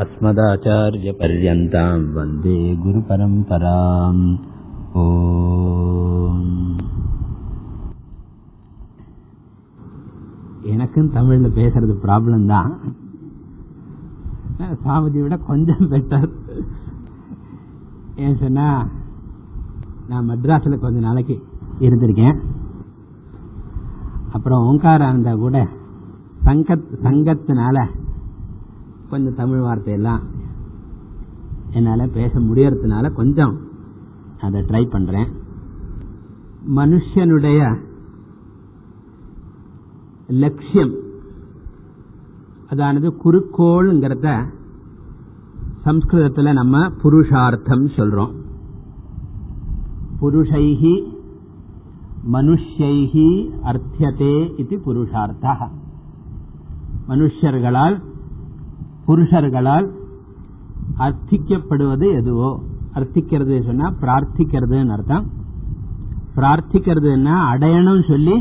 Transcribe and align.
अस्मदाचार्यपर्यन्तां 0.00 1.98
वन्दे 2.14 2.58
गुरुपरम्पराम् 2.84 4.22
ஓம் 4.98 6.44
எனக்கும் 10.72 11.10
தமிழ்ல 11.14 11.48
பேசுறது 11.58 11.94
ப்ராப்ளம் 12.04 12.46
தான் 12.46 12.70
சாமதி 14.84 15.18
விட 15.22 15.36
கொஞ்சம் 15.48 15.84
பெட்டர் 15.92 16.28
ஏன் 18.16 18.40
சொன்னா 18.40 18.68
நான் 20.08 20.28
மெட்ராஸ்ல 20.30 20.78
கொஞ்ச 20.78 20.98
நாளைக்கு 21.00 21.36
இருந்திருக்கேன் 21.80 22.38
அப்புறம் 24.32 24.64
ஓங்காரானந்தா 24.68 25.34
கூட 25.36 25.58
சங்கத் 26.46 26.90
சங்கத்தினால 27.04 27.76
கொஞ்சம் 29.13 29.35
தமிழ் 29.35 29.59
வார்த்தையெல்லாம் 29.59 30.21
என்னால 31.71 32.07
பேச 32.07 32.39
முடியறதுனால 32.39 33.11
கொஞ்சம் 33.13 33.53
அதை 34.41 34.61
ட்ரை 34.61 34.85
பண்றேன். 34.89 35.27
மனுஷனுடைய 36.75 37.77
லட்சியம் 40.27 40.93
அதானது 42.69 43.09
குறுக்கோளுங்கிறத 43.25 44.45
சம்ஸ்கிருதத்தில் 45.83 46.53
நம்ம 46.53 46.89
புருஷார்த்தம் 47.03 47.85
சொல்றோம். 47.87 48.33
புருஷைகி 50.21 50.95
மனுஷைகி 52.31 53.29
அர்த்தியதே 53.63 54.59
இது 54.59 54.81
புருஷார்த்தா. 54.85 55.69
மனுஷர்களால் 57.09 58.01
புருஷர்களால் 59.07 59.87
அர்த்திக்கப்படுவது 60.97 62.13
எதுவோ 62.13 62.59
அர்த்திக்கிறது 62.95 63.65
சொன்னா 63.65 63.93
பிரார்த்திக்கிறதுன்னு 64.01 64.87
அர்த்தம். 64.87 65.25
பிரார்த்திக்கிறதுன்னா 66.35 67.35
அடையணும் 67.53 68.07
சொல்லி 68.07 68.35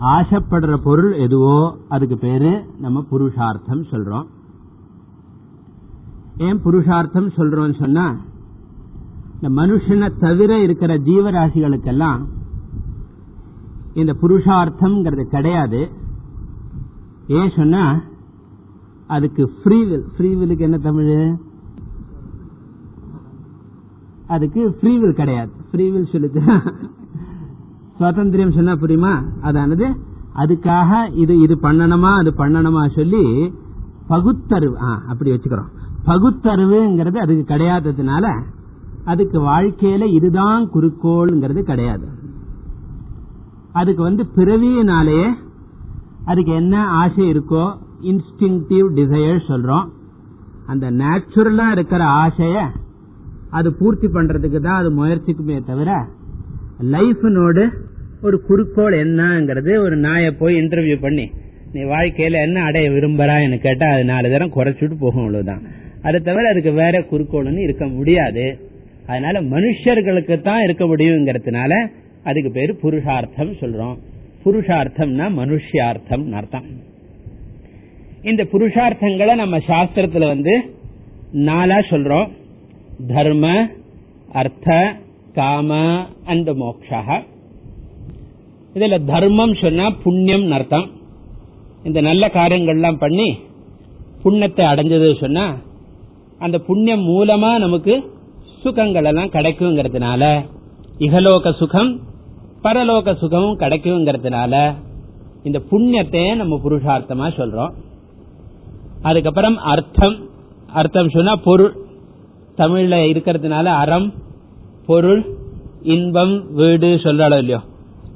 ஆசைப்படுற 0.00 0.76
பொருள் 0.76 1.12
எதுவோ 1.12 1.76
அதுக்கு 1.88 2.18
பேரு 2.18 2.64
நம்ம 2.78 3.04
புருஷார்த்தம் 3.10 3.82
சொல்றோம். 3.82 4.26
ஏன் 6.38 6.60
புருஷார்த்தம் 6.62 7.28
சொல்றோம் 7.28 7.78
சொன்னா 7.78 8.16
இந்த 9.40 9.62
மனுஷனை 9.62 10.08
தவிர 10.20 10.62
இருக்கிற 10.62 10.94
ஜீவராசிகளுக்கெல்லாம் 10.98 12.20
இந்த 13.94 14.12
புருஷார்த்தம்ங்கிறது 14.22 15.22
கிடையாது. 15.22 15.90
ஏன் 17.26 17.52
சொன்னா 17.56 18.00
அதுக்கு 19.16 19.42
ஃப்ரீவில் 19.60 20.04
ஃப்ரீவிலுக்கு 20.14 20.64
என்ன 20.66 20.78
தமிழ்? 20.86 21.16
அதுக்கு 24.34 24.62
ஃப்ரீவில் 24.76 25.18
கிடையாது. 25.20 25.52
ஃப்ரீவில் 25.70 26.10
சொல்லுது. 26.12 26.40
சுதந்திரம் 27.98 28.56
சொன்னா 28.56 28.74
புரியுமா? 28.82 29.12
அதானது? 29.40 29.86
அதுக்காக 30.36 30.90
இது 31.22 31.34
இது 31.40 31.54
பண்ணணுமா? 31.62 32.10
அது 32.20 32.30
பண்ணணுமா 32.38 32.82
சொல்லி 32.94 33.24
பகுத்தறிவு 34.08 34.76
அப்படி 35.10 35.30
வச்சுக்கிறோம். 35.30 35.70
பகுத்தறிவுங்கிறது 36.06 37.18
அதுக்கு 37.24 37.44
கிடையாததுனால 37.54 38.26
அதுக்கு 39.04 39.38
வாழ்க்கையில 39.40 40.04
இதுதான் 40.12 40.62
குறிக்கோள்ங்கிறது 40.74 41.60
கிடையாது. 41.70 42.06
அதுக்கு 43.80 44.02
வந்து 44.02 44.22
பிறவியினாலேயே 44.36 45.28
அதுக்கு 46.24 46.52
என்ன 46.52 46.74
ஆசை 47.02 47.24
இருக்கோ 47.32 47.64
இன்ஸ்டிங்டிவ் 48.10 48.88
டிசையர் 48.98 49.48
சொல்றோம். 49.48 49.86
அந்த 50.66 50.86
நேச்சுரலா 50.90 51.66
இருக்கிற 51.70 52.02
ஆசைய 52.22 52.58
அது 53.50 53.68
பூர்த்தி 53.78 54.06
பண்றதுக்கு 54.06 54.58
தான் 54.60 54.78
அது 54.80 54.90
முயற்சிக்குமே 54.98 55.56
தவிர 55.64 55.90
லைஃபினோடு 56.94 57.64
ஒரு 58.22 58.36
குறிக்கோள் 58.48 58.94
என்னங்கிறது 59.04 59.72
ஒரு 59.84 59.96
நாயை 59.96 60.30
போய் 60.30 60.60
இன்டர்வியூ 60.60 60.96
பண்ணி 61.00 61.26
நீ 61.72 61.80
வாழ்க்கையில 61.82 62.40
என்ன 62.46 62.62
அடைய 62.62 62.90
விரும்புறான்னு 62.90 63.58
கேட்டா 63.58 63.86
அது 63.94 64.04
நாலு 64.04 64.30
தரம் 64.30 64.54
குறைச்சிட்டு 64.54 64.96
போகும் 64.98 65.22
அவ்வளவுதான். 65.22 65.62
அது 66.02 66.22
தவிர 66.22 66.50
அதுக்கு 66.50 66.72
வேற 66.72 66.94
குறிக்கோள்னு 67.10 67.58
இருக்க 67.58 67.86
முடியாது. 67.86 68.44
அதனால 69.06 69.42
மனுஷர்களுக்கு 69.42 70.42
தான் 70.42 70.62
இருக்க 70.62 70.84
முடியுங்கிறதுனால 70.84 71.72
அதுக்கு 72.24 72.50
பேரு 72.50 72.72
புருஷார்த்தம் 72.82 73.52
சொல்றோம். 73.60 73.96
புருஷார்த்தம்னா 74.44 75.28
மனுஷியார்த்தம் 75.40 76.26
அர்த்தம். 76.40 76.66
இந்த 78.30 78.42
புருஷார்த்தங்களை 78.52 79.34
நம்ம 79.34 79.58
சாஸ்திரத்துல 79.58 80.26
வந்து 80.26 80.52
நாலா 81.48 81.78
சொல்றோம். 81.90 82.28
தர்ம 83.14 83.46
அர்த்த 84.32 84.96
காம 85.34 85.70
அண்ட் 86.26 86.50
மோக்ஷா. 86.50 87.00
இதுல 88.74 88.98
தர்மம் 89.04 89.54
சொன்னா 89.54 89.90
புண்ணியம் 90.04 90.46
அர்த்தம். 90.50 90.86
இந்த 91.84 92.00
நல்ல 92.00 92.30
காரியங்கள்லாம் 92.34 93.02
பண்ணி 93.04 93.28
புண்ணியத்தை 94.24 94.64
அடைஞ்சது 94.72 95.20
சொன்னா 95.20 95.46
அந்த 96.38 96.58
புண்ணியம் 96.58 97.04
மூலமா 97.08 97.58
நமக்கு 97.58 97.94
சுகங்கள் 98.62 99.04
எல்லாம் 99.04 99.34
கிடைக்குங்கிறதுனால 99.36 100.24
இகலோக 100.98 101.52
சுகம் 101.56 102.00
பரலோக 102.64 103.16
சுகமும் 103.16 103.58
கிடைக்குங்கிறதுனால 103.58 104.74
இந்த 105.42 105.60
புண்ணியத்தை 105.70 106.36
நம்ம 106.36 106.60
புருஷார்த்தமா 106.64 107.28
சொல்றோம். 107.38 107.72
அதுக்கப்புறம் 109.02 109.56
அர்த்தம். 109.56 110.16
அர்த்தம் 110.72 111.10
சொன்னா 111.10 111.36
பொருள். 111.36 111.76
தமிழ்ல 112.56 112.94
இருக்கிறதுனால 113.12 113.64
அறம் 113.64 114.12
பொருள் 114.86 115.24
இன்பம் 115.82 116.54
வீடு 116.54 117.00
சொல்றாளோ 117.02 117.38
இல்லையோ. 117.38 117.60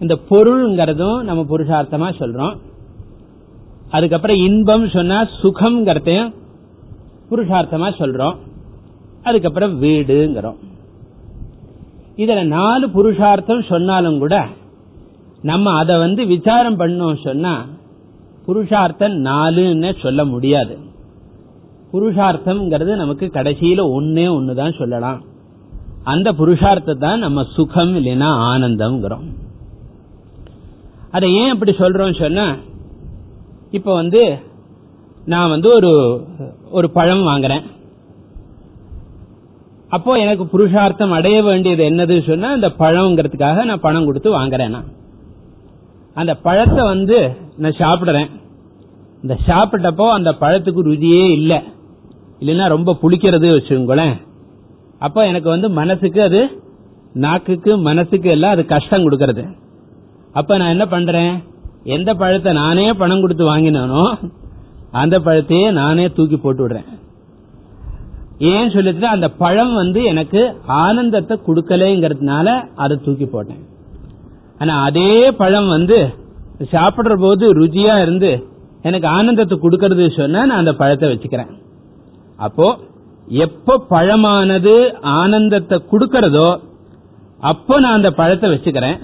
இந்த 0.01 0.19
பொருள்ங்கிறதும் 0.31 1.23
நம்ம 1.23 1.43
புருஷார்த்தமா 1.43 2.13
சொல்றோம். 2.19 2.57
அதுக்கப்புறம் 3.91 4.37
இன்பம் 4.37 4.89
சொன்னா 4.89 5.29
சுகம்ங்கிறதையும் 5.43 6.35
புருஷார்த்தமா 7.31 7.91
சொல்றோம். 7.99 8.37
அதுக்கப்புறம் 9.23 9.83
வீடுங்கிறோம். 9.83 10.57
இதுல 12.17 12.45
நாலு 12.45 12.91
புருஷார்த்தம் 12.91 13.63
சொன்னாலும் 13.63 14.19
கூட 14.19 14.47
நம்ம 15.43 15.77
அதை 15.77 15.99
வந்து 15.99 16.27
விசாரம் 16.27 16.79
பண்ணோம் 16.79 17.25
சொன்னா 17.25 17.65
புருஷார்த்தம் 18.47 19.17
நாலுன்னு 19.25 19.91
சொல்ல 20.03 20.25
முடியாது. 20.25 20.75
புருஷார்த்தம்ங்கிறது 21.93 22.93
நமக்கு 22.95 23.27
கடைசியில 23.27 23.81
ஒன்னே 23.97 24.27
ஒண்ணுதான் 24.37 24.79
சொல்லலாம். 24.79 25.21
அந்த 26.05 26.29
புருஷார்த்தத்தை 26.33 27.11
நம்ம 27.19 27.45
சுகம் 27.55 27.95
இல்லைன்னா 27.97 28.29
ஆனந்தம்ங்கிறோம். 28.51 29.27
அதை 31.11 31.29
ஏன் 31.35 31.53
அப்படி 31.53 31.73
சொல்றோம் 31.73 32.21
சொன்னா 32.21 32.47
இப்ப 33.71 33.95
வந்து 33.95 34.23
நான் 35.25 35.53
வந்து 35.55 35.69
ஒரு 35.75 35.91
ஒரு 36.71 36.91
பழம் 36.91 37.25
வாங்குறேன். 37.27 37.65
அப்போ 39.89 40.13
எனக்கு 40.19 40.45
புருஷார்த்தம் 40.47 41.13
அடைய 41.13 41.43
வேண்டியது 41.43 41.83
என்னது 41.91 42.15
சொன்னா 42.27 42.49
அந்த 42.51 42.69
பழம்ங்கிறதுக்காக 42.79 43.65
நான் 43.65 43.85
பணம் 43.87 44.05
கொடுத்து 44.05 44.31
வாங்குறேன் 44.39 44.79
அந்த 46.15 46.33
பழத்தை 46.47 46.83
வந்து 46.87 47.19
நான் 47.63 47.81
சாப்பிடுறேன். 47.83 48.29
இந்த 49.23 49.35
சாப்பிட்டப்போ 49.49 50.07
அந்த 50.17 50.31
பழத்துக்கு 50.41 50.83
ருதியே 50.91 51.25
இல்லை. 51.39 51.59
இல்லைன்னா 52.41 52.67
ரொம்ப 52.75 52.97
புளிக்கிறது 53.03 53.49
வச்சுங்களேன் 53.57 54.17
அப்போ 55.07 55.21
எனக்கு 55.31 55.49
வந்து 55.55 55.69
மனசுக்கு 55.79 56.21
அது 56.29 56.41
நாக்குக்கு 57.25 57.73
மனசுக்கு 57.89 58.29
எல்லாம் 58.35 58.55
அது 58.55 58.63
கஷ்டம் 58.73 59.05
கொடுக்கறது. 59.05 59.45
அப்ப 60.39 60.57
நான் 60.61 60.75
என்ன 60.75 60.87
பண்றேன்? 60.87 61.33
எந்த 61.97 62.11
பழத்தை 62.21 62.53
நானே 62.63 62.87
பணம் 63.01 63.23
கொடுத்து 63.23 63.45
வாங்கினானோ 63.53 64.03
அந்த 65.03 65.17
பழத்தையே 65.27 65.67
நானே 65.81 66.05
தூக்கி 66.17 66.37
போட்டு 66.37 66.63
விடுறேன். 66.63 66.89
ஏன் 68.53 68.73
சொல்லிட்டு 68.75 69.07
அந்த 69.07 69.29
பழம் 69.43 69.75
வந்து 69.75 70.01
எனக்கு 70.13 70.41
ஆனந்தத்தை 70.67 71.35
கொடுக்கலைங்கிறதுனால 71.47 72.49
அதை 72.85 72.97
தூக்கி 73.05 73.27
போட்டேன். 73.27 73.63
ஆனா 74.59 74.75
அதே 74.89 75.13
பழம் 75.41 75.69
வந்து 75.69 75.99
சாப்பிடுற 76.61 77.15
போது 77.17 77.55
ருச்சியா 77.55 78.03
இருந்து 78.03 78.31
எனக்கு 78.83 79.09
ஆனந்தத்தை 79.09 79.59
கொடுக்கறது 79.59 80.05
சொன்னா 80.19 80.45
நான் 80.45 80.63
அந்த 80.63 80.75
பழத்தை 80.75 81.09
வச்சுக்கிறேன். 81.09 81.53
அப்போ 82.39 82.67
எப்ப 83.29 83.79
பழமானது 83.91 84.75
ஆனந்தத்தை 85.21 85.83
கொடுக்கறதோ 85.93 86.49
அப்போ 87.41 87.81
நான் 87.81 87.99
அந்த 87.99 88.11
பழத்தை 88.13 88.51
வச்சுக்கிறேன். 88.51 88.99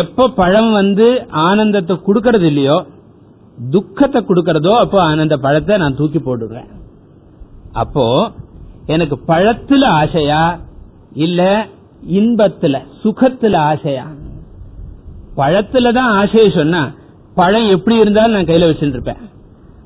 எப்ப 0.00 0.28
பழம் 0.28 0.72
வந்து 0.72 1.06
ஆனந்தத்தை 1.28 1.96
கொடுக்கறது 2.06 2.42
இல்லையோ 2.42 2.78
துக்கத்தை 3.58 4.20
கொடுக்கறதோ 4.22 4.72
அப்போ 4.82 4.98
அந்த 5.24 5.36
பழத்தை 5.36 5.76
நான் 5.76 5.96
தூக்கி 5.96 6.18
போட்டுக்கிறேன் 6.18 6.70
அப்போ 7.72 8.04
எனக்கு 8.86 9.16
பழத்துல 9.28 9.84
ஆசையா 10.02 10.42
இல்ல 11.16 11.40
இன்பத்துல 12.18 12.76
சுகத்துல 13.02 13.56
ஆசையா? 13.72 14.04
பழத்துலதான் 15.36 16.10
ஆசையை 16.20 16.50
சொன்னா 16.50 16.90
பழம் 17.34 17.68
எப்படி 17.68 17.96
இருந்தாலும் 17.96 18.32
நான் 18.32 18.44
கையில 18.44 18.68
வச்சுட்டு 18.70 18.96
இருப்பேன் 18.98 19.16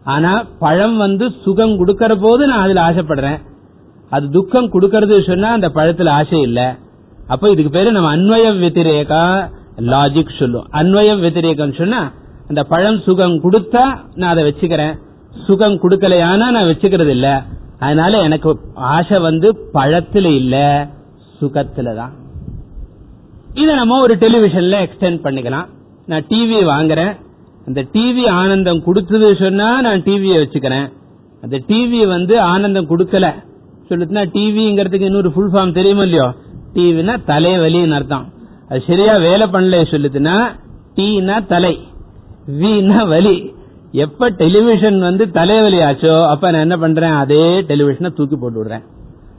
ஆனா 0.04 0.44
பழம் 0.58 0.96
வந்து 0.96 1.30
சுகம் 1.44 1.78
கொடுக்கற 1.80 2.14
போது 2.20 2.46
நான் 2.46 2.60
அதுல 2.60 2.80
ஆசைப்படுறேன். 2.90 3.40
அது 4.10 4.30
துக்கம் 4.30 4.72
கொடுக்கறது 4.72 5.26
சொன்னா 5.26 5.52
அந்த 5.52 5.68
பழத்துல 5.68 6.08
ஆசை 6.08 6.40
இல்ல. 6.40 6.76
அப்ப 7.26 7.50
இதுக்கு 7.50 7.70
பேரு 7.70 7.92
நம்ம 7.92 8.16
அன்வய 8.16 8.48
வத்திரேகா 8.54 9.50
லாஜிக் 9.76 10.38
சொல்லும் 10.38 10.66
அன்வய 10.72 11.10
வத்திரேகம் 11.14 11.78
சொன்னா 11.78 12.12
அந்த 12.48 12.62
பழம் 12.62 13.00
சுகம் 13.00 13.42
கொடுத்தா 13.42 13.98
நான் 14.14 14.30
அதை 14.30 14.44
வச்சுக்கிறேன். 14.44 14.98
சுகம் 15.46 15.80
கொடுக்கலையானா 15.80 16.36
நான் 16.36 16.56
வச்சுக்கிறது 16.56 17.08
இல்ல. 17.08 17.42
அதனால 17.78 18.18
எனக்கு 18.18 18.58
ஆசை 18.74 19.18
வந்து 19.18 19.70
பழத்துல 19.74 20.24
இல்ல 20.24 20.86
சுகத்துலதான். 21.40 22.12
இதை 23.62 23.74
நம்ம 23.74 23.98
ஒரு 24.00 24.14
டெலிவிஷன்ல 24.14 24.76
எக்ஸ்டெண்ட் 24.84 25.18
பண்ணிக்கலாம். 25.24 25.66
நான் 26.06 26.24
டிவி 26.30 26.58
வாங்குறேன். 26.72 27.12
அந்த 27.66 27.80
டிவி 27.92 28.24
ஆனந்தம் 28.28 28.84
கொடுத்தது 28.84 29.36
சொன்னா 29.36 29.80
நான் 29.80 30.02
டிவியை 30.02 30.38
வச்சுக்கிறேன். 30.42 30.88
அந்த 31.42 31.56
டிவி 31.68 32.00
வந்து 32.06 32.40
ஆனந்தம் 32.40 32.90
கொடுக்கல. 32.90 33.26
சொல்லுச்சுன்னா 33.88 34.24
டிவிங்கிறதுக்கு 34.36 35.08
இன்னொரு 35.10 35.30
ஃபுல் 35.32 35.52
ஃபார்ம் 35.52 35.72
தெரியுமோ 35.72 36.02
இல்லையோ? 36.02 36.28
டிவினா 36.74 37.14
தலைவலின்னு 37.30 37.96
அர்த்தம். 38.00 38.26
அது 38.68 38.82
சரியா 38.86 39.16
வேலை 39.16 39.46
பண்ணல 39.46 39.80
சொல்லுதுன்னா 39.94 40.36
டீனா 40.96 41.46
தலை. 41.46 41.74
வீனா 42.60 43.00
வலி. 43.08 43.36
எப்ப 44.04 44.30
டெலிவிஷன் 44.30 45.00
வந்து 45.00 45.30
தலைவலி 45.30 45.78
ஆச்சோ 45.88 46.14
அப்ப 46.26 46.50
நான் 46.50 46.60
என்ன 46.60 46.76
பண்றேன்? 46.76 47.14
அதே 47.24 47.60
டெலிவிஷனை 47.60 48.10
தூக்கி 48.14 48.36
போட்டு 48.36 48.58
விடுறேன். 48.60 48.84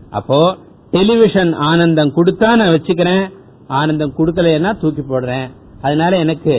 அப்போ 0.09 0.57
டெலிவிஷன் 0.91 1.53
ஆனந்தம் 1.69 2.13
கொடுத்தா 2.15 2.49
நான் 2.61 2.73
வச்சுக்கிறேன். 2.75 3.25
ஆனந்தம் 3.67 4.17
கொடுக்கலன்னா 4.17 4.71
தூக்கி 4.81 5.03
போடுறேன். 5.09 5.47
அதனால 5.81 6.17
எனக்கு 6.17 6.55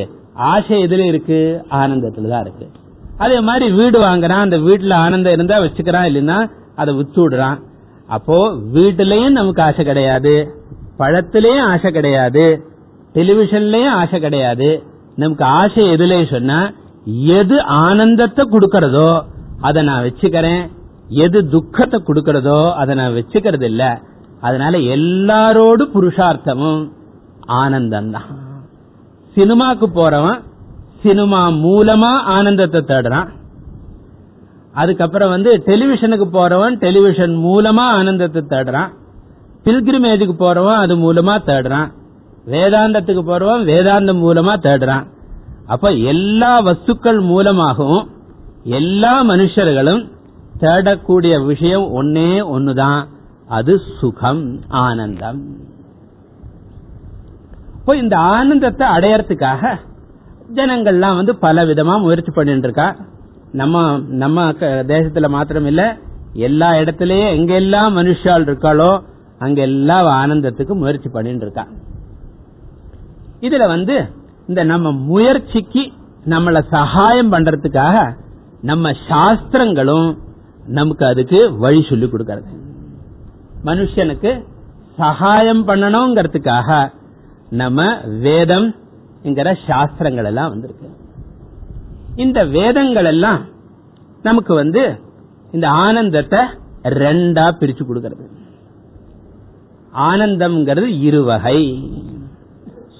ஆசை 0.53 0.77
எதுல 0.85 1.05
இருக்கு? 1.05 1.39
ஆனந்தத்துல 1.71 2.29
தான் 2.29 2.45
இருக்கு. 2.47 2.67
அதே 3.19 3.41
மாதிரி 3.41 3.67
வீடு 3.73 3.99
வாங்குறான் 3.99 4.45
அந்த 4.47 4.57
வீட்டுல 4.57 4.95
ஆனந்தம் 5.05 5.33
இருந்தா 5.33 5.59
வச்சுக்கிறான் 5.59 6.09
இல்லைன்னா 6.11 6.39
அதை 6.75 6.95
வித்து 6.95 7.21
விடுறான். 7.23 7.59
அப்போ 8.17 8.39
வீட்டுலயும் 8.77 9.39
நமக்கு 9.39 9.63
ஆசை 9.67 9.85
கிடையாது 9.85 10.35
பழத்திலயும் 10.99 11.69
ஆசை 11.73 11.91
கிடையாது 11.91 12.45
டெலிவிஷன்லயும் 13.15 13.97
ஆசை 14.01 14.21
கிடையாது. 14.21 14.69
நமக்கு 15.17 15.45
ஆசை 15.45 15.85
எதுல 15.95 16.17
சொன்னா 16.31 16.59
எது 17.41 17.57
ஆனந்தத்தை 17.63 18.45
கொடுக்கறதோ 18.53 19.11
அதை 19.61 19.83
நான் 19.83 20.05
வச்சுக்கிறேன் 20.07 20.63
எது 21.25 21.49
துக்கத்தை 21.49 21.99
கொடுக்கறதோ 22.07 22.73
அதை 22.73 22.95
நான் 22.95 23.15
வச்சுக்கிறது 23.15 23.63
இல்லை 23.63 23.91
அதனால 24.41 24.79
எல்லாரோடு 24.79 25.85
புருஷார்த்தமும் 25.95 26.91
ஆனந்தம் 27.47 28.11
தான் 28.11 28.45
சினிமாக்கு 29.35 29.87
போறவன் 29.95 30.43
சினிமா 31.03 31.49
மூலமா 31.49 32.13
ஆனந்தத்தை 32.21 32.81
தேடுறான். 32.81 33.29
அதுக்கப்புறம் 34.73 35.29
வந்து 35.29 35.63
டெலிவிஷனுக்கு 35.67 36.27
போறவன் 36.33 36.79
டெலிவிஷன் 36.79 37.37
மூலமா 37.37 37.85
ஆனந்தத்தை 37.99 38.43
தேடுறான். 38.49 38.89
பில்கிரிமேஜுக்கு 39.65 40.35
போறவன் 40.39 40.75
அது 40.75 40.97
மூலமா 40.97 41.39
தேடுறான். 41.47 41.93
வேதாந்தத்துக்கு 42.47 43.23
போறவன் 43.27 43.65
வேதாந்தம் 43.65 44.21
மூலமா 44.25 44.55
தேடுறான். 44.57 45.07
அப்ப 45.67 45.91
எல்லா 45.91 46.63
வஸ்துக்கள் 46.63 47.21
மூலமாகவும் 47.21 48.09
எல்லா 48.65 49.25
மனுஷர்களும் 49.25 50.11
தேடக்கூடிய 50.61 51.47
விஷயம் 51.47 51.83
ஒன்னே 51.83 52.45
ஒன்னுதான் 52.53 53.07
அது 53.49 53.81
சுகம் 53.99 54.61
ஆனந்தம். 54.69 55.43
இப்போ 57.79 57.97
இந்த 57.97 58.17
ஆனந்தத்தை 58.17 58.87
அடையறதுக்காக 58.87 59.79
ஜனங்கள்லாம் 60.55 61.15
வந்து 61.15 61.37
பல 61.37 61.65
விதமா 61.65 62.01
முயற்சி 62.01 62.31
பண்ணிட்டு 62.31 62.67
இருக்கா 62.69 62.97
நம்ம 63.53 63.99
நம்ம 64.09 64.45
தேசத்துல 64.93 65.29
மாத்திரம் 65.29 65.67
இல்ல 65.67 65.97
எல்லா 66.33 66.73
இடத்துலயும் 66.73 67.35
எங்கெல்லாம் 67.37 67.97
மனுஷால் 67.99 68.47
இருக்காளோ 68.47 69.03
அங்க 69.39 69.61
எல்லா 69.61 69.97
ஆனந்தத்துக்கு 70.23 70.75
முயற்சி 70.75 71.09
பண்ணிட்டு 71.09 71.47
இருக்கா 71.47 71.65
இதுல 73.41 73.67
வந்து 73.69 73.97
இந்த 74.49 74.65
நம்ம 74.65 74.93
முயற்சிக்கு 74.93 75.93
நம்மள 76.27 76.61
சகாயம் 76.71 77.33
பண்றதுக்காக 77.33 77.97
நம்ம 78.63 78.93
சாஸ்திரங்களும் 79.09 80.09
நமக்கு 80.67 81.07
அதுக்கு 81.07 81.59
வழி 81.59 81.83
சொல்லி 81.89 82.07
கொடுக்கறது. 82.07 82.49
மனுஷனுக்கு 83.65 84.45
சகாயம் 84.97 85.69
பண்ணணுங்கிறதுக்காக 85.69 86.93
நம்ம 87.51 88.01
வேதம் 88.01 88.75
என்கிற 89.23 89.59
சாஸ்திரங்கள் 89.67 90.25
எல்லாம் 90.25 90.49
வந்திருக்கு. 90.49 90.89
இந்த 92.17 92.45
வேதங்கள் 92.45 93.05
எல்லாம் 93.05 93.45
நமக்கு 94.23 94.55
வந்து 94.55 94.99
இந்த 95.53 95.69
ஆனந்தத்தை 95.69 96.39
ரெண்டா 96.85 97.45
பிரிச்சு 97.61 97.87
கொடுக்கிறது. 97.87 98.31
ஆனந்தம்ங்கிறது 99.95 101.01
இரு 101.01 101.25
வகை 101.25 101.91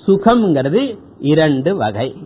சுகம்ங்கிறது 0.07 0.99
இரண்டு 1.19 1.77
வகை. 1.77 2.17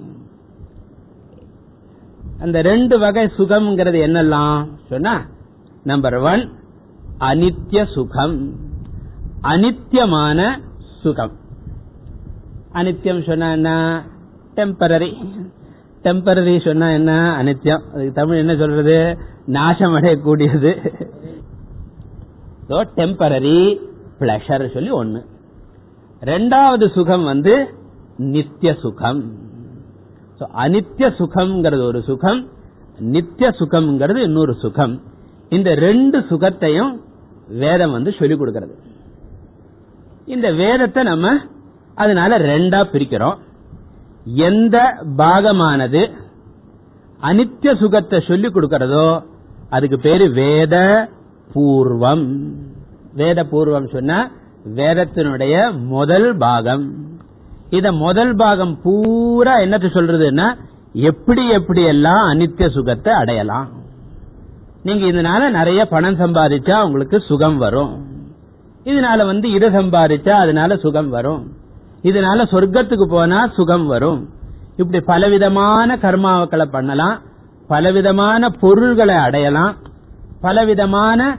அந்த 2.41 2.62
ரெண்டு 2.62 2.99
வகை 2.99 3.31
சுகம்ங்கிறது 3.38 3.99
என்னெல்லாம்? 4.06 4.69
சொன்னா 4.88 5.27
நம்பர் 5.85 6.15
ஒன் 6.15 6.50
அனித்ய 7.28 7.78
சுகம் 7.94 8.37
அனித்தியமான 9.52 10.40
சுகம். 11.02 11.34
அனித்தியம் 12.78 13.20
சொன்னா 13.28 13.49
என்ன? 13.56 13.70
டெம்பரரி 14.56 15.11
டெம்பரரி 16.05 16.55
சொன்னா 16.67 16.88
என்ன? 16.99 17.12
அனித்தியம் 17.40 17.84
அதுக்கு 17.93 18.12
தமிழ் 18.20 18.40
என்ன 18.43 18.55
சொல்றது? 18.62 18.96
நாசம் 19.56 19.96
அடையக்கூடியது 19.99 20.72
டெம்பரரி 22.99 23.58
பிளஷர் 24.20 24.64
சொல்லி 24.76 24.90
ஒன்னு 25.00 25.20
ரெண்டாவது 26.32 26.87
சுகம் 26.96 27.25
வந்து 27.32 27.55
நித்திய 28.34 28.70
சுகம் 28.84 29.22
அனித்திய 30.64 31.06
சுகம்ங்கிறது 31.20 31.84
ஒரு 31.90 32.00
சுகம் 32.08 32.40
நித்திய 33.14 33.49
சுகம்ங்கிறது 33.61 34.20
இன்னொரு 34.28 34.55
சுகம். 34.64 34.94
இந்த 35.56 35.70
ரெண்டு 35.87 36.19
சுகத்தையும் 36.31 36.93
வேதம் 37.58 37.91
வந்து 37.91 38.12
சொல்லிக் 38.19 38.38
கொடுக்கிறது. 38.38 38.75
இந்த 40.26 40.52
வேதத்தை 40.52 41.02
நம்ம 41.02 41.32
அதனால 41.94 42.38
ரெண்டா 42.38 42.81
பிரிக்கிறோம். 42.93 43.38
எந்த 44.35 44.76
பாகமானது 45.17 46.11
அனித்திய 47.23 47.73
சுகத்தை 47.79 48.20
சொல்லிக் 48.26 48.55
கொடுக்கிறதோ 48.56 49.23
அதுக்கு 49.69 49.98
பேரு 49.98 50.31
வேத 50.32 50.77
பூர்வம். 51.55 52.27
வேத 53.15 53.44
பூர்வம் 53.44 53.93
சொன்னா 53.93 54.31
வேதத்தினுடைய 54.75 55.55
முதல் 55.86 56.36
பாகம். 56.36 56.94
இத 57.70 57.93
முதல் 57.93 58.36
பாகம் 58.36 58.81
பூரா 58.82 59.58
என்னத்தை 59.58 59.89
சொல்றதுன்னா 59.96 60.46
எப்படி 60.93 61.48
எப்படி 61.48 61.82
எல்லாம் 61.82 62.22
அனித்திய 62.32 62.69
சுகத்தை 62.70 63.13
அடையலாம். 63.13 63.69
நீங்க 64.82 65.05
இதனால 65.06 65.43
நிறைய 65.51 65.81
பணம் 65.87 66.19
சம்பாதிச்சா 66.19 66.77
உங்களுக்கு 66.84 67.20
சுகம் 67.20 67.58
வரும். 67.58 67.93
இதனால 68.84 69.25
வந்து 69.27 69.46
இதை 69.51 69.69
சம்பாதிச்சா 69.70 70.34
அதனால 70.44 70.77
சுகம் 70.77 71.10
வரும். 71.10 71.43
இதனால 72.03 72.46
சொர்க்கத்துக்கு 72.53 73.06
போனா 73.10 73.41
சுகம் 73.56 73.87
வரும். 73.87 74.20
இப்படி 74.77 75.01
பலவிதமான 75.05 75.96
கர்மாக்களை 75.96 76.65
பண்ணலாம். 76.65 77.17
பலவிதமான 77.69 78.51
பொருள்களை 78.63 79.15
அடையலாம். 79.15 79.75
பலவிதமான 80.41 81.39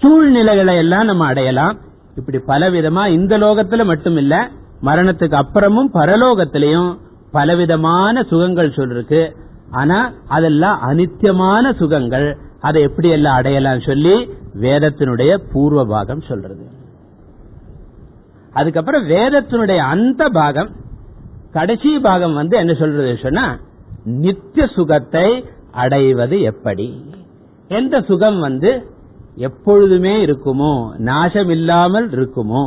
சூழ்நிலைகளை 0.00 0.74
எல்லாம் 0.76 1.04
நம்ம 1.04 1.24
அடையலாம். 1.26 1.76
இப்படி 2.16 2.38
பலவிதமா 2.46 3.02
இந்த 3.08 3.38
லோகத்துல 3.38 3.84
மட்டும் 3.84 4.16
இல்ல 4.16 4.34
மரணத்துக்கு 4.82 5.36
அப்புறமும் 5.42 5.90
பரலோகத்திலையும் 5.94 6.90
பலவிதமான 7.32 8.22
சுகங்கள் 8.22 8.76
சொல்லிருக்கு. 8.76 9.22
ஆனா 9.70 9.98
அதெல்லாம் 10.28 10.78
அனித்தியமான 10.88 11.72
சுகங்கள். 11.78 12.28
அதை 12.60 12.82
எப்படி 12.82 13.08
எல்லாம் 13.08 13.38
அடையலாம் 13.38 13.80
சொல்லி 13.80 14.14
வேதத்தினுடைய 14.60 15.32
பூர்வ 15.52 15.84
பாகம் 15.84 16.20
சொல்றது. 16.20 16.64
அதுக்கப்புறம் 18.52 19.04
வேதத்தினுடைய 19.08 19.80
அந்த 19.94 20.22
பாகம் 20.28 20.70
கடைசி 21.52 21.98
பாகம் 21.98 22.34
வந்து 22.34 22.56
என்ன 22.56 22.72
சொல்றது 22.74 23.16
சொன்னா 23.22 23.46
நித்திய 24.04 24.66
சுகத்தை 24.76 25.28
அடைவது 25.72 26.36
எப்படி? 26.40 26.86
எந்த 27.68 28.00
சுகம் 28.00 28.38
வந்து 28.38 28.70
எப்பொழுதுமே 29.36 30.14
இருக்குமோ 30.26 30.72
நாசம் 31.08 31.48
இல்லாமல் 31.48 32.08
இருக்குமோ 32.10 32.64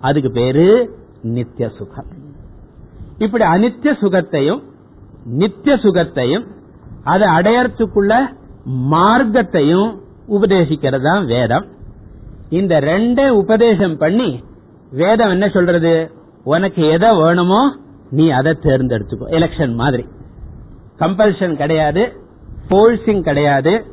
அதுக்கு 0.00 0.30
பேரு 0.30 0.66
நித்திய 1.22 1.68
சுகம். 1.78 2.10
இப்படி 3.18 3.44
அனித்திய 3.44 3.92
சுகத்தையும் 4.04 4.62
நித்திய 5.24 5.76
சுகத்தையும் 5.76 6.46
அதை 7.04 7.28
அடையறதுக்குள்ள 7.28 8.14
மார்க்கத்தையும் 8.90 10.00
உபதேசிக்கிறது 10.28 11.02
தான் 11.02 11.24
வேதம். 11.26 11.66
இந்த 12.48 12.80
ரெண்டே 12.80 13.28
உபதேசம் 13.28 13.98
பண்ணி 13.98 14.44
வேதம் 14.90 15.30
என்ன 15.30 15.48
சொல்றது? 15.48 16.10
உனக்கு 16.44 16.82
எதை 16.86 17.16
வேணுமோ 17.16 17.76
நீ 18.10 18.30
அதை 18.30 18.58
தேர்ந்தெடுத்துக்கோ. 18.62 19.26
எலெக்ஷன் 19.28 19.74
மாதிரி. 19.74 20.04
கம்பல்ஷன் 20.98 21.56
கிடையாது 21.56 22.12
போர்சிங் 22.68 23.22
கிடையாது. 23.22 23.84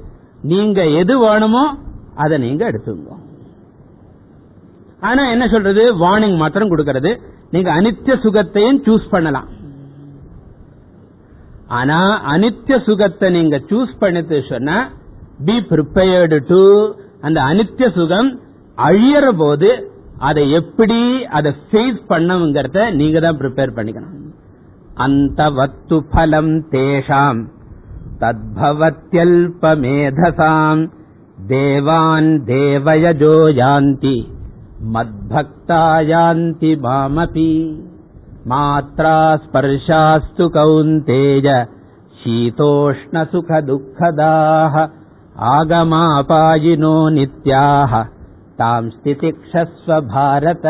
நீங்க 0.41 0.85
எது 0.85 1.19
வேணுமோ 1.19 1.75
அதை 2.15 2.37
நீங்க 2.37 2.71
எடுத்துங்க 2.71 3.17
ஆனா 4.99 5.29
என்ன 5.29 5.47
சொல்றது? 5.47 5.95
வார்னிங் 5.95 6.37
மாத்திரம் 6.37 6.71
கொடுக்கறது. 6.71 7.21
நீங்க 7.51 7.71
அனித்திய 7.75 8.15
சுகத்தையும் 8.25 8.81
சூஸ் 8.85 9.09
பண்ணலாம். 9.09 9.47
ஆனா 11.69 12.33
அனித்திய 12.33 12.85
சுகத்தை 12.85 13.29
நீங்க 13.29 13.61
சூஸ் 13.69 13.99
பண்ணிட்டு 13.99 14.43
சொன்னா 14.49 14.89
பி 15.45 15.53
ப்ரிப்பேர்டு 15.71 16.47
டு 16.47 16.95
அந்த 17.21 17.41
அனித்திய 17.41 17.93
சுகம் 17.93 18.39
அழியற 18.77 19.35
போது 19.35 19.89
அதை 20.19 20.51
எப்படி 20.51 21.27
அதை 21.29 21.53
ஃபேஸ் 21.67 21.99
பண்ணுங்கிறத 22.09 22.91
நீங்க 22.91 23.19
தான் 23.19 23.41
ப்ரிப்பேர் 23.41 23.75
பண்ணிக்கணும். 23.75 24.15
அந்த 24.95 25.49
வத்து 25.49 26.03
பலம் 26.11 26.71
தேஷாம் 26.71 27.47
தத்பவத்யல்பமேதசாம் 28.21 30.89
தேவான் 31.47 32.45
தேவயஜோ 32.45 33.61
யாந்தி 33.61 34.27
மத்பக்தா 34.93 36.11
யாந்தி 36.11 36.79
மாமபி 36.81 37.79
மாத்ரா 38.50 39.16
ஸ்பர்ஷாஸ்து 39.44 40.46
கௌந்தேய 40.56 41.48
शीतोष्ण 42.20 43.22
सुख 43.32 43.48
दुःखदाः 43.66 44.74
आगमापायिनो 45.48 46.92
नित्याः 47.10 47.92
ताम् 48.60 48.88
स्थितिक्षस्व 48.90 49.90
भारत 50.06 50.64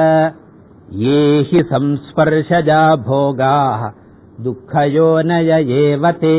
ये 1.02 1.20
हि 1.48 1.62
संस्पर्शजा 1.72 2.80
भोगाः 3.08 3.82
துக்கயோனய 4.44 5.50
ஏவதே 5.80 6.38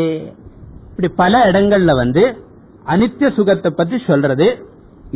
இப்படி 0.88 1.10
பல 1.22 1.34
இடங்கள்ல 1.50 1.92
வந்து 2.02 2.24
அனித்திய 2.86 3.28
சுகத்தை 3.38 3.70
பத்தி 3.74 3.98
சொல்றது 4.08 4.48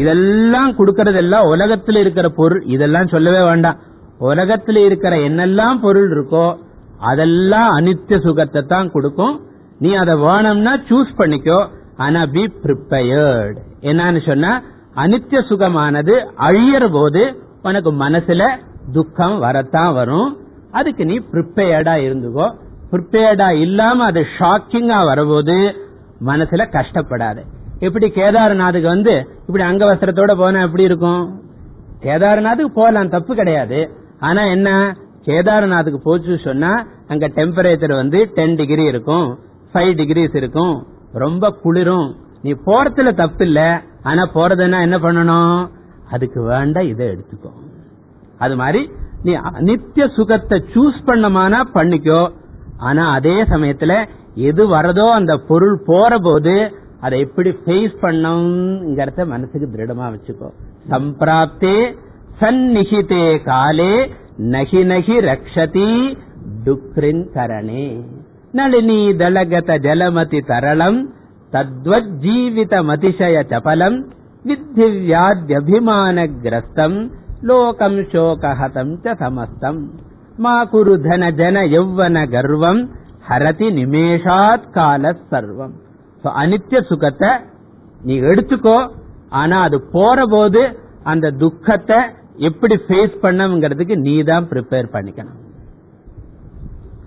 இதெல்லாம் 0.02 0.72
கொடுக்கறதெல்லாம் 0.78 1.50
உலகத்தில் 1.54 2.00
இருக்கிற 2.04 2.28
பொருள் 2.38 2.64
இதெல்லாம் 2.76 3.12
சொல்லவே 3.14 3.42
வேண்டாம் 3.50 3.80
உலகத்தில் 4.29 4.81
இருக்கிற 4.89 5.15
என்னெல்லாம் 5.29 5.79
பொருள் 5.85 6.11
இருக்கோ 6.17 6.47
அதெல்லாம் 7.11 7.71
அனித்திய 7.79 8.17
சுகத்தை 8.27 8.61
தான் 8.73 8.93
கொடுக்கும். 8.95 9.35
நீ 9.83 9.91
அதை 10.03 10.15
வேணும்னா 10.27 10.73
சூஸ் 10.89 11.11
பண்ணிக்கோ. 11.21 11.59
ஆனா 12.05 12.21
பி 12.35 12.45
ப்ரிப்பயர்டு 12.63 13.59
என்னன்னு 13.91 14.21
சொன்னா 14.29 14.53
அனித்திய 15.03 15.41
சுகமானது 15.51 16.15
அழியற 16.47 16.85
போது 16.97 17.23
உனக்கு 17.69 17.91
மனசுல 18.05 18.43
துக்கம் 18.97 19.37
வரத்தான் 19.45 19.93
வரும். 19.99 20.31
அதுக்கு 20.79 21.03
நீ 21.11 21.17
ப்ரிப்பேர்டா 21.33 21.95
இருந்துக்கோ. 22.07 22.47
ப்ரிப்பேர்டா 22.93 23.49
இல்லாம 23.65 24.05
அது 24.11 24.23
ஷாக்கிங்கா 24.37 24.99
வரபோது 25.11 25.57
மனசுல 26.31 26.63
கஷ்டப்படாது. 26.77 27.43
எப்படி 27.87 28.07
கேதார்நாத்துக்கு 28.19 28.89
வந்து 28.97 29.15
இப்படி 29.47 29.65
அங்கவஸ்திரத்தோட 29.71 30.33
போனா 30.41 30.61
எப்படி 30.67 30.85
இருக்கும்? 30.91 31.23
கேதார்நாத்துக்கு 32.05 32.79
போகலாம் 32.81 33.15
தப்பு 33.17 33.33
கிடையாது. 33.41 33.79
ஆனா 34.21 34.43
என்ன? 34.43 34.97
கேதார்நாத்துக்கு 35.25 36.01
போச்சு 36.03 36.39
சொன்னா 36.39 36.87
அங்க 37.09 37.29
டெம்பரேச்சர் 37.29 37.95
வந்து 37.95 38.31
டென் 38.35 38.55
டிகிரி 38.55 38.85
இருக்கும் 38.85 39.39
ஃபைவ் 39.73 39.93
டிகிரிஸ் 39.95 40.37
இருக்கும் 40.37 40.87
ரொம்ப 41.13 41.51
குளிரும். 41.51 42.15
நீ 42.43 42.53
போறதுல 42.53 43.15
தப்பு 43.15 43.45
இல்ல 43.47 43.83
ஆனா 44.03 44.29
போறதுன்னா 44.35 44.81
என்ன 44.81 44.99
பண்ணணும்? 44.99 45.71
அதுக்கு 46.11 46.43
வேண்டாம் 46.43 46.85
இதை 46.85 47.07
எடுத்துக்கோ. 47.07 47.51
அது 48.39 48.57
மாதிரி 48.57 48.91
நீ 49.23 49.37
நித்திய 49.59 50.07
சுகத்தை 50.07 50.65
சூஸ் 50.75 50.99
பண்ணமானா 51.07 51.61
பண்ணிக்கோ. 51.75 52.33
ஆனா 52.79 53.13
அதே 53.13 53.43
சமயத்துல 53.43 54.09
எது 54.35 54.69
வரதோ 54.69 55.11
அந்த 55.11 55.37
பொருள் 55.37 55.83
போற 55.87 56.19
போது 56.19 56.75
அதை 57.01 57.21
எப்படி 57.21 57.51
ஃபேஸ் 57.51 57.95
பண்ணுங்கிறத 58.03 59.27
மனசுக்கு 59.27 59.69
திருடமா 59.73 60.07
வச்சுக்கோ. 60.15 60.51
சம்பிராப்தே 60.91 61.97
சந்நிகிதே 62.41 63.25
காலே 63.49 63.93
நகி 64.55 64.81
நகி 64.91 65.17
ரக்ஷதி 65.29 65.91
டுக்ரின் 66.65 67.25
கரணே. 67.35 67.87
நளினி 68.53 69.01
தளகத 69.21 69.77
ஜலமதி 69.85 70.41
தரளம் 70.51 70.99
தத்வத் 71.53 72.11
ஜீவித 72.25 72.73
மதிஷய 72.89 73.37
சபலம் 73.53 73.99
வித்தி 74.49 74.87
வியாத்யபிமான 74.97 76.27
கிரஸ்தம் 76.43 76.99
லோகம் 77.49 78.01
சோகஹதம் 78.13 78.93
ச 79.05 79.15
சமஸ்தம். 79.23 79.81
மா 80.37 80.57
குரு 80.73 80.95
தன 81.07 81.31
ஜன 81.41 81.57
யௌவன 81.77 82.17
கர்வம் 82.35 82.83
ஹரதி 83.29 83.69
நிமேஷாத் 83.81 84.69
கால 84.77 85.15
சர்வம். 85.31 85.75
அனித்திய 86.43 86.81
சுகத்தை 86.91 87.31
நீ 88.01 88.15
எடுத்துக்கோ 88.31 88.79
ஆனா 89.41 89.57
அது 89.69 89.79
போற 89.95 90.19
போது 90.35 90.63
அந்த 91.13 91.27
துக்கத்தை 91.43 92.01
எப்படி 92.37 92.75
ஃபேஸ் 92.89 93.15
பண்ணுங்கிறதுக்கு 93.23 93.97
நீ 93.97 94.23
தான் 94.23 94.47
ப்ரிப்பேர் 94.51 94.87
பண்ணிக்கணும். 94.93 95.41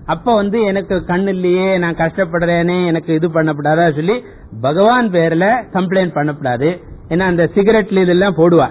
அப்ப 0.05 0.35
வந்து 0.35 0.61
எனக்கு 0.61 0.95
கண்ணு 0.95 1.27
இல்லையே 1.27 1.77
நான் 1.77 1.95
கஷ்டப்படுறேனே 1.95 2.85
எனக்கு 2.85 3.13
இது 3.13 3.27
பண்ணப்படாதா 3.27 3.95
சொல்லி 3.95 4.23
பகவான் 4.61 5.09
பேர்ல 5.09 5.45
கம்ப்ளைண்ட் 5.73 6.13
பண்ணப்படாது. 6.17 6.69
ஏன்னா 7.09 7.25
அந்த 7.31 7.49
சிகரெட்ல 7.55 8.01
இதெல்லாம் 8.01 8.35
போடுவா. 8.35 8.69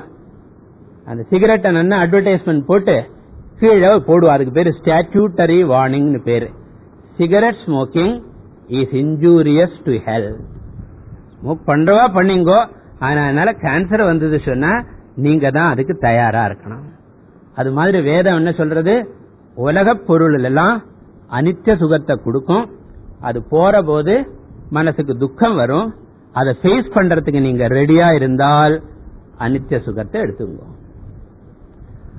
அந்த 1.05 1.23
சிகரெட்டை 1.31 1.73
நல்லா 1.73 2.03
அட்வர்டைஸ்மெண்ட் 2.03 2.65
போட்டு 2.67 3.11
கீழே 3.59 3.93
போடுவா. 4.09 4.33
அதுக்கு 4.37 4.53
பேரு 4.53 4.75
ஸ்டாச்சூட்டரி 4.81 5.59
வார்னிங்னு 5.75 6.23
பேரு. 6.23 6.51
Cigarette 7.17 7.63
smoking 7.67 8.23
is 8.69 8.95
injurious 9.05 9.77
to 9.85 9.93
health 9.93 10.43
smoke 11.37 11.67
பண்றவா 11.67 12.05
பண்ணீங்கோ. 12.17 12.69
ஆனா 12.99 13.23
அதனால 13.25 13.53
கேன்சர் 13.53 14.05
வந்தது 14.05 14.41
சொன்னா 14.45 14.85
நீங்க 15.25 15.47
தான் 15.57 15.71
அதுக்கு 15.73 15.95
தயாரா 16.07 16.43
இருக்கணும். 16.49 16.85
அது 17.59 17.71
மாதிரி 17.77 17.99
வேதம் 18.11 18.39
என்ன 18.41 18.51
சொல்றது? 18.61 18.95
உலக 19.67 19.95
பொருள் 20.09 20.37
எல்லாம் 20.49 20.75
அனித்திய 21.39 21.75
சுகத்தை 21.83 22.15
கொடுக்கும். 22.25 22.65
அது 23.29 23.39
போற 23.53 23.75
போது 23.91 24.15
மனசுக்கு 24.77 25.15
துக்கம் 25.23 25.57
வரும். 25.61 25.89
அதை 26.39 26.53
ஃபேஸ் 26.61 26.95
பண்றதுக்கு 26.97 27.41
நீங்க 27.47 27.65
ரெடியா 27.79 28.09
இருந்தால் 28.19 28.75
அனித்திய 29.45 29.79
சுகத்தை 29.87 30.19
எடுத்துங்க 30.25 30.65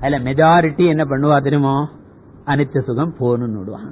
அதுல 0.00 0.18
மெஜாரிட்டி 0.26 0.84
என்ன 0.94 1.04
பண்ணுவா 1.12 1.36
தெரியுமோ? 1.46 1.76
அனித்திய 2.52 2.80
சுகம் 2.88 3.14
போகணும்னு 3.20 3.60
விடுவான் 3.60 3.88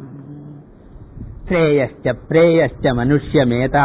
ஸ்ரேயஷ்ட 1.48 2.12
பிரேயஷ்ட 2.28 2.92
மனுஷ்யமேதா 3.00 3.84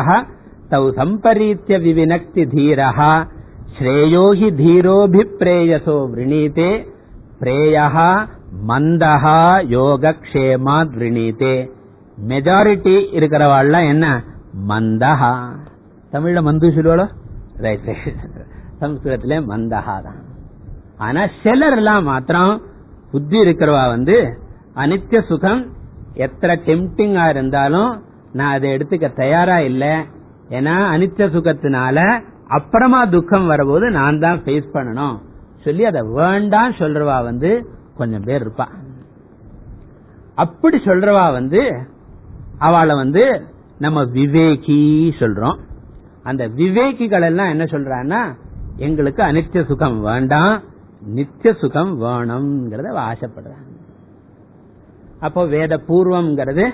தௌ 0.71 0.83
சம்பரீத்திய 0.99 1.77
விவினக்தி 1.85 2.43
தீரஹா 2.53 3.11
ஸ்ரேயோஹி 3.81 4.47
தீரோபி 4.57 5.21
பிரேயசோ 5.39 5.95
விரணீதே 6.09 6.71
பிரேயா 7.39 7.85
மந்தஹா 8.69 9.38
யோகக்ஷேமா 9.73 10.75
விரணீதே 10.91 11.55
மெஜாரிட்டி 12.29 12.95
இருக்கிறவாள்லாம் 13.17 13.88
என்ன? 13.93 14.05
மந்தஹா 14.71 15.31
தமிழ்ல 16.13 16.41
மந்து 16.47 16.69
சொல்லுவாளோ? 16.75 17.05
ரைட் 17.65 17.89
சம்ஸ்கிருதத்திலே 18.81 19.38
மந்தஹா 19.51 19.95
தான். 20.07 20.19
ஆனா 21.05 21.21
சிலர் 21.43 21.77
எல்லாம் 21.79 22.07
மாத்திரம் 22.11 22.53
புத்தி 23.11 23.38
இருக்கிறவா 23.45 23.83
வந்து 23.95 24.17
அனித்திய 24.83 25.21
சுகம் 25.31 25.61
எத்தனை 26.25 26.55
டெம்டிங்கா 26.67 27.25
இருந்தாலும் 27.33 27.91
நான் 28.33 28.55
அதை 28.57 28.67
எடுத்துக்க 28.75 29.07
தயாரா 29.23 29.57
இல்லை. 29.69 29.93
ஏன்னா 30.57 30.75
அனித்திய 30.95 31.27
சுகத்தினால 31.38 31.97
அப்புறமா 32.58 33.00
துக்கம் 33.05 33.48
வரபோது 33.48 33.86
நான் 33.89 34.20
தான் 34.20 34.39
ஃபேஸ் 34.43 34.74
பண்ணணும். 34.74 35.15
சொல்லி 35.65 35.84
அதை 35.86 36.01
வேண்டாம் 36.20 36.77
சொல்றவா 36.79 37.17
வந்து 37.24 37.50
கொஞ்சம் 37.98 38.25
பேர் 38.27 38.43
இருப்பா. 38.46 38.67
அப்படி 40.43 40.77
சொல்றவா 40.86 41.25
வந்து 41.31 41.62
அவளை 42.67 42.96
வந்து 42.96 43.24
நம்ம 43.79 44.03
விவேகி 44.17 44.79
சொல்றோம். 45.22 45.58
அந்த 46.24 46.43
விவேகிகள் 46.60 47.25
எல்லாம் 47.29 47.51
என்ன 47.53 47.63
சொல்றான்னா 47.63 48.22
எங்களுக்கு 48.77 49.22
அனித்திய 49.24 49.62
சுகம் 49.65 49.98
வேண்டாம் 50.01 50.55
நித்திய 51.17 51.51
சுகம் 51.53 51.91
வேணும்ங்கிறத 52.01 52.89
ஆசைப்படுறாங்க. 53.10 53.70
அப்போ 55.20 55.41
வேத 55.55 55.74
பூர்வம்ங்கிறது 55.88 56.65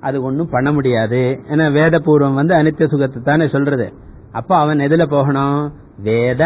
அது 0.00 0.16
ஒன்னும் 0.22 0.50
பண்ண 0.50 0.68
முடியாது. 0.72 1.20
ஏன்னா 1.50 1.66
வேத 1.72 1.98
பூர்வம் 1.98 2.40
வந்து 2.40 2.54
அனித்திய 2.54 2.88
சுகத்தை 2.88 3.20
தானே 3.22 3.48
சொல்றது. 3.48 3.86
அப்ப 4.34 4.56
அவன் 4.56 4.78
எதுல 4.78 5.04
போகணும்? 5.06 5.58
வேத 6.02 6.42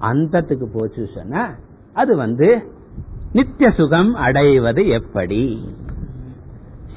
அந்தத்துக்கு 0.00 0.66
போச்சு 0.74 1.02
சொன்னா 1.14 1.42
அது 1.92 2.12
வந்து 2.16 2.48
நித்திய 3.32 3.68
சுகம் 3.70 4.14
அடைவது 4.14 4.82
எப்படி? 4.88 5.42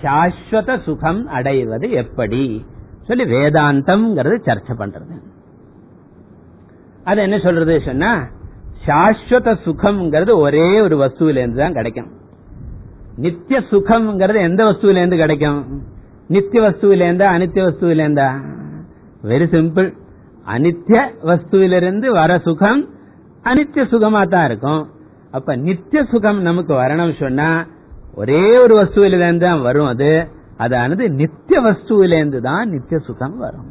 சாஸ்வத 0.01 0.71
சுகம் 0.83 1.21
அடைவது 1.27 1.87
எப்படி? 1.91 2.65
சொல்லி 3.07 3.23
வேதாந்தம் 3.23 4.05
சர்ச்சை 4.47 4.73
பண்றது. 4.79 5.15
அது 7.03 7.21
என்ன 7.21 7.37
சொல்றது 7.39 7.81
சொன்னா 7.85 8.11
சாஸ்வத 8.87 9.49
சுகம்ங்கிறது 9.65 10.33
ஒரே 10.37 10.67
ஒரு 10.81 10.95
வஸ்துவில 10.97 11.41
இருந்து 11.43 11.61
தான் 11.61 11.73
கிடைக்கும். 11.73 12.09
நித்திய 13.15 13.59
சுகம்ங்கிறது 13.71 14.39
எந்த 14.41 14.61
வஸ்துவில 14.65 15.01
இருந்து 15.01 15.17
கிடைக்கும்? 15.17 15.61
நித்திய 16.27 16.61
வஸ்துவிலேந்தா 16.63 17.27
அனித்திய 17.35 17.63
வஸ்துவிலேந்தா? 17.67 18.29
வெரி 19.23 19.47
சிம்பிள் 19.55 19.89
அனித்திய 20.53 20.99
வஸ்துவிலிருந்து 21.29 22.07
வர 22.19 22.31
சுகம் 22.47 22.81
அனித்திய 23.49 23.83
சுகமா 23.93 24.21
தான் 24.27 24.45
இருக்கும். 24.45 24.83
அப்ப 25.31 25.55
நித்திய 25.55 26.03
சுகம் 26.11 26.39
நமக்கு 26.41 26.73
வரணும் 26.73 27.13
சொன்னா 27.21 27.47
ஒரே 28.15 28.43
ஒரு 28.57 28.73
வஸ்துவிலிருந்து 28.81 29.45
தான் 29.47 29.61
வரும் 29.61 29.89
அது. 29.93 30.11
அதானது 30.57 31.05
நித்திய 31.21 31.57
வஸ்துவிலிருந்து 31.61 32.39
தான் 32.41 32.69
நித்திய 32.69 32.99
சுகம் 32.99 33.37
வரும். 33.37 33.69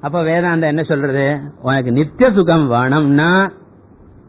அப்ப 0.00 0.22
வேதாந்தம் 0.22 0.72
என்ன 0.72 0.82
சொல்றது? 0.82 1.26
உனக்கு 1.62 1.92
நித்திய 1.92 2.28
சுகம் 2.32 2.66
வேணும்னா 2.68 3.30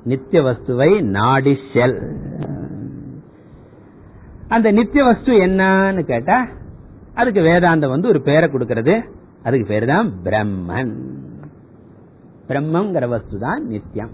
நித்திய 0.04 0.42
வஸ்துவை 0.42 0.90
நாடி 1.18 1.54
செல். 1.74 1.98
அந்த 4.48 4.72
நித்திய 4.72 5.04
வஸ்து 5.04 5.32
என்னன்னு 5.48 6.04
கேட்டா 6.12 6.38
அதுக்கு 7.14 7.42
வேதாந்தம் 7.42 7.94
வந்து 7.96 8.08
ஒரு 8.08 8.22
பேரை 8.22 8.48
கொடுக்கறது. 8.50 8.96
அதுக்கு 9.46 9.66
பேரு 9.72 9.86
தான் 9.94 10.08
பிரம்மன். 10.26 10.94
பிரம்மங்கிற 12.50 13.06
வஸ்து 13.14 13.36
தான் 13.46 13.62
நித்தியம் 13.74 14.14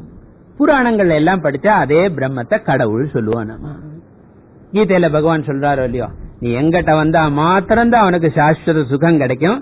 புராணங்கள்ல 0.58 1.20
எல்லாம் 1.22 1.44
படிச்சா 1.46 1.74
அதே 1.84 2.02
பிரம்மத்தை 2.18 2.58
கடவுள் 2.70 3.14
சொல்லுவோம் 3.14 3.50
நம்ம. 3.52 3.68
கீதையில 4.74 5.08
பகவான் 5.16 5.48
சொல்றாரோ 5.50 5.84
இல்லையோ 5.90 6.08
நீ 6.42 6.50
எங்கிட்ட 6.60 6.92
வந்தா 7.00 7.22
மாத்திரம்தான் 7.40 8.04
அவனுக்கு 8.06 8.30
சாஸ்வத 8.38 8.84
சுகம் 8.92 9.22
கிடைக்கும். 9.22 9.60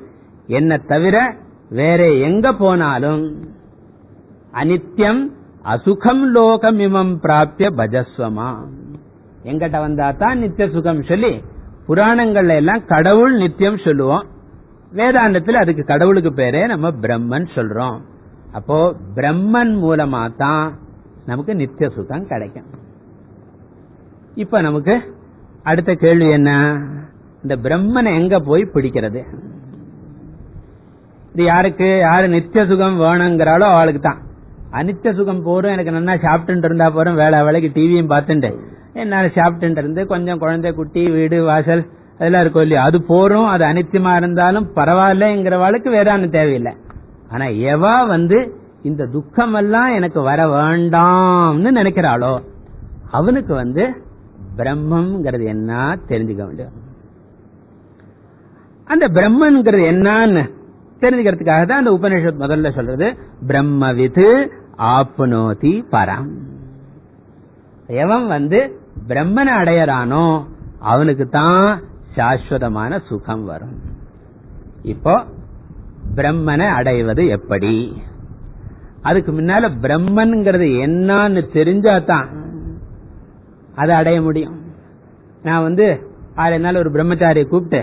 என்ன 0.58 0.72
தவிர 0.92 1.16
வேற 1.80 2.02
எங்க 2.28 2.48
போனாலும் 2.62 3.24
அனித்யம் 4.62 5.22
அசுகம் 5.74 6.24
லோகம் 6.36 6.80
இமம் 6.88 7.14
பிராப்திய 7.26 7.68
பஜஸ்வமா. 7.80 8.50
எங்கிட்ட 9.50 9.78
வந்தா 9.86 10.08
தான் 10.24 10.40
நித்திய 10.44 10.68
சுகம் 10.76 11.02
சொல்லி 11.12 11.34
புராணங்கள்ல 11.88 12.60
எல்லாம் 12.62 12.84
கடவுள் 12.94 13.36
நித்தியம் 13.44 13.84
சொல்லுவோம். 13.88 14.26
வேதாந்தத்தில் 14.98 15.62
அதுக்கு 15.62 15.84
கடவுளுக்கு 15.84 16.30
பேரே 16.30 16.62
நம்ம 16.68 16.88
பிரம்மன் 17.02 17.48
சொல்றோம். 17.56 17.98
அப்போ 18.52 18.78
பிரம்மன் 19.16 19.74
மூலமா 19.84 20.22
தான் 20.36 20.64
நமக்கு 21.26 21.56
நித்திய 21.56 21.90
சுகம் 21.90 22.28
கிடைக்கும். 22.28 22.70
இப்ப 24.36 24.62
நமக்கு 24.62 24.96
அடுத்த 25.64 25.94
கேள்வி 25.94 26.30
என்ன? 26.30 26.52
இந்த 27.44 27.56
பிரம்மனை 27.66 28.12
எங்க 28.20 28.40
போய் 28.40 28.72
பிடிக்கிறது? 28.74 29.22
இது 31.34 31.44
யாருக்கு? 31.44 31.98
யாரு 31.98 32.28
நித்திய 32.30 32.66
சுகம் 32.66 33.00
வேணுங்கிறாலோ 33.02 33.68
அவளுக்கு 33.76 34.02
தான் 34.02 34.22
அனித்திய 34.80 35.12
சுகம் 35.14 35.46
போறோம் 35.46 35.74
எனக்கு 35.76 35.92
நல்லா 35.92 36.16
சாப்பிட்டு 36.18 36.68
இருந்தா 36.68 36.88
போறோம் 36.96 37.22
வேலை 37.24 37.38
வேலைக்கு 37.44 37.70
டிவியும் 37.78 38.12
பார்த்துட்டு. 38.14 38.50
என்னால 38.94 39.28
சாப்பிட்டு 39.38 39.82
இருந்து 39.82 40.02
கொஞ்சம் 40.08 40.42
குழந்தை 40.44 40.72
குட்டி 40.74 41.02
வீடு 41.18 41.38
வாசல் 41.44 41.84
அதெல்லாம் 42.20 42.44
இருக்கும் 42.44 42.64
இல்லையா? 42.66 42.84
அது 42.90 42.98
போறோம் 43.12 43.50
அது 43.54 43.64
அனித்தியமா 43.66 44.14
இருந்தாலும் 44.16 44.66
பரவாயில்லங்கிறவாளுக்கு 44.76 45.90
வேதாந்தம் 45.96 46.36
தேவையில்லை. 46.38 46.74
ஆனா 47.32 47.46
எவா 47.46 47.96
வந்து 48.08 48.38
இந்த 48.90 49.04
துக்கம் 49.16 49.54
எல்லாம் 49.54 49.96
எனக்கு 49.96 50.20
வர 50.22 50.42
வேண்டாம்னு 50.48 51.72
நினைக்கிறாளோ 51.80 52.34
அவனுக்கு 53.18 53.54
வந்து 53.54 53.84
பிரம்மங்கிறது 54.58 55.46
என்ன 55.56 55.72
தெரிஞ்சுக்க 56.08 56.44
வேண்டும். 56.48 56.76
அந்த 58.88 59.06
பிரம்மன்கிறது 59.18 59.84
என்னன்னு 59.94 60.44
தெரிஞ்சுக்கிறதுக்காக 61.02 61.66
தான் 61.66 61.82
அந்த 61.82 61.92
உபநிஷத் 61.98 62.42
முதல்ல 62.44 62.70
சொல்றது 62.76 63.08
பிரம்ம 63.48 63.92
விது 64.00 64.30
ஆப்னோதி 64.96 65.74
பரம். 65.94 66.30
எவன் 68.04 68.26
வந்து 68.28 68.60
பிரம்மனை 69.08 69.54
அடையறானோ 69.62 70.26
அவனுக்கு 70.92 71.28
தான் 71.30 71.64
சாஸ்வதமான 72.16 73.00
சுகம் 73.08 73.46
வரும். 73.46 73.76
இப்போ 74.84 75.26
பிரம்மனை 76.16 76.68
அடைவது 76.70 77.28
எப்படி? 77.28 78.02
அதுக்கு 79.02 79.32
முன்னால 79.32 79.70
பிரம்மன்ங்கிறது 79.84 80.68
என்னன்னு 80.86 81.42
தெரிஞ்சாதான் 81.58 82.28
அதை 83.76 83.96
அடைய 83.96 84.22
முடியும். 84.22 84.56
நான் 85.44 85.62
வந்து 85.62 85.86
ஆறு 86.36 86.60
நாள் 86.60 86.76
ஒரு 86.76 86.90
பிரம்மச்சாரியை 86.90 87.48
கூப்பிட்டு 87.48 87.82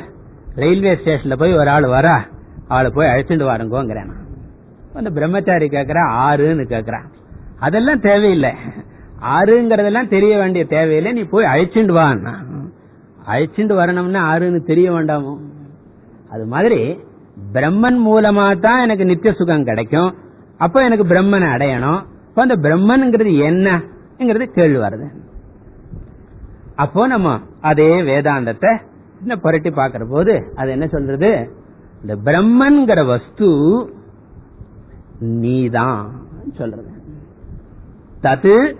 ரயில்வே 0.55 0.95
ஸ்டேஷன்ல 0.95 1.37
போய் 1.39 1.57
ஒரு 1.57 1.71
ஆள் 1.71 1.85
வரா 1.85 2.17
அவளை 2.69 2.91
போய் 2.95 3.09
அழைச்சிட்டு 3.09 3.49
வாருங்கோங்கிறேன் 3.51 4.13
அந்த 4.95 5.11
பிரம்மச்சாரி 5.11 5.67
கேக்குறா 5.67 6.03
ஆறுன்னு 6.27 6.65
கேக்குறான் 6.73 7.07
அதெல்லாம் 7.59 8.01
தேவையில்லை. 8.01 8.53
ஆறுங்கிறதெல்லாம் 9.21 10.09
தெரிய 10.09 10.39
வேண்டிய 10.39 10.65
தேவையில்லை 10.65 11.13
நீ 11.13 11.23
போய் 11.23 11.51
அழைச்சிட்டு 11.53 11.95
வான்னா. 12.01 12.35
அழைச்சிட்டு 13.27 13.75
வரணும்னா 13.75 14.35
ஆறுன்னு 14.35 14.65
தெரிய 14.65 14.93
வேண்டாமோ? 14.93 15.37
அது 16.31 16.47
மாதிரி 16.47 16.99
பிரம்மன் 17.53 17.99
மூலமா 18.07 18.61
தான் 18.61 18.81
எனக்கு 18.81 19.05
நித்திய 19.05 19.33
சுகம் 19.33 19.65
கிடைக்கும். 19.65 20.15
அப்ப 20.57 20.85
எனக்கு 20.85 21.05
பிரம்மனை 21.05 21.49
அடையணும். 21.55 22.05
இப்ப 22.29 22.43
அந்த 22.43 22.55
பிரம்மன்ங்கிறது 22.55 23.33
என்னங்கிறது 23.49 24.45
கேள்வி 24.45 24.79
வருது. 24.79 25.09
அப்போ 26.77 27.07
நம்ம 27.07 27.41
அதே 27.61 28.01
வேதாந்தத்தை 28.01 28.81
இன்னும் 29.21 29.41
புரட்டி 29.41 29.71
பாக்குற 29.71 30.05
போது 30.11 30.53
அது 30.57 30.71
என்ன 30.71 30.87
சொல்றது? 30.87 31.51
இந்த 32.01 32.17
பிரம்மன்கிற 32.17 33.07
வஸ்து 33.07 33.49
நீதான் 35.19 36.11
சொல்றது. 36.53 36.91
தது 38.23 38.75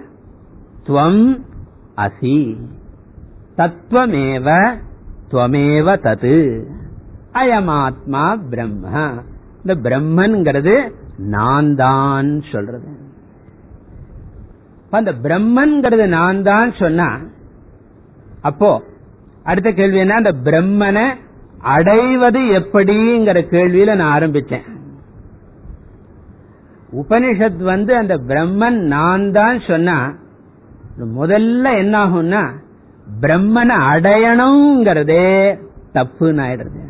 துவம் 0.87 1.41
அசி. 1.97 2.57
தத்துவமேவ 3.59 4.49
துவமேவ 5.31 5.89
தது 6.01 6.37
அயமாத்மா 7.35 8.25
பிரம்ம. 8.51 8.85
இந்த 9.63 9.75
பிரம்மன்கிறது 9.87 10.75
நான் 11.35 11.75
தான் 11.75 12.29
சொல்றது 12.53 12.91
அந்த 14.91 15.13
பிரம்மன்கிறது 15.25 16.05
நான் 16.09 16.43
தான் 16.43 16.71
சொன்னா 16.73 17.09
அப்போ 18.43 18.71
அடுத்த 19.45 19.69
கேள்வி 19.73 19.99
என்ன? 19.99 20.15
அந்த 20.15 20.33
பிரம்மனை 20.47 21.07
அடைவது 21.75 22.41
எப்படிங்கிற 22.59 23.39
கேள்வியில 23.53 23.95
நான் 23.95 24.15
ஆரம்பிச்சேன். 24.17 24.67
உபனிஷத் 26.93 27.63
வந்து 27.73 27.93
அந்த 27.97 28.15
பிரம்மன் 28.31 28.79
நான் 28.95 29.25
தான் 29.31 29.59
சொன்னா 29.71 29.97
முதல்ல 31.19 31.65
என்ன 31.79 31.95
ஆகும்னா 32.05 32.43
பிரம்மனை 33.21 33.75
அடையணுங்கிறதே 33.93 35.59
தப்புன்னு 35.95 36.43
ஆயிடுறது. 36.45 36.85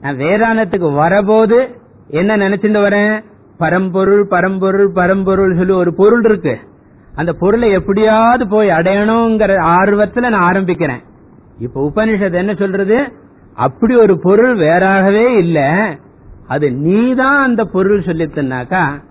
நான் 0.00 0.16
வேதாந்தத்துக்கு 0.16 0.94
வரபோது 0.94 1.80
என்ன 2.08 2.36
நினைச்சிட்டு 2.36 2.80
வரேன்? 2.80 3.24
பரம்பொருள் 3.58 4.26
பரம்பொருள் 4.26 4.92
பரம்பொருள் 4.92 5.56
சொல்லி 5.56 5.72
ஒரு 5.72 5.94
பொருள் 5.94 6.24
இருக்கு. 6.24 6.58
அந்த 7.14 7.32
பொருளை 7.32 7.70
எப்படியாவது 7.70 8.48
போய் 8.48 8.68
அடையணுங்கிற 8.68 9.56
ஆர்வத்துல 9.56 10.28
நான் 10.28 10.52
ஆரம்பிக்கிறேன். 10.52 11.02
இப்ப 11.58 11.90
உபனிஷத் 11.94 12.32
என்ன 12.32 12.54
சொல்றது? 12.54 13.12
அப்படி 13.54 13.96
ஒரு 13.96 14.20
பொருள் 14.20 14.56
வேறாகவே 14.56 15.26
இல்ல. 15.26 15.88
அது 16.46 16.72
நீதான் 16.72 17.42
அந்த 17.42 17.64
பொருள் 17.64 18.00
சொல்லித்தனாக்கா 18.00 19.02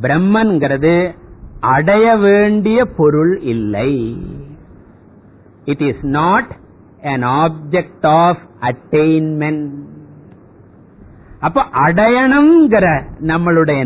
பிரம்மன்கிறது 0.00 1.14
அடைய 1.60 2.16
வேண்டிய 2.16 2.84
பொருள் 2.96 3.40
இல்லை. 3.40 4.16
It 5.64 5.80
is 5.80 6.02
not 6.02 6.50
an 7.02 7.24
object 7.24 8.06
of 8.06 8.42
attainment 8.60 9.70
அப்ப 11.40 11.62
அடையணுங்கிற 11.86 12.86
நம்மளுடைய 13.20 13.80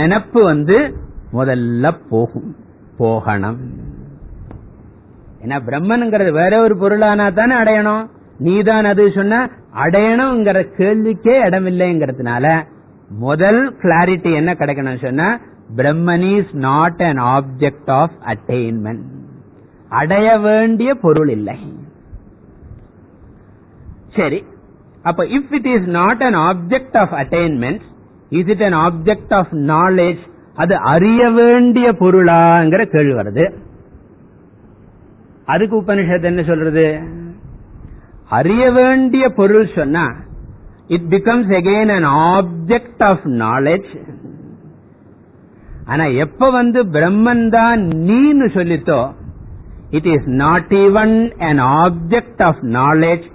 நினைப்பு 0.00 0.44
வந்து 0.44 0.78
முதல்ல 1.32 1.92
போகும் 2.10 2.56
போகணும். 2.98 3.58
ஏன்னா 5.42 5.56
பிரம்மனுங்கிறது 5.68 6.32
வேற 6.32 6.52
ஒரு 6.62 6.74
பொருளானா 6.82 7.32
தானே 7.32 7.54
அடையணும். 7.54 8.04
நீதான் 8.38 8.84
அது 8.84 9.12
சொன்ன 9.14 9.50
அடையணுங்கிற 9.84 10.58
கேள்விக்கே 10.78 11.34
இடமில்லைங்கிறதுனால 11.48 12.62
முதல் 13.18 13.76
கிளாரிட்டி 13.82 14.32
என்ன 14.34 14.52
கிடைக்கணும் 14.52 15.02
சொன்னா 15.04 15.40
Brahman 15.76 16.26
is 16.38 16.54
not 16.68 17.02
an 17.02 17.20
object 17.36 17.90
of 18.00 18.16
attainment 18.26 19.13
அடைய 20.00 20.28
வேண்டிய 20.38 20.90
பொருள் 21.04 21.30
இல்லை. 21.36 21.56
சரி. 24.16 24.38
அப்ப 25.02 25.24
if 25.36 25.52
it 25.58 25.68
is 25.74 25.88
not 25.96 26.22
an 26.28 26.38
object 26.48 26.96
of 27.02 27.14
attainment 27.22 27.82
is 28.30 28.50
it 28.54 28.64
an 28.68 28.78
object 28.86 29.34
of 29.40 29.52
knowledge 29.72 30.22
அது 30.54 30.74
அறிய 30.92 31.22
வேண்டிய 31.30 31.86
பொருளாங்கிற 32.00 32.82
கேள்வி 32.84 33.14
வருது. 33.20 33.46
அதுக்கு 35.44 35.74
உபனிஷத்து 35.80 36.22
என்ன 36.22 36.42
சொல்றது? 36.42 36.86
அறிய 38.38 38.62
வேண்டிய 38.72 39.24
பொருள் 39.38 39.66
சொன்னா 39.74 40.04
it 40.88 41.08
becomes 41.10 41.50
again 41.58 41.92
an 41.96 42.08
object 42.28 43.02
of 43.10 43.26
knowledge 43.42 43.90
ஆனா 45.86 46.04
எப்ப 46.24 46.50
வந்து 46.50 46.80
பிரம்மன் 46.94 47.44
தான் 47.48 47.80
நீன்னு 48.08 48.46
சொல்லித்தோ 48.56 49.00
it 49.98 50.08
is 50.14 50.28
not 50.42 50.72
even 50.84 51.14
an 51.48 51.60
object 51.82 52.42
of 52.48 52.62
knowledge 52.78 53.26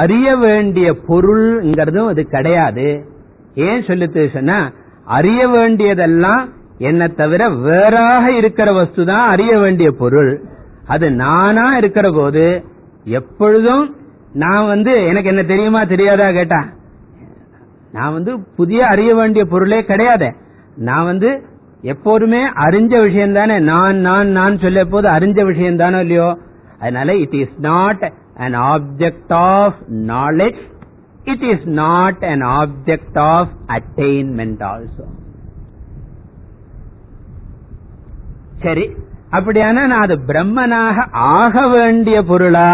அறிய 0.00 0.28
வேண்டிய 0.36 0.88
பொருள்ங்கிறதும் 1.08 2.10
அது 2.12 2.22
கிடையாது. 2.34 2.86
ஏன் 3.68 3.84
சொல்லுது 3.88 4.22
சொன்னா 4.32 4.58
அறிய 5.18 5.40
வேண்டியதெல்லாம் 5.48 6.42
என்ன 6.88 7.02
தவிர 7.20 7.42
வேறாக 7.66 8.24
இருக்கிற 8.32 8.68
வஸ்து 8.72 9.02
தான் 9.04 9.26
அறிய 9.34 9.52
வேண்டிய 9.58 9.90
பொருள். 10.00 10.32
அது 10.86 11.06
நானா 11.24 11.66
இருக்கிற 11.76 12.06
போது 12.10 12.44
எப்பொழுதும் 13.18 13.84
நான் 14.42 14.66
வந்து 14.66 14.92
எனக்கு 15.10 15.30
என்ன 15.32 15.42
தெரியுமா 15.52 15.80
தெரியாதா 15.84 16.26
கேட்டா? 16.30 16.60
நான் 17.92 18.12
வந்து 18.12 18.32
புதிய 18.56 18.80
அறிய 18.86 19.10
வேண்டிய 19.14 19.42
பொருளே 19.44 19.78
கிடையாது. 19.84 20.28
நான் 20.88 21.04
வந்து 21.04 21.30
எப்போதுமே 21.82 22.40
அறிஞ்ச 22.64 23.02
விஷயம் 23.02 23.32
தானே 23.32 23.58
நான் 23.58 23.96
நான் 23.98 24.28
நான் 24.28 24.58
சொல்ல 24.58 24.84
போது 24.84 25.08
அறிஞ்ச 25.08 25.44
விஷயம் 25.44 25.76
தானோ 25.76 26.00
இல்லையோ? 26.00 26.28
அதனால 26.78 27.16
it 27.16 27.34
is 27.34 27.54
not 27.58 28.04
an 28.36 28.54
object 28.66 29.34
of 29.50 29.78
knowledge 30.12 30.60
it 31.24 31.42
is 31.42 31.66
not 31.78 32.24
an 32.24 32.44
object 32.58 33.18
of 33.28 33.52
attainment 33.68 34.64
also 34.72 35.06
சரி. 38.62 38.86
அப்படியானா 39.32 39.82
நான் 39.86 40.04
அது 40.04 40.16
பிரம்மனாக 40.26 40.98
ஆக 41.36 41.68
வேண்டிய 41.68 42.22
பொருளா 42.22 42.68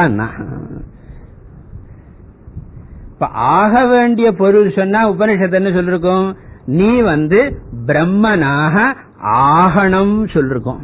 இப்ப 3.13 3.27
ஆக 3.57 3.87
வேண்டிய 3.87 4.29
பொருள் 4.33 4.71
சொன்னா 4.71 5.11
உபனிஷத்து 5.11 5.53
என்ன 5.53 5.71
சொல்லிருக்கோம்? 5.71 6.27
நீ 6.67 7.01
வந்து 7.01 7.41
பிரம்மனாக 7.87 8.97
ஆகணும் 9.25 10.27
சொல்லிருக்கோம். 10.33 10.81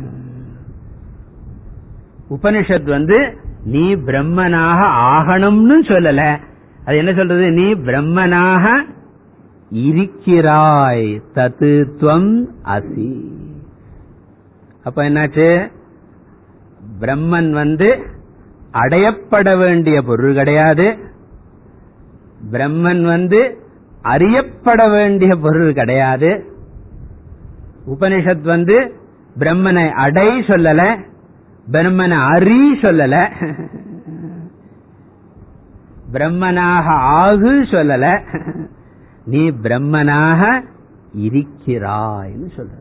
உபனிஷத் 2.31 2.89
வந்து 2.89 3.39
நீ 3.65 3.95
பிரம்மனாக 3.95 4.81
ஆகணும்னு 4.85 5.75
சொல்லல. 5.81 6.39
அது 6.87 6.97
என்ன 6.97 7.13
சொல்றது? 7.13 7.51
நீ 7.51 7.75
பிரம்மனாக 7.75 8.85
இருக்கிறாய். 9.71 11.23
தத்துவம் 11.35 12.49
அசி. 12.65 13.33
அப்ப 14.85 15.09
என்னாச்சு? 15.09 15.73
பிரம்மன் 17.01 17.51
வந்து 17.51 18.03
அடையப்பட 18.73 19.59
வேண்டிய 19.59 20.03
பொருள் 20.03 20.35
கிடையாது. 20.35 20.99
பிரம்மன் 22.51 23.03
வந்து 23.03 23.59
அறியப்பட 24.03 24.89
வேண்டிய 24.89 25.37
பொருள் 25.37 25.73
கிடையாது. 25.73 26.57
உபனிஷத் 27.91 28.41
வந்து 28.41 28.95
பிரம்மனை 29.39 29.91
அடை 29.91 30.29
சொல்லல 30.39 31.07
பிரம்மனை 31.71 32.27
அறி 32.27 32.79
சொல்லல. 32.81 33.17
பிரம்மனாக 36.13 36.87
ஆகு 37.21 37.53
சொல்லல. 37.71 38.21
நீ 39.25 39.51
பிரம்மனாக 39.51 40.63
இருக்கிறாய்னு 41.17 42.49
சொல்ற 42.57 42.77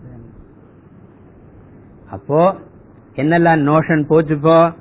அப்போ 2.12 2.56
என்னெல்லாம் 3.16 3.62
நோஷன் 3.62 4.08
போச்சு 4.08 4.38
போ 4.38 4.74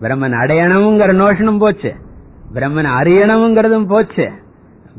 பிரம்மன் 0.00 0.36
அடையணுங்கிற 0.42 1.12
நோஷனும் 1.14 1.58
போச்சு. 1.58 1.94
பிரம்மன் 2.54 2.90
அறியணுங்கிறதும் 3.00 3.86
போச்சு. 3.86 4.30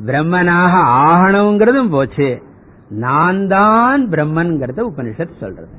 பிரம்மனாக 0.05 0.73
ஆகணுங்கிறதும் 1.05 1.89
போச்சு. 1.89 2.43
நான் 2.89 3.47
தான் 3.47 4.01
பிரம்மன்கிறத 4.09 4.79
உபனிஷத் 4.91 5.39
சொல்றது. 5.39 5.73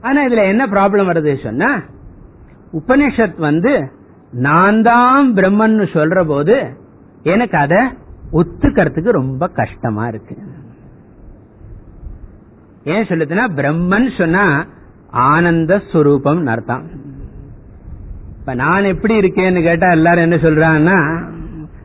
ஆனா 0.00 0.26
இதுல 0.26 0.44
என்ன 0.46 0.66
ப்ராப்ளம் 0.66 1.10
வருது 1.10 1.42
சொன்னா 1.42 1.70
உபனிஷத் 2.72 3.38
வந்து 3.38 3.72
நான் 4.32 4.82
தான் 4.82 5.34
பிரம்மன் 5.34 5.78
சொல்ற 5.96 6.26
போது 6.26 6.56
எனக்கு 7.22 7.56
அத 7.58 7.74
ஒத்துக்கிறதுக்கு 8.32 9.10
ரொம்ப 9.10 9.48
கஷ்டமா 9.48 10.06
இருக்கு. 10.06 10.36
ஏன் 12.84 13.08
சொல்லுதுன்னா 13.08 13.44
பிரம்மன் 13.58 14.18
சொன்னா 14.18 14.66
ஆனந்த 15.10 15.82
ஸ்வரூபம் 15.90 16.46
அர்த்தம். 16.46 16.84
இப்ப 18.38 18.54
நான் 18.54 18.84
எப்படி 18.84 19.14
இருக்கேன்னு 19.18 19.62
கேட்டா 19.62 19.90
எல்லாரும் 19.90 20.24
என்ன 20.26 20.36
சொல்றாங்கன்னா 20.36 20.98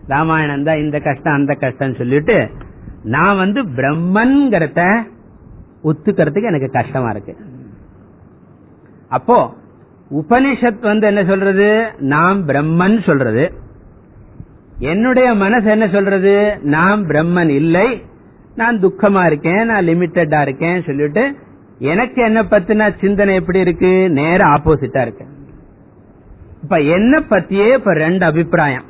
ராமாயணம் 0.07 0.63
தான் 0.63 0.77
இந்த 0.77 0.99
கஷ்டம் 0.99 1.33
அந்த 1.33 1.53
கஷ்டம் 1.53 1.95
சொல்லிட்டு 1.95 2.49
நான் 3.07 3.37
வந்து 3.37 3.63
பிரம்மன்கிறத 3.63 5.07
ஒத்துக்கிறதுக்கு 5.83 6.43
எனக்கு 6.43 6.71
கஷ்டமா 6.71 7.09
இருக்கு. 7.09 7.37
அப்போ 9.09 9.53
உபனிஷத் 10.11 10.79
வந்து 10.79 11.07
என்ன 11.07 11.25
சொல்றது? 11.25 11.91
நாம் 11.97 12.47
பிரம்மன் 12.47 13.03
சொல்றது. 13.03 13.53
என்னுடைய 14.79 15.33
மனசு 15.33 15.69
என்ன 15.69 15.87
சொல்றது? 15.87 16.57
நாம் 16.61 17.09
பிரம்மன் 17.09 17.49
இல்லை. 17.49 18.05
நான் 18.55 18.79
துக்கமா 18.79 19.25
இருக்கேன் 19.25 19.65
நான் 19.65 19.87
லிமிட்டடா 19.87 20.41
இருக்கேன் 20.41 20.83
சொல்லிட்டு 20.83 21.35
எனக்கு 21.79 22.23
என்ன 22.23 22.43
பத்தின 22.43 22.99
சிந்தனை 22.99 23.35
எப்படி 23.35 23.59
இருக்கு? 23.59 24.09
நேர 24.09 24.45
ஆப்போசிட்டா 24.45 25.01
இருக்கு. 25.01 25.25
இப்ப 26.63 26.77
என்ன 26.77 27.19
பத்தியே 27.29 27.73
இப்ப 27.73 27.93
ரெண்டு 27.93 28.25
அபிப்பிராயம். 28.25 28.83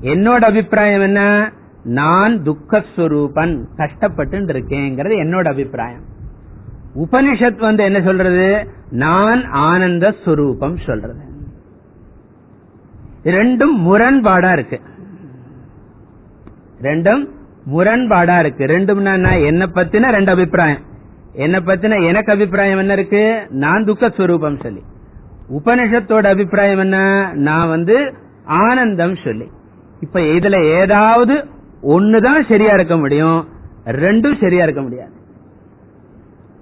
என்னோட 0.00 0.38
அபிப்பிராயம் 0.38 1.00
என்ன? 1.00 1.50
நான் 1.86 2.42
துக்கஸ்வரூபன் 2.42 3.64
கஷ்டப்பட்டு 3.76 4.38
இருக்கேங்கிறது 4.38 5.14
என்னோட 5.24 5.48
அபிப்பிராயம். 5.48 6.00
உபனிஷத் 6.96 7.58
வந்து 7.58 7.84
என்ன 7.84 8.02
சொல்றது? 8.02 8.70
நான் 8.90 9.44
ஆனந்த 9.44 10.14
ஸ்வரூபம் 10.24 10.76
சொல்றது. 10.76 11.20
ரெண்டும் 13.24 13.78
முரண்பாடா 13.78 14.52
இருக்கு. 14.52 14.80
ரெண்டும் 16.82 17.26
முரண்பாடா 17.74 18.38
இருக்கு. 18.38 18.64
ரெண்டும் 18.64 19.44
என்ன 19.44 19.66
பத்தின 19.66 20.10
ரெண்டு 20.10 20.32
அபிப்பிராயம். 20.32 20.80
என்ன 21.32 21.60
பத்தின 21.60 22.06
எனக்கு 22.06 22.32
அபிப்பிராயம் 22.32 22.78
என்ன 22.78 22.92
இருக்கு? 22.92 23.46
நான் 23.48 23.84
துக்கஸ்வரூபம் 23.84 24.62
சொல்லி. 24.62 24.82
உபனிஷத்தோட 25.52 26.26
அபிப்பிராயம் 26.26 26.78
என்ன? 26.78 27.30
நான் 27.32 27.68
வந்து 27.68 28.14
ஆனந்தம் 28.44 29.16
சொல்லி. 29.24 29.50
இப்ப 30.00 30.20
இதுல 30.20 30.64
ஏதாவது 30.64 31.54
ஒண்ணுதான் 31.86 32.48
சரியா 32.48 32.72
இருக்க 32.72 32.96
முடியும் 32.96 33.48
ரெண்டும் 33.84 34.40
சரியா 34.40 34.62
இருக்க 34.62 34.82
முடியாது. 34.82 35.14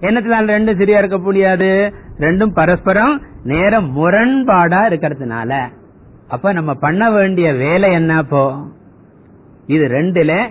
என்னத்தினால 0.01 0.51
ரெண்டும் 0.57 0.79
சரியா 0.79 0.99
இருக்க 0.99 1.19
முடியாது? 1.19 1.93
ரெண்டும் 2.19 2.53
பரஸ்பரம் 2.55 3.23
நேரம் 3.45 3.97
முரண்பாடா 3.97 4.81
இருக்கிறதுனால. 4.91 5.69
அப்ப 6.29 6.53
நம்ம 6.53 6.75
பண்ண 6.75 7.11
வேண்டிய 7.11 7.53
வேலை 7.53 7.93
என்ன 7.93 8.17
அப்போ? 8.17 8.67
இது 9.67 9.85
ரெண்டுல 9.87 10.51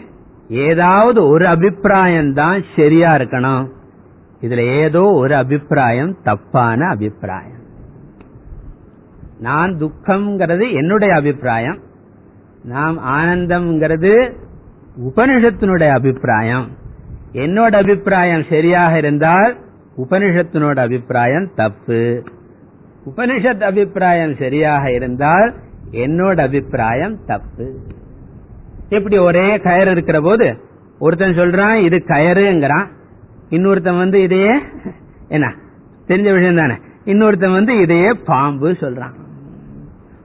ஏதாவது 0.49 1.27
ஒரு 1.27 1.47
அபிப்பிராயம் 1.47 2.33
தான் 2.33 2.63
சரியா 2.75 3.07
இருக்கணும். 3.07 3.69
இதுல 4.41 4.59
ஏதோ 4.59 5.01
ஒரு 5.01 5.35
அபிப்பிராயம் 5.35 6.17
தப்பான 6.23 6.87
அபிப்பிராயம். 6.87 7.61
நான் 9.39 9.77
துக்கம்ங்கிறது 9.77 10.73
என்னுடைய 10.73 11.15
அபிப்பிராயம். 11.15 11.79
நாம் 12.63 12.99
ஆனந்தம்ங்கிறது 12.99 14.41
உபனிஷத்தினுடைய 15.01 15.89
அபிப்பிராயம். 15.89 16.67
என்னோட 17.33 17.75
அபிப்பிராயம் 17.75 18.43
சரியாக 18.49 18.97
இருந்தால் 18.97 19.57
உபனிஷத்தினோட 19.97 20.79
அபிப்பிராயம் 20.79 21.49
தப்பு. 21.55 22.23
உபனிஷத் 23.05 23.63
அபிப்பிராயம் 23.63 24.35
சரியாக 24.35 24.91
இருந்தால் 24.91 25.53
என்னோட 25.91 26.39
அபிப்பிராயம் 26.39 27.17
தப்பு. 27.25 27.73
இப்படி 28.89 29.17
ஒரே 29.17 29.57
கயர் 29.57 29.91
இருக்கிற 29.91 30.21
போது 30.21 30.57
ஒருத்தன் 30.99 31.37
சொல்றான் 31.37 31.75
இது 31.75 31.97
கயறுங்கிறான். 31.97 32.87
இன்னொருத்தன் 33.49 33.97
வந்து 33.97 34.21
இதையே 34.21 34.53
என்ன 35.27 35.53
தெரிஞ்ச 36.07 36.33
விஷயம் 36.33 36.55
தானே. 36.55 36.73
இன்னொருத்தன் 37.05 37.53
வந்து 37.53 37.77
இதையே 37.77 38.13
பாம்பு 38.25 38.71
சொல்றான். 38.71 39.13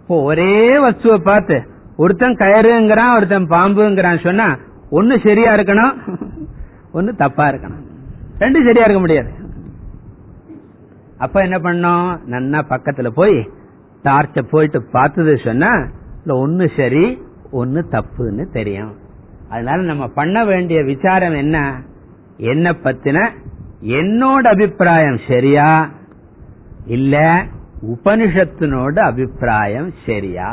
ஒரே 0.08 0.78
வஸ்துவை 0.78 1.18
பார்த்து 1.24 1.76
ஒருத்தன் 2.02 2.40
கயறுங்கிறான் 2.40 3.14
ஒருத்தன் 3.16 3.48
பாம்புங்கிறான். 3.54 4.24
சொன்னா 4.26 4.48
ஒன்னு 4.90 5.14
சரியா 5.26 5.50
இருக்கணும் 5.54 5.94
ஒன்னு 6.92 7.14
தப்பா 7.22 7.44
இருக்கணும். 7.48 7.84
ரெண்டும் 8.40 8.66
சரியா 8.66 8.84
இருக்க 8.84 9.00
முடியாது. 9.00 9.30
அப்ப 11.18 11.42
என்ன 11.46 11.56
பண்ணோம்? 11.58 12.08
நன்னா 12.32 12.60
பக்கத்துல 12.72 13.08
போய் 13.20 13.36
டார்ச்ச 14.04 14.42
போயிட்டு 14.50 14.80
பார்த்தது 14.92 15.32
சொன்னா 15.44 15.70
ஒன்னு 16.26 16.70
சரி 16.76 17.04
ஒன்னு 17.50 17.80
தப்புன்னு 17.92 18.44
தெரியும். 18.52 18.94
அதனால 19.50 19.82
நம்ம 19.82 20.08
பண்ண 20.08 20.44
வேண்டிய 20.44 20.78
விசாரம் 20.82 21.34
என்ன? 21.34 21.58
என்ன 22.36 22.72
பத்தின 22.84 23.18
என்னோட 23.98 24.44
அபிப்பிராயம் 24.54 25.20
சரியா? 25.28 25.68
இல்ல 26.86 27.16
உபனிஷத்தினோட 27.92 28.98
அபிப்பிராயம் 29.10 29.90
சரியா? 30.06 30.50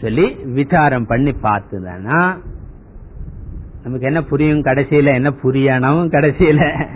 சொல்லி 0.00 0.34
விசாரம் 0.34 1.06
பண்ணி 1.06 1.30
பார்த்துதானா? 1.30 2.38
நமக்கு 3.82 4.06
என்ன 4.06 4.22
புரியும்? 4.22 4.62
கடைசியில 4.62 5.14
என்ன 5.14 5.32
புரியணும்? 5.42 6.08
கடைசியில 6.08 6.86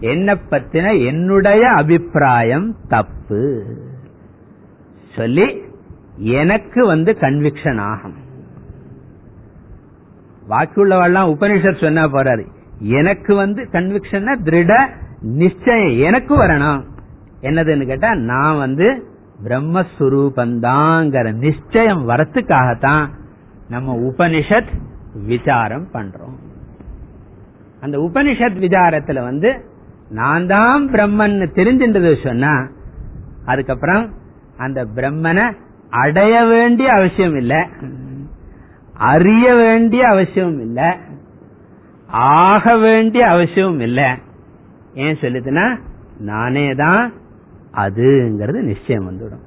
என்ன 0.00 0.34
பத்தின 0.50 1.06
என்னுடைய 1.06 1.68
அபிப்பிராயம் 1.68 2.76
தப்பு. 2.88 3.64
சொல்லி 5.16 5.62
எனக்கு 6.16 6.86
வந்து 6.86 7.16
கன்விக்ஷன் 7.20 7.80
ஆகும் 7.80 8.20
வாக்குள்ளவெல்லாம் 10.48 11.34
உபனிஷர் 11.34 11.80
சொன்னா 11.80 12.04
போறாரு. 12.04 12.46
எனக்கு 12.78 13.34
வந்து 13.34 13.68
கன்விக்ஷன் 13.72 14.36
திருட 14.44 14.88
நிச்சயம் 15.20 15.98
எனக்கு 15.98 16.42
வரணும். 16.42 16.82
என்னதுன்னு 17.42 17.86
கேட்டா 17.86 18.14
நான் 18.14 18.58
வந்து 18.58 19.11
பிரம்மஸ்வரூபந்தாங்கிற 19.44 21.32
நிச்சயம் 21.32 22.08
வரத்துக்காகத்தான் 22.08 23.06
நம்ம 23.68 23.96
உபனிஷத் 23.96 24.72
விசாரம் 25.26 25.86
பண்றோம். 25.92 26.38
அந்த 27.80 27.98
உபனிஷத் 27.98 28.58
விசாரத்துல 28.58 29.22
வந்து 29.22 29.64
நான் 30.10 30.46
தான் 30.46 30.88
பிரம்மன் 30.88 31.36
தெரிஞ்சின்றது 31.54 32.22
சொன்னா 32.22 32.68
அதுக்கப்புறம் 33.46 34.10
அந்த 34.56 34.84
பிரம்மனை 34.84 35.52
அடைய 35.90 36.44
வேண்டிய 36.44 36.92
அவசியம் 36.92 37.36
இல்லை 37.36 37.60
அறிய 38.92 39.54
வேண்டிய 39.54 40.08
அவசியம் 40.08 40.60
இல்லை 40.60 40.90
ஆக 42.08 42.76
வேண்டிய 42.76 43.28
அவசியம் 43.28 43.80
இல்லை. 43.80 44.08
ஏன் 44.94 45.18
சொல்லுதுன்னா 45.20 45.76
நானே 46.18 46.74
தான் 46.74 47.12
அதுங்கிறது 47.74 48.60
நிச்சயம் 48.60 49.10
வந்துடும். 49.10 49.44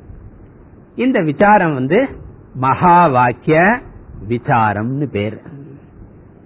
இந்த 0.95 1.21
விசாரம் 1.21 1.73
வந்து 1.73 2.07
மகா 2.55 3.07
வாக்கிய 3.07 3.79
விசாரம்னு 4.29 5.05
பேர். 5.05 5.41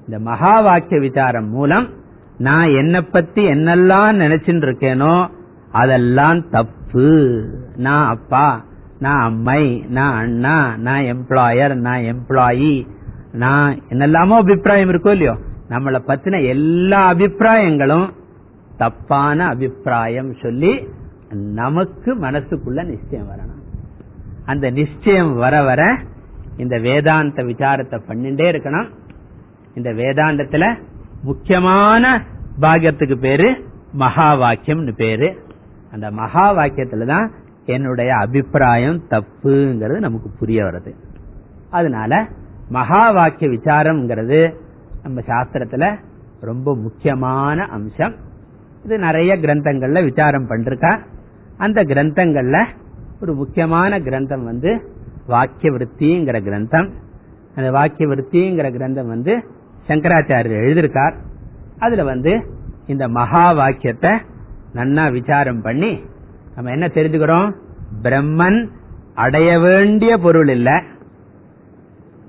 இந்த 0.07 0.19
மகா 0.19 0.61
வாக்கிய 0.61 0.99
விசாரம் 0.99 1.49
மூலம் 1.49 1.87
நான் 2.37 2.69
என்ன 2.69 3.01
பத்தி 3.01 3.47
என்னெல்லாம் 3.47 4.19
நினைச்சுட்டு 4.23 4.65
இருக்கேனோ 4.67 5.29
அதெல்லாம் 5.71 6.49
தப்பு. 6.49 7.45
நான் 7.75 8.07
அப்பா 8.07 8.63
நான் 8.99 9.21
அம்மை 9.21 9.83
நான் 9.89 10.15
அண்ணா 10.15 10.75
நான் 10.77 11.01
எம்ப்ளாயர் 11.01 11.73
நான் 11.75 12.01
எம்ப்ளாயி 12.01 12.87
நான் 13.31 13.79
என்னெல்லாமோ 13.89 14.37
அபிப்பிராயம் 14.37 14.89
இருக்கோ 14.89 15.11
இல்லையோ 15.11 15.35
நம்மளை 15.69 15.99
பத்தின 16.07 16.45
எல்லா 16.45 17.13
அபிப்பிராயங்களும் 17.13 18.07
தப்பான 18.77 19.47
அபிப்பிராயம் 19.47 20.33
சொல்லி 20.41 20.87
நமக்கு 21.31 22.15
மனசுக்குள்ள 22.15 22.85
நிச்சயம் 22.85 23.27
வரணும். 23.29 23.63
அந்த 24.45 24.69
நிச்சயம் 24.69 25.35
வர 25.35 25.63
வர 25.63 25.97
இந்த 26.57 26.79
வேதாந்த 26.79 27.43
விசாரத்தை 27.43 27.99
பண்ணிட்டே 28.07 28.47
இருக்கணும். 28.51 28.89
இந்த 29.75 29.93
வேதாந்தத்துல 29.93 30.77
முக்கியமான 31.23 32.23
பாகியத்துக்கு 32.61 33.15
பேரு 33.15 33.65
மகா 33.93 34.35
வாக்கியம்னு 34.35 34.91
பேரு. 34.91 35.43
அந்த 35.91 36.11
மகா 36.11 36.53
வாக்கியத்துல 36.53 37.05
தான் 37.05 37.31
என்னுடைய 37.65 38.15
அபிப்பிராயம் 38.15 39.01
தப்புங்கிறது 39.09 39.99
நமக்கு 39.99 40.29
புரிய 40.39 40.63
வருது 40.63 40.95
அதனால 41.69 42.27
மகா 42.69 43.11
வாக்கிய 43.11 43.51
விசாரம்ங்கிறது 43.51 44.53
நம்ம 45.03 45.21
சாஸ்திரத்துல 45.21 45.99
ரொம்ப 46.41 46.75
முக்கியமான 46.75 47.65
அம்சம். 47.65 48.15
இது 48.85 48.99
நிறைய 48.99 49.37
கிரந்தங்கள்ல 49.37 50.03
விசாரம் 50.03 50.47
பண்றா 50.49 50.99
அந்த 51.59 51.83
கிரந்தங்கள்ல 51.83 52.57
ஒரு 53.21 53.33
முக்கியமான 53.33 53.99
கிரந்தம் 53.99 54.43
வந்து 54.43 54.71
வாக்கிய 55.27 55.71
விருத்திங்கிற 55.71 56.37
கிரந்தம். 56.41 56.89
அந்த 57.55 57.71
வாக்கிய 57.71 58.07
விருத்திங்கிற 58.07 58.67
கிரந்தம் 58.75 59.07
வந்து 59.07 59.33
சங்கராச்சாரியர் 59.87 60.63
எழுதியிருக்கார். 60.63 61.15
அதுல 61.79 62.03
வந்து 62.03 62.33
இந்த 62.87 63.07
மகா 63.07 63.51
வாக்கியத்தை 63.51 64.11
நன்னா 64.75 65.11
விசாரம் 65.11 65.61
பண்ணி 65.61 65.91
நம்ம 66.55 66.71
என்ன 66.71 66.87
தெரிஞ்சுக்கிறோம்? 66.87 67.49
பிரம்மன் 68.03 68.59
அடைய 69.15 69.59
வேண்டிய 69.59 70.17
பொருள் 70.17 70.47
இல்ல. 70.47 70.69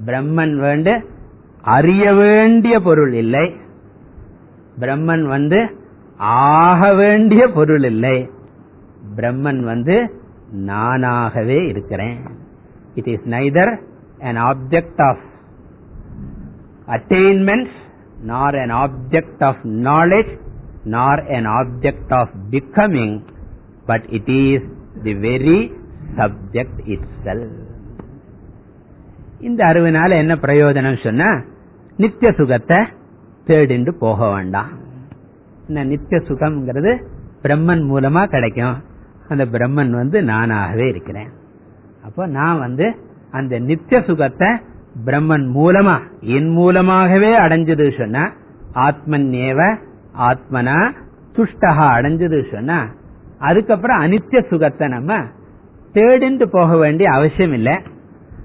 பிரம்மன் 0.07 0.55
வேண்டு 0.57 0.93
அறிய 1.62 2.14
வேண்டிய 2.14 2.81
பொருள் 2.81 3.14
இல்லை. 3.14 3.45
பிரம்மன் 4.81 5.25
வந்து 5.27 5.61
ஆக 6.16 6.95
வேண்டிய 6.95 7.49
பொருள் 7.49 7.85
இல்லை. 7.85 8.19
பிரம்மன் 9.16 9.61
வந்து 9.62 9.96
நானாகவே 10.66 11.59
இருக்கிறேன் 11.68 12.16
it 12.94 13.07
is 13.07 13.27
neither 13.29 13.73
an 14.20 14.40
object 14.42 15.03
of 15.03 15.25
attainment 16.88 17.70
nor 18.23 18.55
an 18.55 18.75
object 18.77 19.42
of 19.42 19.62
knowledge 19.64 20.33
nor 20.85 21.23
an 21.29 21.49
object 21.53 22.12
of 22.12 22.35
of 22.55 23.14
but 23.87 24.07
it 24.11 24.33
is 24.38 24.68
the 25.03 25.14
very 25.20 25.59
subject 26.16 26.81
subject 26.81 27.05
செல் 27.25 27.44
இந்த 29.40 29.61
அறிவுனால 29.64 30.16
என்ன 30.16 30.35
பிரயோஜனம் 30.37 31.03
சொன்னா 31.03 31.29
நித்திய 31.99 32.31
சுகத்தை 32.33 32.79
தேடிண்டு 33.46 33.92
போக 33.99 34.29
வேண்டாம் 34.31 34.70
என்ன 35.68 35.85
நித்திய 35.85 36.18
சுகம்ங்கிறது 36.29 36.92
பிரம்மன் 37.42 37.85
மூலமா 37.90 38.23
கிடைக்கும் 38.27 38.77
அந்த 39.31 39.45
பிரம்மன் 39.55 39.93
வந்து 40.01 40.19
நானாகவே 40.23 40.87
இருக்கிறேன். 40.88 41.31
அப்போ 42.07 42.23
நான் 42.38 42.59
வந்து 42.59 42.87
அந்த 43.31 43.55
நித்திய 43.69 43.99
சுகத்தை 44.07 44.49
பிரம்மன் 45.07 45.47
மூலமா 45.57 45.97
என் 46.37 46.51
மூலமாகவே 46.51 47.31
அடைஞ்சது 47.38 47.87
சொன்னா 47.99 48.25
ஆத்மன் 48.87 49.29
ஏவ 49.49 49.61
ஆத்மனா 50.29 50.79
துஷ்டகா 51.37 51.87
அடைஞ்சது 51.97 52.38
சொன்னா 52.55 52.79
அதுக்கப்புறம் 53.38 54.03
அனித்திய 54.05 54.40
சுகத்தை 54.51 54.87
நம்ம 54.88 55.12
தேடிண்டு 55.95 56.47
போக 56.57 56.77
வேண்டிய 56.77 57.07
அவசியம் 57.11 57.53
இல்லை. 57.53 57.77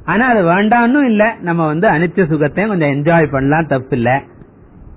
ஆனா 0.06 0.24
அது 0.32 0.42
வேண்டான்னு 0.50 1.00
இல்ல 1.12 1.24
நம்ம 1.42 1.62
வந்து 1.66 1.88
அனித்திய 1.88 2.24
சுகத்தையும் 2.32 2.72
கொஞ்சம் 2.72 2.94
என்ஜாய் 2.96 3.32
பண்ணலாம் 3.32 3.72
தப்பு 3.74 3.96
இல்ல 3.98 4.10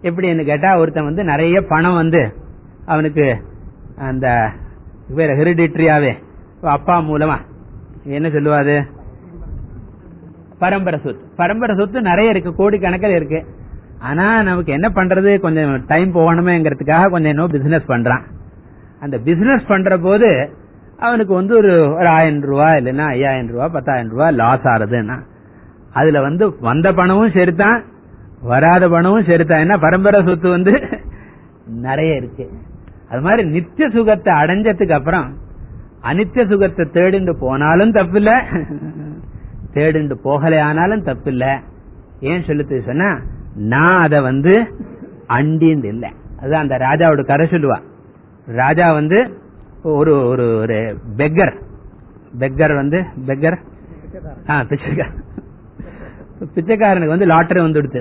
எப்படின்னு 0.03 0.44
கேட்டா 0.44 0.70
ஒருத்தன் 0.81 1.09
வந்து 1.11 1.24
நிறைய 1.24 1.59
பணம் 1.68 1.98
வந்து 2.03 2.22
அவனுக்கு 2.87 3.27
அந்த 4.09 4.27
வேற 5.09 5.35
ஹெரிடிட்ரியாவே. 5.35 6.12
அப்பா 6.62 6.99
மூலமா. 6.99 7.37
என்ன 8.05 8.31
சொல்லுவாது 8.31 8.83
பரம்பரை 10.59 11.01
சொத்து. 11.05 11.25
பரம்பரை 11.37 11.77
சொத்து 11.77 12.01
நிறைய 12.01 12.31
இருக்கு 12.31 12.51
கோடிக்கணக்கில் 12.51 13.14
இருக்கு. 13.14 13.47
ஆனா 13.99 14.42
நமக்கு 14.42 14.73
என்ன 14.73 14.88
பண்றது? 14.88 15.38
கொஞ்சம் 15.38 15.85
டைம் 15.87 16.14
போகணுமேங்கிறதுக்காக 16.14 17.11
கொஞ்சம் 17.11 17.31
இன்னும் 17.31 17.51
பிசினஸ் 17.51 17.88
பண்றான். 17.88 18.23
அந்த 19.01 19.18
பிசினஸ் 19.18 19.66
பண்ற 19.66 19.99
போது 19.99 20.53
அவனுக்கு 20.99 21.35
வந்து 21.35 21.57
ஒரு 21.57 21.94
ஒரு 21.94 22.07
ஆயிரம் 22.07 22.40
ரூபா 22.40 22.73
இல்லைன்னா 22.73 23.07
ஐயாயிரம் 23.09 23.47
ரூபா 23.47 23.68
பத்தாயிரம் 23.68 24.11
ரூபா 24.11 24.29
லாஸ் 24.29 24.62
ஆறுதுன்னா 24.62 25.21
அதுல 25.92 26.21
வந்து 26.21 26.57
வந்த 26.61 26.92
பணமும் 26.92 27.31
சரிதான் 27.31 27.85
வராத 28.42 28.88
பணமும் 28.88 29.25
சரிதான் 29.25 29.64
ஏன்னா 29.64 29.81
பரம்பரை 29.81 30.25
சொத்து 30.25 30.51
வந்து 30.51 30.81
நிறைய 31.66 32.14
இருக்கு. 32.14 32.51
அது 33.11 33.21
மாதிரி 33.27 33.42
நித்திய 33.55 33.87
சுகத்தை 33.97 34.33
அடைஞ்சதுக்கு 34.35 34.97
அப்புறம் 34.99 35.29
அனித்திய 36.11 36.42
சுகத்தை 36.51 36.85
தேடிண்டு 36.97 37.33
போனாலும் 37.40 37.94
தப்பில்ல. 37.97 38.31
தேடிண்டு 39.75 40.16
போகலை 40.25 40.59
ஆனாலும் 40.68 41.05
தப்பில்ல. 41.09 41.47
ஏன் 42.31 42.47
சொல்லுது 42.49 42.79
சொன்னா 42.88 43.11
நான் 43.73 44.03
அதை 44.07 44.18
வந்து 44.29 44.55
அண்டிந்து 45.38 45.88
இல்லை. 45.94 46.11
அதுதான் 46.40 46.64
அந்த 46.64 46.77
ராஜாவோட 46.87 47.23
கதை 47.31 47.47
சொல்லுவா. 47.51 47.79
ராஜா 48.61 48.87
வந்து 48.99 49.18
ஒரு 49.97 50.12
ஒரு 50.31 50.44
ஒரு 50.62 50.79
பெக்கர் 51.16 51.55
பெக்கர் 52.42 52.75
வந்து 52.81 52.99
பெக்கர் 53.29 53.59
பிச்சைக்காரன். 54.71 55.18
பிச்சைக்காரனுக்கு 56.55 57.14
வந்து 57.14 57.31
லாட்டரி 57.33 57.61
வந்துடுது. 57.61 58.01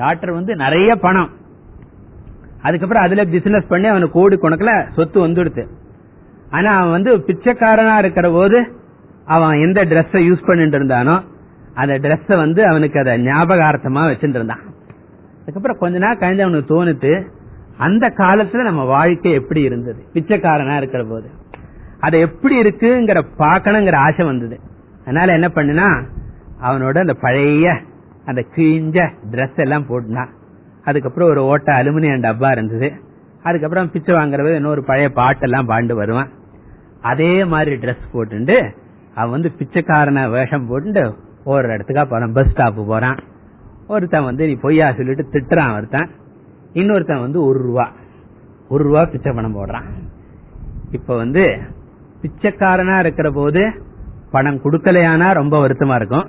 லாட்டர் 0.00 0.32
வந்து 0.38 0.52
நிறைய 0.64 0.90
பணம். 1.06 1.30
அதுக்கப்புறம் 2.62 3.04
அதுல 3.04 3.24
பிசினஸ் 3.24 3.66
பண்ணி 3.66 3.86
அவனுக்கு 3.86 4.18
கோடி 4.20 4.36
கணக்குல 4.36 4.92
சொத்து 4.92 5.26
வந்துடுது 5.26 5.66
ஆனா 6.50 6.76
அவன் 6.76 6.90
வந்து 6.90 7.16
பிச்சைக்காரனா 7.18 7.98
இருக்கிற 7.98 8.30
போது 8.30 8.58
அவன் 9.24 9.58
எந்த 9.58 9.84
ட்ரெஸ்ஸை 9.84 10.20
யூஸ் 10.28 10.46
பண்ணிட்டு 10.46 10.76
இருந்தானோ 10.76 11.22
அந்த 11.74 11.98
ட்ரெஸ்ஸை 11.98 12.36
வந்து 12.36 12.66
அவனுக்கு 12.66 12.98
அதை 12.98 13.26
ஞாபகார்த்தமா 13.26 14.02
வச்சுட்டு 14.10 14.28
இருந்தான். 14.28 14.62
அதுக்கப்புறம் 15.42 15.78
கொஞ்ச 15.78 15.98
நாள் 15.98 16.16
கழிஞ்சு 16.16 16.40
அவனுக்கு 16.40 16.70
தோணுது 16.74 17.26
அந்த 17.76 18.08
காலத்துல 18.16 18.62
நம்ம 18.62 18.84
வாழ்க்கை 18.84 19.32
எப்படி 19.32 19.60
இருந்தது? 19.60 20.04
பிச்சைக்காரனா 20.14 20.76
இருக்கிற 20.76 21.04
போது. 21.04 21.30
அது 22.00 22.20
எப்படி 22.20 22.60
இருக்குங்கிற 22.60 23.22
பாக்கணுங்கிற 23.38 23.94
ஆசை 23.94 24.24
வந்தது. 24.24 24.60
அதனால 25.02 25.32
என்ன 25.32 25.48
பண்ணுனா 25.48 26.04
அவனோட 26.62 26.98
அந்த 26.98 27.14
பழைய 27.14 27.76
அந்த 28.26 28.44
கிழிஞ்ச 28.54 29.08
ட்ரெஸ் 29.30 29.56
எல்லாம் 29.56 29.86
போட்டுனான். 29.90 30.28
அதுக்கப்புறம் 30.88 31.28
ஒரு 31.28 31.42
ஓட்ட 31.44 31.68
அலுமினியம் 31.82 32.24
டப்பா 32.26 32.50
இருந்தது. 32.50 32.88
அதுக்கப்புறம் 33.42 33.90
பிச்சை 33.90 34.14
வாங்குறது 34.14 34.54
இன்னொரு 34.54 34.82
பழைய 34.84 35.08
பாட்டெல்லாம் 35.16 35.70
பாண்டு 35.70 35.94
வருவான். 35.94 36.30
அதே 37.02 37.44
மாதிரி 37.44 37.74
ட்ரெஸ் 37.76 38.06
போட்டுண்டு 38.12 38.56
அவன் 39.14 39.30
வந்து 39.30 39.50
பிச்சைக்காரன 39.58 40.30
வேஷம் 40.30 40.66
போட்டு 40.68 41.02
ஒரு 41.44 41.68
இடத்துக்கா 41.68 42.04
போறான் 42.10 42.32
பஸ் 42.32 42.52
ஸ்டாப்பு 42.54 42.84
போறான். 42.86 43.18
ஒருத்தன் 43.88 44.28
வந்து 44.30 44.46
நீ 44.46 44.54
பொய்யா 44.54 44.92
சொல்லிட்டு 44.92 45.24
திட்டுறான் 45.32 45.76
ஒருத்தன். 45.76 46.08
இன்னொருத்தன் 46.74 47.24
வந்து 47.26 47.40
ஒரு 47.44 47.58
ரூபா. 47.62 47.86
ஒரு 48.68 48.82
ரூபா 48.84 49.04
பிச்சை 49.04 49.32
பணம் 49.32 49.56
போடுறான். 49.56 49.88
இப்ப 50.90 51.16
வந்து 51.16 51.44
பிச்சைக்காரனா 52.22 52.98
இருக்கிற 52.98 53.30
போது 53.30 53.62
பணம் 54.30 54.62
கொடுக்கலையானா 54.64 55.28
ரொம்ப 55.32 55.54
வருத்தமா 55.66 55.94
இருக்கும். 55.94 56.26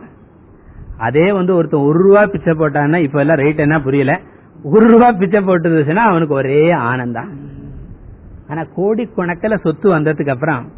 அதே 0.98 1.32
வந்து 1.32 1.56
ஒருத்தன் 1.56 1.88
ஒரு 1.89 2.00
ரூபா 2.04 2.22
பிச்சை 2.26 2.54
போட்டான்னா 2.54 2.98
இப்ப 2.98 3.19
எல்லாம் 3.19 3.38
ரேட் 3.38 3.65
என்ன 3.67 3.78
புரியல. 3.82 4.13
ஒரு 4.63 4.89
ரூபா 4.89 5.12
பிச்சை 5.12 5.39
போட்டுருந்துச்சுன்னா 5.45 6.06
அவனுக்கு 6.12 6.34
ஒரே 6.34 6.72
ஆனந்தம் 6.72 7.32
ஆனா 8.48 8.62
கோடிக்கணக்கில் 8.78 9.62
சொத்து 9.62 9.95
வந்ததுக்கு 9.95 10.30
அப்புறம் 10.30 10.72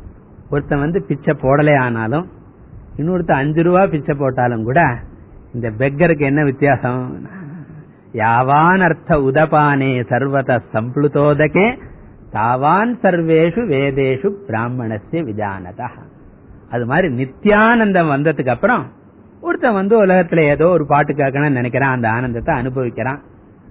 ஒருத்தன் 0.49 0.79
வந்து 0.79 1.03
பிச்சை 1.03 1.33
போடலே 1.41 1.79
ஆனாலும் 1.79 2.27
இன்னொருத்தன் 2.97 3.41
அஞ்சு 3.41 3.63
ரூபா 3.63 3.85
பிச்சை 3.85 4.15
போட்டாலும் 4.15 4.63
கூட 4.63 4.99
இந்த 5.53 5.69
பெக்கருக்கு 5.69 6.19
என்ன 6.19 6.43
வித்தியாசம்? 6.43 7.27
யாவான் 8.13 8.81
அர்த்த 8.81 9.17
உதபானே 9.17 10.03
சர்வத 10.09 10.61
சம்பளுதோதகே 10.73 11.79
தாவான் 12.33 12.93
சர்வேஷு 13.03 13.61
வேதேஷு 13.73 14.29
பிராமணஸ்ய 14.47 15.21
விஜானதா. 15.29 15.89
அது 16.69 16.85
மாதிரி 16.85 17.07
நித்யானந்தம் 17.07 18.11
வந்ததுக்கு 18.15 18.49
அப்புறம் 18.49 18.91
ஒருத்தன் 19.41 19.73
வந்து 19.73 20.05
உலகத்துல 20.05 20.39
ஏதோ 20.39 20.67
ஒரு 20.67 20.85
பாட்டு 20.87 21.13
கேட்கணும்னு 21.13 21.59
நினைக்கிறான் 21.59 21.97
அந்த 21.97 22.09
ஆனந்தத்தை 22.09 22.55
அனுபவிக்கிறான். 22.55 23.21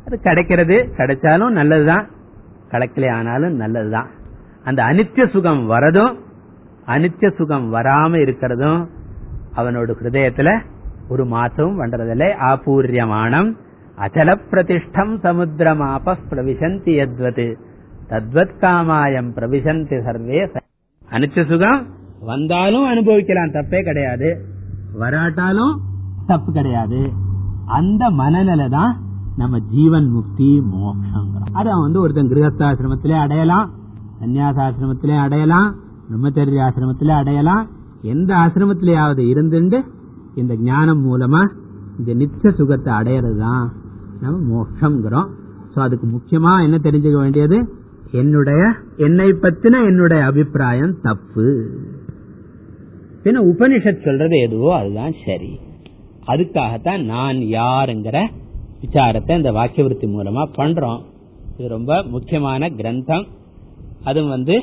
அது 0.06 0.20
கிடைக்கிறது 0.20 0.94
கிடைச்சாலும் 0.96 1.50
நல்லதுதான். 1.50 2.08
கிடைக்கல 2.70 3.12
ஆனாலும் 3.12 3.52
நல்லதுதான். 3.52 4.10
அந்த 4.64 4.82
அனித்திய 4.82 5.28
சுகம் 5.28 5.70
வரதும் 5.70 6.14
அனித்திய 6.86 7.36
சுகம் 7.36 7.74
வராம 7.74 8.16
இருக்கிறதும் 8.16 8.86
அவனோட 9.56 9.94
ஹிருதயத்துல 10.02 10.60
ஒரு 11.08 11.24
மாற்றமும் 11.24 11.82
பண்றதில்லை 11.82 12.32
ஆபூரியமானம். 12.46 13.54
அச்சல 13.98 14.38
பிரதிஷ்டம் 14.50 15.18
சமுத்திரமாப 15.22 16.16
பிரவிசந்தி 16.30 16.96
எத்வது 16.96 17.58
தத்வத் 18.08 18.58
காமாயம் 18.58 19.34
பிரவிசந்தி 19.34 20.04
சர்வே 20.04 20.50
அனுச்ச 21.10 21.48
சுகம் 21.48 21.86
வந்தாலும் 22.20 22.84
அனுபவிக்கலாம். 22.84 23.48
தப்பே 23.48 23.82
கிடையாது. 23.82 24.44
வராட்டாலும் 24.92 25.80
தப்பு 26.26 26.52
கிடையாது. 26.52 27.10
அந்த 27.66 28.10
மனநிலை 28.10 28.68
தான் 28.68 29.00
நம்ம 29.36 29.58
ஜீவன் 29.58 30.08
முக்தி 30.08 30.62
மோட்சங்கிறோம் 30.72 31.54
அதான் 31.54 31.80
வந்து 31.80 32.00
ஒருத்தன் 32.00 32.28
கிரகஸ்தாசிரமத்திலே 32.28 33.18
அடையலாம் 33.20 33.70
சன்னியாசாசிரமத்திலே 34.20 35.18
அடையலாம் 35.18 35.78
பிரம்மச்சரிய 36.10 36.60
ஆசிரமத்திலே 36.66 37.14
அடையலாம். 37.16 37.68
எந்த 38.02 38.34
ஆசிரமத்திலேயாவது 38.34 39.22
இருந்துட்டு 39.32 39.84
இந்த 40.34 40.56
ஞானம் 40.56 41.06
மூலமா 41.06 41.48
இந்த 41.98 42.14
நித்திய 42.14 42.52
சுகத்தை 42.52 42.94
அடையிறது 42.94 43.38
தான் 43.38 43.72
நம்ம 44.20 44.38
மோட்சங்கிறோம் 44.50 45.28
சோ 45.74 45.78
அதுக்கு 45.78 46.06
முக்கியமா 46.06 46.62
என்ன 46.62 46.76
தெரிஞ்சுக்க 46.76 47.16
வேண்டியது? 47.16 47.72
என்னுடைய 48.12 48.72
என்னை 48.96 49.28
பத்தின 49.28 49.84
என்னுடைய 49.86 50.24
அபிப்பிராயம் 50.24 51.00
தப்பு. 51.00 51.70
பின்ன 53.24 53.42
உபனிஷத் 53.42 54.04
சொல்றது 54.04 54.38
எதுவோ 54.38 54.76
அதுதான் 54.76 55.12
சரி. 55.24 55.60
அதுக்காகத்தான் 56.26 57.04
நான் 57.04 57.36
யாருங்கிற 57.36 58.26
விசாரத்தை 58.82 59.36
இந்த 59.36 59.52
வாக்கியவருத்தி 59.52 60.08
மூலமா 60.14 60.42
பண்றோம். 60.56 61.00
இது 61.56 61.68
ரொம்ப 61.68 62.02
முக்கியமான 62.14 62.68
கிரந்தம். 62.68 63.26
அதுவும் 64.04 64.34
வந்து 64.36 64.54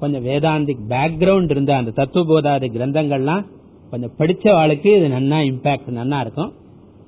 கொஞ்சம் 0.00 0.24
வேதாந்திக் 0.24 0.82
பேக்ரவுண்ட் 0.88 1.50
இருந்த 1.50 1.72
அந்த 1.76 1.92
தத்துவபோதாதி 1.96 2.68
கிரந்தங்கள்லாம் 2.76 3.44
கொஞ்சம் 3.90 4.14
படிச்ச 4.18 4.52
வாழ்க்கை 4.52 4.92
இது 4.96 5.06
நன்னா 5.08 5.38
இம்பாக்ட் 5.50 5.90
நன்னா 5.98 6.18
இருக்கும். 6.20 6.52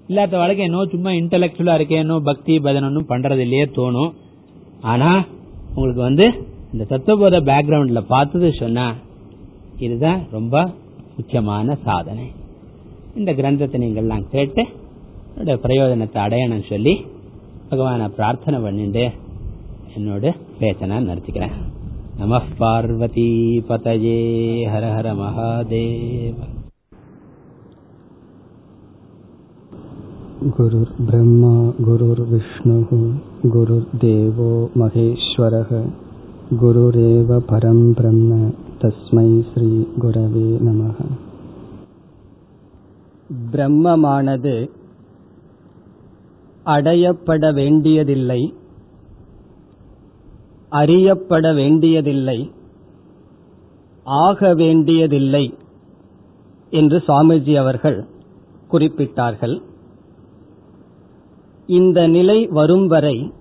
இல்லாத 0.07 0.37
வாழ்க்கை 0.37 0.65
என்னோ 0.65 0.85
சும்மா 0.87 1.11
இன்டலெக்சுவலா 1.11 1.75
இருக்கே 1.79 1.97
என்னோ 2.05 2.17
பக்தி 2.29 2.55
பஜனும் 2.59 3.09
பண்றது 3.09 3.45
இல்லையே 3.47 3.67
தோணும். 3.79 4.13
ஆனா 4.83 5.11
உங்களுக்கு 5.75 6.03
வந்து 6.03 6.27
இந்த 6.73 6.85
தத்துவபோத 6.93 7.41
பேக்ரவுண்ட்ல 7.51 8.01
பார்த்தது 8.15 8.49
சொன்னா 8.53 8.87
இதுதான் 9.79 10.21
ரொம்ப 10.31 10.55
முக்கியமான 11.17 11.77
சாதனை. 11.85 12.27
இந்த 13.19 13.31
கிரந்தத்தை 13.33 13.79
நீங்கள்லாம் 13.85 14.27
கேட்டு 14.35 14.63
பிரயோஜனத்தை 15.45 16.19
அடையணும்னு 16.27 16.69
சொல்லி 16.69 16.95
பகவானை 17.69 18.09
பிரார்த்தனை 18.09 18.61
பண்ணிட்டு 18.61 19.11
என்னோட 19.97 20.37
பேச்சை 20.59 20.89
நான் 20.89 21.09
நடத்திக்கிறேன். 21.09 21.55
நம 22.19 22.41
பார்வதி 22.59 23.29
பதயே 23.69 24.19
ஹர 24.73 24.85
ஹர 24.97 25.09
மகாதேவ. 25.21 26.37
குருர் 30.57 30.93
பிரம்மா 31.07 31.55
குருர் 31.87 32.23
விஷ்ணு 32.29 32.77
குருர் 33.55 33.89
தேவோ 33.99 34.69
மகேஸ்வர 34.81 35.65
குருரேவ 36.63 37.41
பரம் 37.51 37.93
பிரம்ம 37.93 38.51
தஸ்மை 38.79 39.43
ஸ்ரீ 39.53 39.71
குரவே 40.01 40.49
நமக 40.67 40.97
பிரம்மமானது 43.53 44.55
அடையப்பட 46.65 47.55
வேண்டியதில்லை. 47.55 48.55
அறியப்பட 50.69 51.53
வேண்டியதில்லை. 51.53 52.53
ஆக 54.05 54.55
வேண்டியதில்லை 54.55 55.55
என்று 56.71 57.03
சுவாமிஜி 57.09 57.57
அவர்கள் 57.57 58.05
குறிப்பிட்டார்கள். 58.71 59.63
இந்த 61.67 62.07
நிலை 62.07 62.47
வரும் 62.47 62.87
வரை 62.87 63.33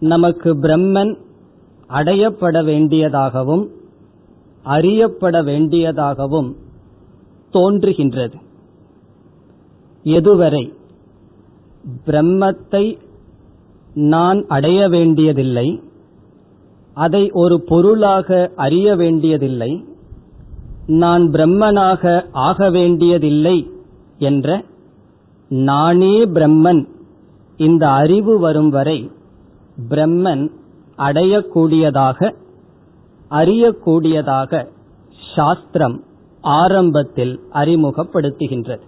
நமக்கு 0.00 0.54
பிரம்மன் 0.54 1.18
அடையப்பட 1.88 2.62
வேண்டியதாகவும் 2.62 3.68
அறியப்பட 4.62 5.42
வேண்டியதாகவும் 5.42 6.54
தோன்றுகின்றது. 7.52 8.34
எதுவரை? 10.04 10.75
பிரம்மத்தை 12.06 12.98
நான் 13.94 14.44
அடைய 14.46 14.88
வேண்டியதில்லை 14.88 15.80
அதை 16.94 17.30
ஒரு 17.32 17.60
பொருளாக 17.60 18.52
அறிய 18.56 18.96
வேண்டியதில்லை 18.96 19.84
நான் 20.86 21.22
பிரம்மனாக 21.22 22.24
ஆக 22.32 22.70
வேண்டியதில்லை 22.70 23.70
என்ற 24.18 24.64
நானே 25.50 26.24
பிரம்மன் 26.26 26.82
இந்த 27.56 27.88
அறிவு 27.90 28.38
வரும் 28.38 28.68
வரை 28.68 29.10
பிரம்மன் 29.90 30.44
அடையக்கூடியதாக 30.98 32.34
அறியக்கூடியதாக 33.30 34.66
சாஸ்திரம் 35.34 35.96
ஆரம்பத்தில் 36.40 37.40
அறிமுகப்படுத்துகின்றது. 37.52 38.84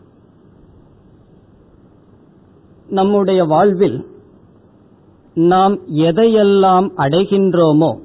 நம்முடைய 2.89 3.45
வாழ்வில் 3.45 4.07
நாம் 5.35 5.79
எதையெல்லாம் 5.89 6.91
அடைகின்றோமோ 6.97 7.99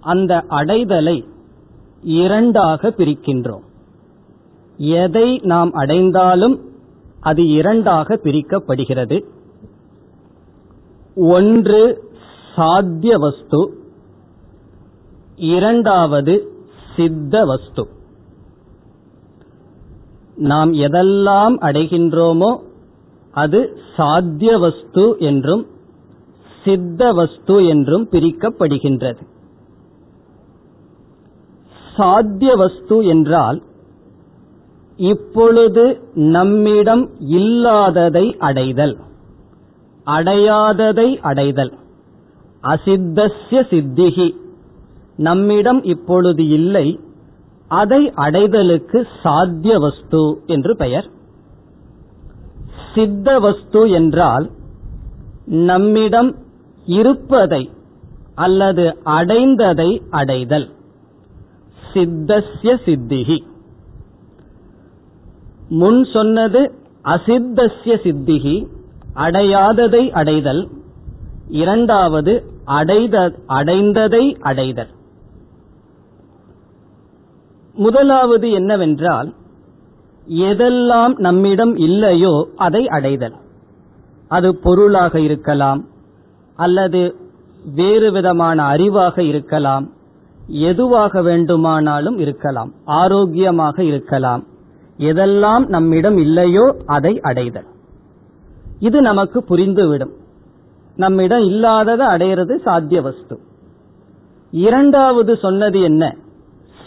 அந்த 0.00 0.44
அடைதலை 0.48 1.28
இரண்டாக 2.02 2.88
பிரிக்கின்றோம். 2.88 3.64
எதை 4.76 5.38
நாம் 5.38 5.72
அடைந்தாலும் 5.72 6.60
அது 7.20 7.46
இரண்டாக 7.46 8.14
பிரிக்கப்படுகிறது. 8.14 9.24
ஒன்று 11.14 12.10
சாத்திய 12.56 13.18
வஸ்து 13.18 13.78
இரண்டாவது 15.36 16.52
சித்த 16.96 17.44
வஸ்து. 17.44 17.88
நாம் 20.36 20.72
எதெல்லாம் 20.72 21.56
அடைகின்றோமோ 21.60 22.65
அது 23.36 23.60
சாத்திய 23.96 24.52
வஸ்து 24.58 25.04
என்றும் 25.18 25.64
சித்த 26.64 27.12
வஸ்து 27.12 27.56
என்றும் 27.66 28.04
பிரிக்கப்படுகின்றது. 28.10 29.22
சாத்திய 31.96 32.52
வஸ்து 32.56 32.96
என்றால் 33.06 33.58
இப்பொழுது 34.98 35.84
நம்மிடம் 36.14 37.04
இல்லாததை 37.18 38.26
அடைதல். 38.38 38.94
அடையாததை 40.06 41.08
அடைதல். 41.22 41.72
அசித்தஸ்ய 42.64 43.62
சித்திகி 43.72 44.28
நம்மிடம் 45.16 45.82
இப்பொழுது 45.84 46.44
இல்லை 46.48 46.86
அதை 47.70 48.02
அடைதலுக்கு 48.26 48.98
சாத்திய 49.22 49.74
வஸ்து 49.78 50.24
என்று 50.46 50.74
பெயர். 50.76 51.06
சித்த 52.96 53.38
வஸ்து 53.38 53.80
என்றால் 53.90 54.46
நம்மிடம் 55.66 56.30
இருப்பதை 56.86 57.62
அல்லது 58.34 58.84
அடைந்ததை 59.04 59.90
அடைதல். 60.10 60.66
சித்தஸ்ய 61.92 62.74
சித்திகி 62.86 63.38
முன் 65.68 66.00
சொன்னது 66.12 66.62
அசித்தஸ்ய 67.04 67.94
சித்திகி 68.04 68.56
அடையாததை 69.16 70.02
அடைதல். 70.10 70.62
இரண்டாவது 71.62 72.34
அடைத 72.64 73.16
அடைந்ததை 73.48 74.24
அடைதல். 74.40 74.92
முதலாவது 77.74 78.46
என்னவென்றால் 78.50 79.28
எதெல்லாம் 80.28 81.18
நம்மிடம் 81.18 81.76
இல்லையோ 81.76 82.48
அதை 82.56 82.88
அடைதல். 82.88 83.32
அது 84.28 84.56
பொருளாக 84.56 85.20
இருக்கலாம் 85.20 85.84
அல்லது 86.56 87.14
வேறு 87.74 88.12
விதமான 88.12 88.74
அறிவாக 88.74 89.18
இருக்கலாம் 89.18 89.90
எதுவாக 90.48 91.22
வேண்டுமானாலும் 91.22 92.18
இருக்கலாம் 92.18 92.72
ஆரோக்கியமாக 92.84 93.84
இருக்கலாம். 93.84 94.44
எதெல்லாம் 94.98 95.66
நம்மிடம் 95.66 96.16
இல்லையோ 96.16 96.76
அதை 96.86 97.20
அடைதல். 97.20 97.66
இது 98.78 99.00
நமக்கு 99.00 99.44
புரிந்துவிடும். 99.48 100.12
நம்மிடம் 100.96 101.44
இல்லாததை 101.44 102.06
அடையிறது 102.06 102.56
சாத்திய 102.56 103.02
வஸ்து. 103.02 103.40
இரண்டாவது 104.50 105.36
சொன்னது 105.36 105.80
என்ன? 105.80 106.16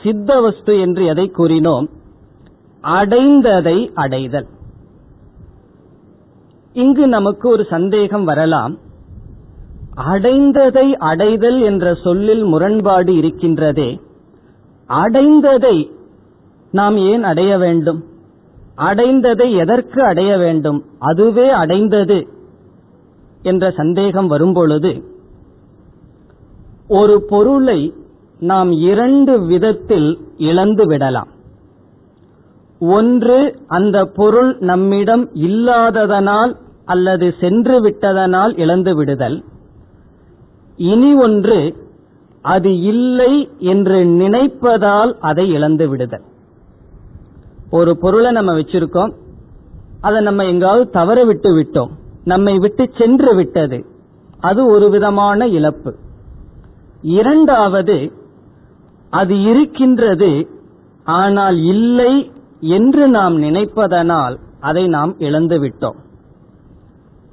சித்த 0.04 0.42
வஸ்து 0.42 0.80
என்று 0.80 1.06
எதை 1.06 1.32
கூறினோம்? 1.38 1.90
அடைந்ததை 2.84 3.93
அடைதல். 3.93 4.47
இங்கு 6.73 7.07
நமக்கு 7.07 7.49
ஒரு 7.49 7.65
சந்தேகம் 7.69 8.23
வரலாம். 8.23 8.77
அடைந்ததை 9.95 10.91
அடைதல் 10.91 11.61
என்ற 11.61 11.93
சொல்லில் 11.93 12.43
முரண்பாடு 12.43 13.13
இருக்கின்றதே 13.13 14.01
அடைந்ததை 14.89 15.91
நாம் 16.71 16.97
ஏன் 16.97 17.23
அடைய 17.23 17.57
வேண்டும்? 17.57 18.03
அடைந்ததை 18.77 19.57
எதற்கு 19.57 20.03
அடைய 20.03 20.38
வேண்டும்? 20.38 20.86
அதுவே 20.99 21.49
அடைந்தது 21.49 22.27
என்ற 23.41 23.71
சந்தேகம் 23.71 24.27
வரும்பொழுது 24.27 25.03
ஒரு 26.88 27.25
பொருளை 27.30 27.93
நாம் 28.39 28.71
இரண்டு 28.71 29.45
விதத்தில் 29.45 30.19
இழந்து 30.38 30.86
விடலாம். 30.86 31.27
ஒன்று 32.82 33.38
அந்த 33.67 34.05
பொருள் 34.05 34.57
நம்மிடம் 34.59 35.30
இல்லாததனால் 35.34 36.55
அல்லது 36.86 37.36
சென்று 37.39 37.82
விட்டதனால் 37.82 38.57
இழந்து 38.57 38.95
விடுதல். 38.95 39.43
இனி 40.77 41.15
ஒன்று 41.15 41.75
அது 42.41 42.80
இல்லை 42.80 43.49
என்று 43.59 44.05
நினைப்பதால் 44.05 45.17
அதை 45.19 45.49
இழந்து 45.49 45.89
விடுதல். 45.89 46.23
ஒரு 47.69 47.97
பொருளை 47.97 48.32
நம்ம 48.32 48.53
வச்சிருக்கோம் 48.53 49.11
அதை 50.01 50.21
நம்ம 50.21 50.43
எங்காவது 50.43 50.89
தவற 50.89 51.25
விட்டு 51.25 51.49
விட்டோம் 51.57 51.91
நம்மை 52.23 52.55
விட்டு 52.57 52.89
சென்று 52.97 53.36
விட்டது 53.36 53.86
அது 54.39 54.65
ஒரு 54.65 54.89
விதமான 54.89 55.47
இழப்பு. 55.47 55.95
இரண்டாவது 57.01 58.11
அது 59.09 59.41
இருக்கின்றது 59.41 60.47
ஆனால் 61.03 61.57
இல்லை 61.57 62.32
என்று 62.60 63.07
நாம் 63.07 63.41
நினைப்பதனால் 63.41 64.39
அதை 64.60 64.88
நாம் 64.88 65.16
இழந்துவிட்டோம் 65.18 65.95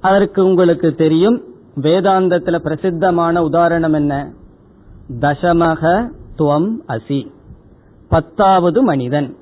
அதற்கு 0.01 0.45
உங்களுக்கு 0.45 0.95
தெரியும் 0.95 1.43
வேதாந்தத்தில் 1.81 2.59
பிரசித்தமான 2.59 3.43
உதாரணம் 3.43 3.93
என்ன? 3.93 4.33
தசமக 5.21 6.09
துவம் 6.39 6.75
அசி. 6.89 7.33
பத்தாவது 8.09 8.83
மனிதன். 8.83 9.37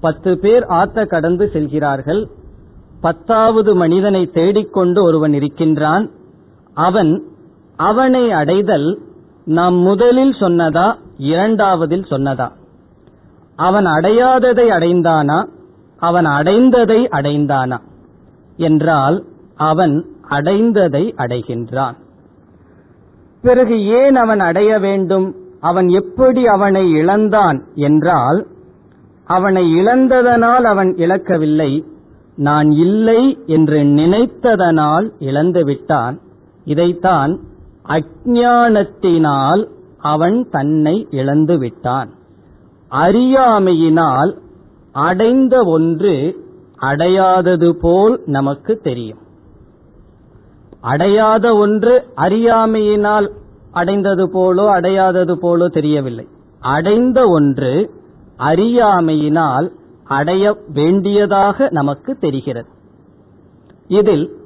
பத்து 0.00 0.38
பேர் 0.38 0.62
ஆத்த 0.62 1.06
கடந்து 1.06 1.50
செல்கிறார்கள். 1.50 2.28
பத்தாவது 3.00 3.74
மனிதனை 3.74 4.26
தேடிக்கொண்டு 4.26 5.02
ஒருவன் 5.02 5.32
இருக்கின்றான். 5.32 6.10
அவன் 6.74 7.22
அவனை 7.76 8.32
அடைதல் 8.32 9.02
நாம் 9.44 9.74
முதலில் 9.74 10.32
சொன்னதா 10.32 10.98
இரண்டாவதில் 11.18 12.04
சொன்னதா? 12.10 12.52
அவன் 13.58 13.86
அடையாததை 13.86 14.66
அடைந்தானா? 14.70 15.48
அவன் 15.96 16.26
அடைந்ததை 16.26 17.08
அடைந்தானா? 17.08 17.78
என்றால் 18.56 19.24
அவன் 19.56 20.06
அடைந்ததை 20.30 21.04
அடைகின்றான். 21.16 21.96
பிறகு 23.42 23.84
ஏன் 23.86 24.16
அவன் 24.16 24.40
அடைய 24.40 24.78
வேண்டும்? 24.78 25.34
அவன் 25.60 25.88
எப்படி 25.88 26.46
அவனை 26.46 26.90
இழந்தான்? 26.90 27.64
என்றால் 27.74 28.46
அவனை 29.24 29.74
இழந்ததனால் 29.74 30.64
அவன் 30.64 30.94
இழக்கவில்லை. 30.96 31.84
நான் 32.36 32.70
இல்லை 32.70 33.38
என்று 33.46 33.82
நினைத்ததனால் 33.82 35.10
இழந்து 35.18 35.64
விட்டான். 35.64 36.20
இதைத்தான் 36.64 37.40
அஜானத்தினால் 37.88 39.68
அவன் 39.98 40.48
தன்னை 40.50 41.06
இழந்து 41.10 41.58
விட்டான். 41.58 42.16
அறியாமையினால் 42.90 44.38
அடைந்த 44.92 45.62
ஒன்று 45.62 46.36
அடையாதது 46.80 47.70
போல் 47.80 48.20
நமக்கு 48.26 48.80
தெரியும். 48.82 49.18
அடையாத 50.80 51.54
ஒன்று 51.54 52.04
அறியாமையினால் 52.16 53.32
அடைந்தது 53.72 54.30
போலோ 54.30 54.80
அடையாதது 54.80 55.34
போலோ 55.34 55.68
தெரியவில்லை. 55.68 56.26
அடைந்த 56.60 57.28
ஒன்று 57.28 57.90
அறியாமையினால் 58.36 59.72
அடைய 60.04 60.56
வேண்டியதாக 60.72 61.68
நமக்கு 61.70 62.16
தெரிகிறது. 62.18 62.68
இதில் 63.88 64.36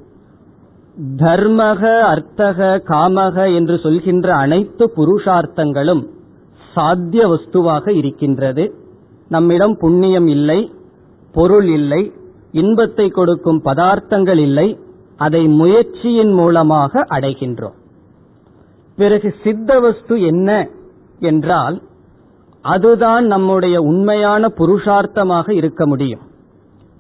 தர்மக 1.16 2.00
அர்த்தக 2.00 2.82
காமக 2.88 3.54
என்று 3.54 3.78
சொல்கின்ற 3.78 4.34
அனைத்து 4.34 4.92
புருஷார்த்தங்களும் 4.96 6.02
சாத்திய 6.74 7.22
வஸ்துவாக 7.28 7.84
இருக்கின்றது. 7.90 8.64
நம்மிடம் 9.28 9.74
புண்ணியம் 9.76 10.26
இல்லை 10.26 10.60
பொருள் 11.34 11.68
இல்லை 11.68 12.02
இன்பத்தை 12.52 13.06
கொடுக்கும் 13.10 13.60
பதார்த்தங்கள் 13.64 14.38
இல்லை 14.38 14.68
அதை 15.16 15.42
முயற்சியின் 15.60 16.32
மூலமாக 16.32 17.06
அடைகின்றோம். 17.10 17.76
பிறகு 18.98 19.28
சித்த 19.44 19.80
வஸ்து 19.80 20.14
என்ன 20.22 20.48
என்றால் 21.20 21.76
அதுதான் 22.64 23.24
நம்முடைய 23.26 23.76
உண்மையான 23.80 24.48
புருஷார்த்தமாக 24.58 25.48
இருக்க 25.50 25.86
முடியும். 25.86 26.24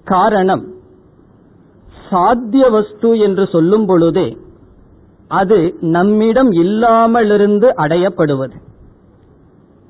காரணம் 0.06 0.64
சாத்திய 2.08 2.64
வஸ்து 2.70 3.10
என்று 3.18 3.44
சொல்லும் 3.46 3.86
பொழுதே 3.86 4.28
அது 5.30 5.58
நம்மிடம் 5.80 6.50
இல்லாமலிருந்து 6.62 7.68
அடையப்படுவது. 7.84 8.56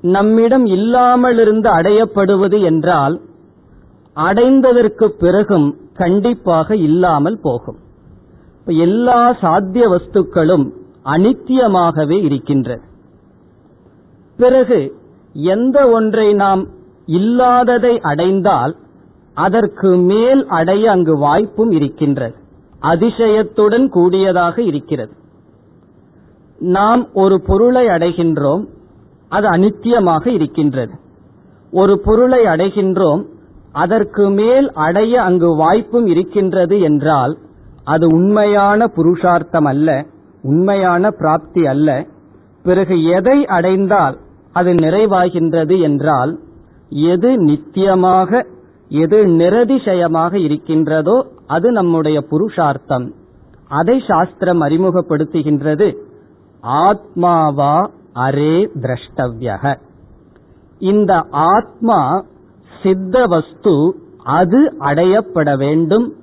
நம்மிடம் 0.03 0.65
இல்லாமலிருந்து 0.65 1.69
அடையப்படுவது 1.77 2.57
என்றால் 2.63 3.15
அடைந்ததற்கு 4.15 5.05
பிறகும் 5.19 5.67
கண்டிப்பாக 5.93 6.75
இல்லாமல் 6.77 7.39
போகும். 7.41 7.79
எல்லா 8.65 9.21
சாத்திய 9.33 9.85
வஸ்துக்களும் 9.89 10.65
அனித்தியமாகவே 11.05 12.17
இருக்கின்றது 12.23 12.83
பிறகு 14.39 14.79
எந்த 15.35 15.77
ஒன்றை 15.89 16.27
நாம் 16.33 16.61
இல்லாததை 17.05 17.93
அடைந்தால் 18.01 18.73
அதற்கு 19.37 19.89
மேல் 20.09 20.41
அடைய 20.47 20.91
அங்கு 20.91 21.13
வாய்ப்பும் 21.17 21.71
இருக்கின்றது. 21.71 22.35
அதிசயத்துடன் 22.81 23.87
கூடியதாக 23.87 24.55
இருக்கிறது. 24.61 25.13
நாம் 26.59 27.03
ஒரு 27.13 27.35
பொருளை 27.41 27.85
அடைகின்றோம் 27.87 28.63
அது 29.35 29.47
அனித்தியமாக 29.49 30.25
இருக்கின்றது. 30.37 30.93
ஒரு 31.73 31.93
பொருளை 32.05 32.41
அடைகின்றோம் 32.45 33.21
அதற்கு 33.83 34.23
மேல் 34.39 34.67
அடைய 34.85 35.13
அங்கு 35.21 35.49
வாய்ப்பும் 35.55 36.07
இருக்கின்றது 36.13 36.75
என்றால் 36.81 37.33
அது 37.93 38.05
உண்மையான 38.07 38.87
புருஷார்த்தம் 38.97 39.67
அல்ல 39.71 39.89
உண்மையான 40.43 41.11
பிராப்தி 41.19 41.63
அல்ல. 41.73 41.89
பிறகு 42.65 42.95
எதை 43.17 43.37
அடைந்தால் 43.57 44.15
அது 44.59 44.71
நிறைவாகின்றது 44.83 45.77
என்றால் 45.81 46.31
எது 47.13 47.29
நித்தியமாக 47.47 48.41
எது 49.01 49.19
நிரதிசயமாக 49.39 50.33
இருக்கின்றதோ 50.47 51.17
அது 51.47 51.67
நம்முடைய 51.71 52.17
புருஷார்த்தம். 52.31 53.07
அதை 53.79 53.97
சாஸ்திரம் 54.07 54.61
அறிமுகப்படுத்துகின்றது. 54.61 55.87
ஆத்மாவா 56.83 57.75
அரே 58.15 58.69
திரஷ்டவ்யக. 58.81 59.75
இந்த 60.79 61.23
ஆத்மா 61.31 62.25
சித்த 62.83 63.25
வஸ்து 63.25 63.95
அது 64.23 64.73
அடையப்பட 64.79 65.57
வேண்டும். 65.57 66.13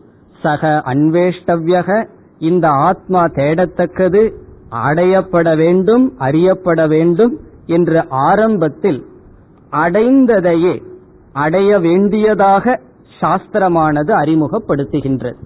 சக 0.42 0.82
அன்வேஷ்டவ்யக 0.86 2.08
இந்த 2.38 2.68
ஆத்மா 2.68 3.24
தேடத்தக்கது 3.24 4.32
அடையப்பட 4.70 5.56
வேண்டும் 5.56 6.18
அறியப்பட 6.18 6.86
வேண்டும் 6.86 7.38
என்று 7.66 8.08
ஆரம்பத்தில் 8.08 9.06
அடைந்ததையே 9.72 10.82
அடைய 11.32 11.78
வேண்டியதாக 11.78 12.80
சாஸ்திரமானது 13.20 14.12
அறிமுகப்படுத்துகின்றது. 14.12 15.36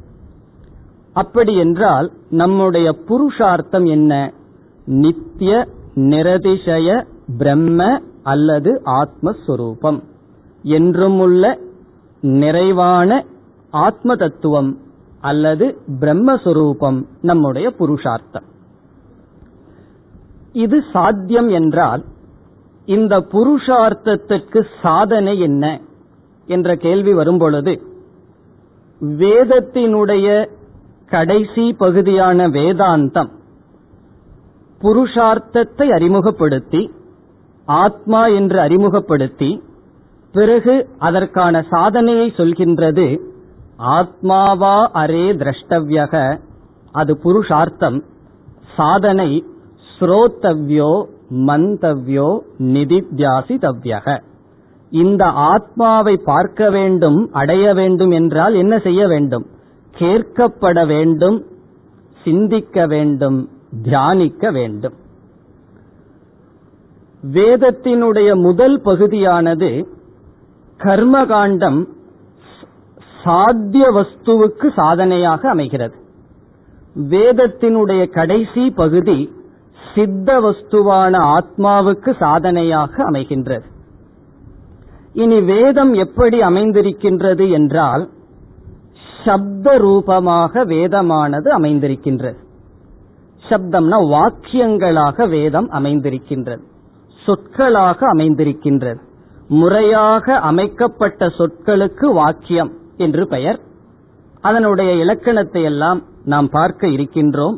அப்படி 1.12 1.56
என்றால் 1.56 2.12
நம்முடைய 2.30 2.92
புருஷார்த்தம் 2.92 3.84
என்ன? 3.84 4.32
நித்திய 4.86 5.68
நிரதிசய 5.96 7.04
பிரம்ம 7.38 8.00
அல்லது 8.22 8.82
ஆத்மஸ்வரூபம். 8.84 10.02
என்றும் 10.62 11.18
உள்ள 11.20 11.58
நிறைவான 12.20 13.24
ஆத்ம 13.70 14.16
தத்துவம் 14.16 14.78
அல்லது 15.20 15.78
பிரம்மஸ்வரூபம் 16.00 17.04
நம்முடைய 17.20 17.70
புருஷார்த்தம். 17.70 18.44
இது 20.52 20.84
சாத்தியம் 20.92 21.48
என்றால் 21.48 22.04
இந்த 22.86 23.18
புருஷார்த்தத்திற்கு 23.18 24.64
சாதனை 24.82 25.40
என்ன 25.40 25.80
என்ற 26.46 26.76
கேள்வி 26.76 27.12
வரும்பொழுது 27.12 27.82
வேதத்தினுடைய 29.00 30.48
கடைசி 31.06 31.72
பகுதியான 31.72 32.48
வேதாந்தம் 32.48 33.28
புருஷார்த்தத்தை 34.84 35.86
அறிமுகப்படுத்தி 35.92 36.82
ஆத்மா 37.68 38.26
என்று 38.28 38.58
அறிமுகப்படுத்தி 38.60 39.50
பிறகு 40.34 40.74
அதற்கான 40.98 41.62
சாதனையை 41.70 42.28
சொல்கின்றது 42.36 43.06
ஆத்மாவா 43.94 44.76
அரே 44.94 45.26
திரஷ்டவியக 45.40 46.14
அது 46.94 47.12
புருஷார்த்தம் 47.24 47.98
சாதனை 48.76 49.30
ஸ்ரோத்தவ்யோ 49.88 50.92
மந்தவ்யோ 51.48 52.28
நிதித்தியாசிதவ்யக 52.74 54.06
இந்த 54.92 55.24
ஆத்மாவை 55.52 56.14
பார்க்க 56.24 56.70
வேண்டும் 56.70 57.18
அடைய 57.32 57.64
வேண்டும் 57.74 58.10
என்றால் 58.10 58.54
என்ன 58.54 58.74
செய்ய 58.78 59.02
வேண்டும்? 59.06 59.46
கேட்கப்பட 59.94 60.78
வேண்டும் 60.86 61.38
சிந்திக்க 62.26 62.86
வேண்டும். 62.86 63.38
தியானிக்க 63.82 64.50
வேண்டும். 64.50 64.94
வேதத்தினுடைய 67.32 68.40
முதல் 68.40 68.80
பகுதியானது 68.80 69.88
கர்மகாண்டம் 70.78 71.88
சாத்திய 73.22 73.92
வஸ்துவுக்கு 73.92 74.72
சாதனையாக 74.72 75.50
அமைகிறது. 75.50 75.94
வேதத்தினுடைய 77.00 78.10
கடைசி 78.10 78.70
பகுதி 78.70 79.32
சித்த 79.94 80.40
வஸ்துவான 80.40 81.36
ஆத்மாவுக்கு 81.36 82.16
சாதனையாக 82.18 83.10
அமைகின்றது. 83.10 83.64
இனி 85.12 85.40
வேதம் 85.40 85.92
எப்படி 85.92 86.40
அமைந்திருக்கின்றது 86.40 87.50
என்றால் 87.50 88.08
சப்த 89.24 89.76
ரூபமாக 89.76 90.64
வேதமானது 90.64 91.58
அமைந்திருக்கின்றது. 91.58 92.43
சப்தம்னா 93.48 93.98
வாக்கியங்களாக 94.08 95.28
வேதம் 95.28 95.70
அமைந்திருக்கின்றது. 95.70 96.62
சொற்களாக 97.24 98.14
அமைந்திருக்கின்றது. 98.14 99.00
முறையாக 99.48 100.36
அமைக்கப்பட்ட 100.38 101.26
சொற்களுக்கு 101.26 102.12
வாக்கியம் 102.12 102.72
என்று 102.96 103.28
பெயர். 103.28 103.60
அதனுடைய 104.40 104.92
இலக்கணத்தை 104.94 105.62
எல்லாம் 105.62 106.02
நாம் 106.24 106.48
பார்க்க 106.48 106.86
இருக்கின்றோம். 106.86 107.56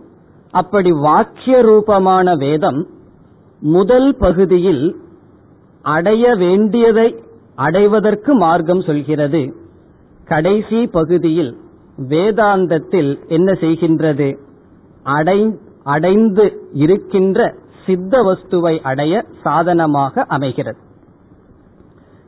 அப்படி 0.50 0.92
வாக்கிய 0.92 1.62
ரூபமான 1.62 2.34
வேதம் 2.34 2.86
முதல் 3.60 4.16
பகுதியில் 4.16 4.96
அடைய 5.82 6.34
வேண்டியதை 6.34 7.24
அடைவதற்கு 7.54 8.34
மார்க்கம் 8.34 8.80
சொல்கிறது. 8.80 9.54
கடைசி 10.24 10.86
பகுதியில் 10.86 11.56
வேதாந்தத்தில் 12.08 13.28
என்ன 13.28 13.52
செய்கின்றது? 13.52 14.38
அடை 15.02 15.58
அடைந்து 15.86 16.44
இருக்கின்ற 16.72 17.54
சித்த 17.86 18.22
வஸ்துவை 18.22 18.74
அடைய 18.82 19.24
சாதனமாக 19.42 20.24
அமைகிறது. 20.28 20.78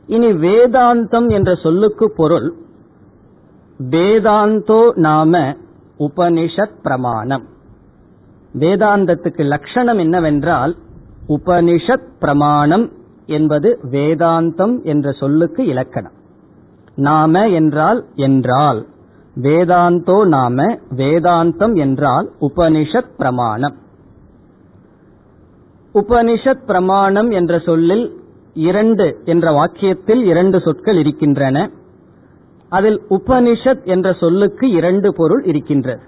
இனி 0.07 0.27
வேதாந்தம் 0.27 1.27
என்ற 1.31 1.55
சொல்லுக்கு 1.55 2.11
பொருள் 2.15 2.53
வேதாந்தோ 3.89 4.79
நாம 4.93 5.55
உபனிஷத் 5.99 6.79
பிரமாணம். 6.83 7.45
வேதாந்தத்துக்கு 8.59 9.45
லட்சணம் 9.45 9.97
என்னவென்றால் 9.97 10.75
உபனிஷத் 11.29 12.07
பிரமாணம் 12.19 12.85
என்பது 13.25 13.79
வேதாந்தம் 13.91 14.83
என்ற 14.83 15.11
சொல்லுக்கு 15.11 15.65
இலக்கணம். 15.65 16.17
நாம 16.95 17.47
என்றால் 17.47 18.05
என்றால். 18.15 18.85
வேதாந்தோ 19.41 20.27
நாம 20.27 20.63
வேதாந்தம் 20.95 21.75
என்றால் 21.75 22.31
உபனிஷத் 22.41 23.15
பிரமாணம். 23.17 23.75
உபனிஷத் 25.93 26.65
பிரமாணம் 26.65 27.29
என்ற 27.31 27.59
சொல்லில் 27.59 28.05
இரண்டு 28.53 29.21
என்ற 29.25 29.51
வாக்கியத்தில் 29.51 30.23
இரண்டு 30.23 30.61
சொற்கள் 30.61 30.97
இருக்கின்றன. 30.97 31.69
அதில் 32.69 33.01
உபனிஷத் 33.09 33.83
என்ற 33.83 34.13
சொல்லுக்கு 34.13 34.69
இரண்டு 34.69 35.13
பொருள் 35.13 35.43
இருக்கின்றது. 35.43 36.01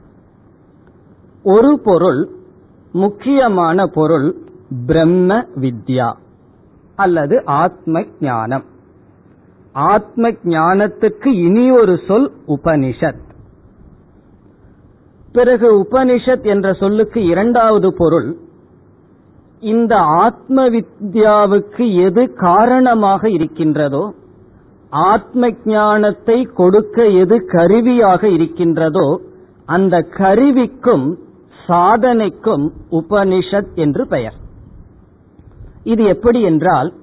ஒரு 1.44 1.80
பொருள் 1.84 2.30
முக்கியமான 2.92 3.88
பொருள் 3.88 4.36
பிரம்ம 4.86 5.46
வித்யா 5.56 6.14
அல்லது 6.96 7.46
ஆத்ம 7.46 8.04
ஞானம். 8.20 8.64
ஆத்ம 9.74 10.30
ஞானத்துக்கு 10.30 11.28
இனி 11.28 11.72
ஒரு 11.72 12.00
சொல் 12.08 12.32
உபனிஷத். 12.48 13.22
பிறகு 15.32 15.68
உபனிஷத் 15.84 16.44
என்ற 16.44 16.74
சொல்லுக்கு 16.74 17.26
இரண்டாவது 17.26 17.94
பொருள் 17.98 18.38
இந்த 19.60 19.98
ஆத்ம 19.98 20.70
வித்யாவுக்கு 20.70 22.04
எது 22.04 22.34
காரணமாக 22.34 23.30
இருக்கின்றதோ 23.30 24.14
ஆத்ம 24.90 25.50
ஞானத்தை 25.66 26.48
கொடுக்க 26.54 27.06
எது 27.08 27.46
கருவியாக 27.46 28.28
இருக்கின்றதோ 28.28 29.22
அந்த 29.66 30.02
கருவிக்கும் 30.02 31.18
சாதனைக்கும் 31.68 32.72
உபனிஷத் 32.92 33.74
என்று 33.76 34.08
பெயர். 34.08 34.34
இது 35.84 36.04
எப்படி 36.04 36.42
என்றால் 36.42 36.94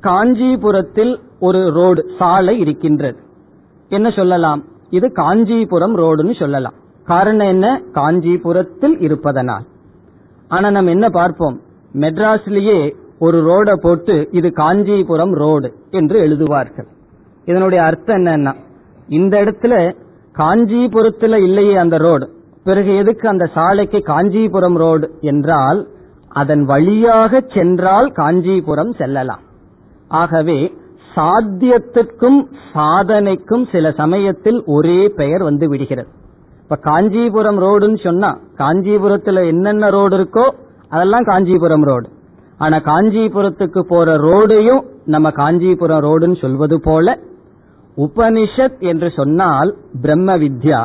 காஞ்சிபுரத்தில் 0.00 1.20
ஒரு 1.44 1.70
ரோடு 1.70 2.10
சாலை 2.18 2.58
இருக்கின்றது. 2.58 3.20
என்ன 3.88 4.10
சொல்லலாம்? 4.10 4.64
இது 4.90 5.12
காஞ்சிபுரம் 5.12 5.96
ரோடுன்னு 5.98 6.38
சொல்லலாம். 6.38 6.72
காரணம் 7.04 7.46
என்ன? 7.46 7.82
காஞ்சிபுரத்தில் 7.92 8.98
இருப்பதனால். 8.98 9.64
ஆனா 10.48 10.70
நம்ம 10.70 10.90
என்ன 10.90 11.08
பார்ப்போம்? 11.08 11.60
மெட்ராஸ்லயே 11.94 12.94
ஒரு 13.18 13.38
ரோட 13.48 13.72
போட்டு 13.74 14.28
இது 14.30 14.48
காஞ்சிபுரம் 14.52 15.34
ரோடு 15.34 15.74
என்று 15.90 16.26
எழுதுவார்கள். 16.26 16.86
இதனுடைய 17.44 17.84
அர்த்தம் 17.84 18.24
என்னன்னா 18.24 18.54
இந்த 19.08 19.34
இடத்துல 19.44 19.74
காஞ்சிபுரத்துல 20.38 21.34
இல்லையே 21.42 21.76
அந்த 21.76 21.96
ரோடு. 21.96 22.26
பிறகு 22.64 22.96
எதுக்கு 22.96 23.28
அந்த 23.28 23.46
சாலைக்கு 23.54 24.00
காஞ்சிபுரம் 24.00 24.76
ரோடு 24.76 25.10
என்றால் 25.20 25.88
அதன் 26.28 26.64
வழியாக 26.64 27.42
சென்றால் 27.54 28.10
காஞ்சிபுரம் 28.10 28.92
செல்லலாம். 28.92 29.42
ஆகவே 30.08 30.58
சாத்தியத்திற்கும் 31.16 32.38
சாதனைக்கும் 32.72 33.64
சில 33.72 33.92
சமயத்தில் 33.92 34.58
ஒரே 34.66 35.08
பெயர் 35.08 35.42
வந்து 35.42 35.68
விடுகிறது. 35.68 36.08
இப்ப 36.62 36.76
காஞ்சிபுரம் 36.76 37.58
ரோடுன்னு 37.60 37.98
சொன்னா 38.02 38.30
காஞ்சிபுரத்துல 38.58 39.46
என்னென்ன 39.46 39.90
ரோடு 39.90 40.16
இருக்கோ 40.16 40.46
அதெல்லாம் 40.88 41.24
காஞ்சிபுரம் 41.24 41.84
ரோடு. 41.84 42.08
ஆனா 42.58 42.76
காஞ்சிபுரத்துக்கு 42.76 43.80
போற 43.80 44.16
ரோடையும் 44.16 44.82
நம்ம 45.04 45.30
காஞ்சிபுரம் 45.30 46.02
ரோடுன்னு 46.04 46.40
சொல்வது 46.40 46.80
போல 46.80 47.18
உபனிஷத் 47.96 48.78
என்று 48.78 49.08
சொன்னால் 49.16 49.70
பிரம்ம 50.02 50.36
வித்யா 50.38 50.80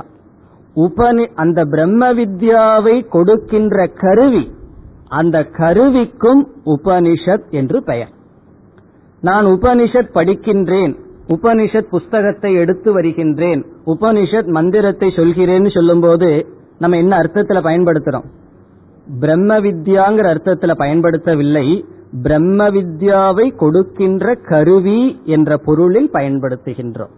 உபனி 0.76 1.26
அந்த 1.36 1.60
பிரம்ம 1.66 2.14
வித்யாவை 2.14 2.96
கொடுக்கின்ற 3.08 3.88
கருவி 3.88 4.46
அந்த 5.08 5.38
கருவிக்கும் 5.58 6.42
உபனிஷத் 6.66 7.48
என்று 7.50 7.84
பெயர். 7.84 8.12
நான் 9.22 9.46
உபனிஷத் 9.46 10.10
படிக்கின்றேன் 10.14 10.98
உபனிஷத் 11.28 11.90
புஸ்தகத்தை 11.90 12.54
எடுத்து 12.54 12.92
வருகின்றேன் 12.92 13.66
உபனிஷத் 13.86 14.46
மந்திரத்தை 14.46 15.10
சொல்கிறேன்னு 15.16 15.74
சொல்லும்போது 15.74 16.48
நம்ம 16.80 16.98
என்ன 16.98 17.18
அர்த்தத்துல 17.18 17.62
பயன்படுத்துறோம்? 17.64 18.24
பிரம்ம 19.20 19.60
வித்யாங்கிற 19.60 20.28
அர்த்தத்துல 20.34 20.72
பயன்படுத்தவில்லை 20.78 21.86
பிரம்ம 22.22 22.70
வித்யாவை 22.70 23.56
கொடுக்கின்ற 23.56 24.36
கருவி 24.36 25.22
என்ற 25.24 25.58
பொருளில் 25.58 26.10
பயன்படுத்துகின்றோம். 26.14 27.14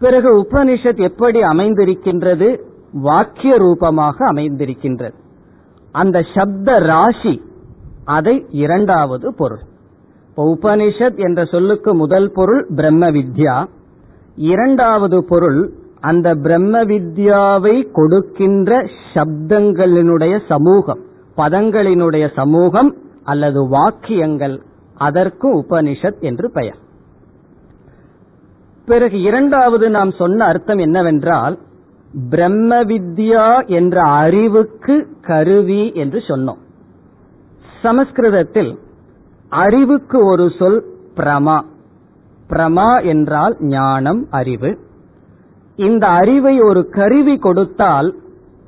பிறகு 0.00 0.42
உபனிஷத் 0.42 1.00
எப்படி 1.00 1.40
அமைந்திருக்கின்றது? 1.40 2.60
வாக்கிய 2.92 3.56
ரூபமாக 3.56 4.32
அமைந்திருக்கின்றது. 4.32 5.14
அந்த 5.92 6.24
சப்த 6.34 6.78
ராசி 6.78 7.42
அதை 8.04 8.46
இரண்டாவது 8.50 9.34
பொருள். 9.34 9.72
உபனிஷத் 10.36 11.16
என்ற 11.16 11.44
சொல்லுக்கு 11.44 11.94
முதல் 11.94 12.30
பொருள் 12.34 12.66
பிரம்ம 12.76 13.10
வித்யா 13.10 13.66
இரண்டாவது 14.36 15.24
பொருள் 15.24 15.72
அந்த 16.00 16.34
பிரம்ம 16.34 16.84
வித்யாவை 16.84 17.90
கொடுக்கின்ற 17.92 18.86
சப்தங்களினுடைய 19.14 20.40
சமூகம் 20.48 20.98
பதங்களினுடைய 21.36 22.32
சமூகம் 22.34 22.96
அல்லது 23.24 23.68
வாக்கியங்கள். 23.68 24.62
அதற்கு 24.94 25.56
உபனிஷத் 25.56 26.20
என்று 26.20 26.50
பெயர். 26.50 26.76
பிறகு 28.86 29.20
இரண்டாவது 29.20 29.90
நாம் 29.90 30.10
சொன்ன 30.10 30.44
அர்த்தம் 30.44 30.78
என்னவென்றால் 30.78 31.58
பிரம்ம 32.30 32.84
வித்யா 32.84 33.66
என்ற 33.66 34.02
அறிவுக்கு 34.02 35.06
கருவி 35.20 35.92
என்று 35.94 36.18
சொன்னோம். 36.18 36.58
சமஸ்கிருதத்தில் 37.82 38.78
அறிவுக்கு 39.48 40.24
ஒரு 40.24 40.50
சொல் 40.58 40.84
பிரமா. 41.16 41.60
பிரமா 42.48 43.04
என்றால் 43.04 43.56
ஞானம் 43.60 44.26
அறிவு. 44.30 44.78
இந்த 45.76 46.06
அறிவை 46.06 46.60
ஒரு 46.60 46.88
கருவி 46.88 47.36
கொடுத்தால் 47.36 48.14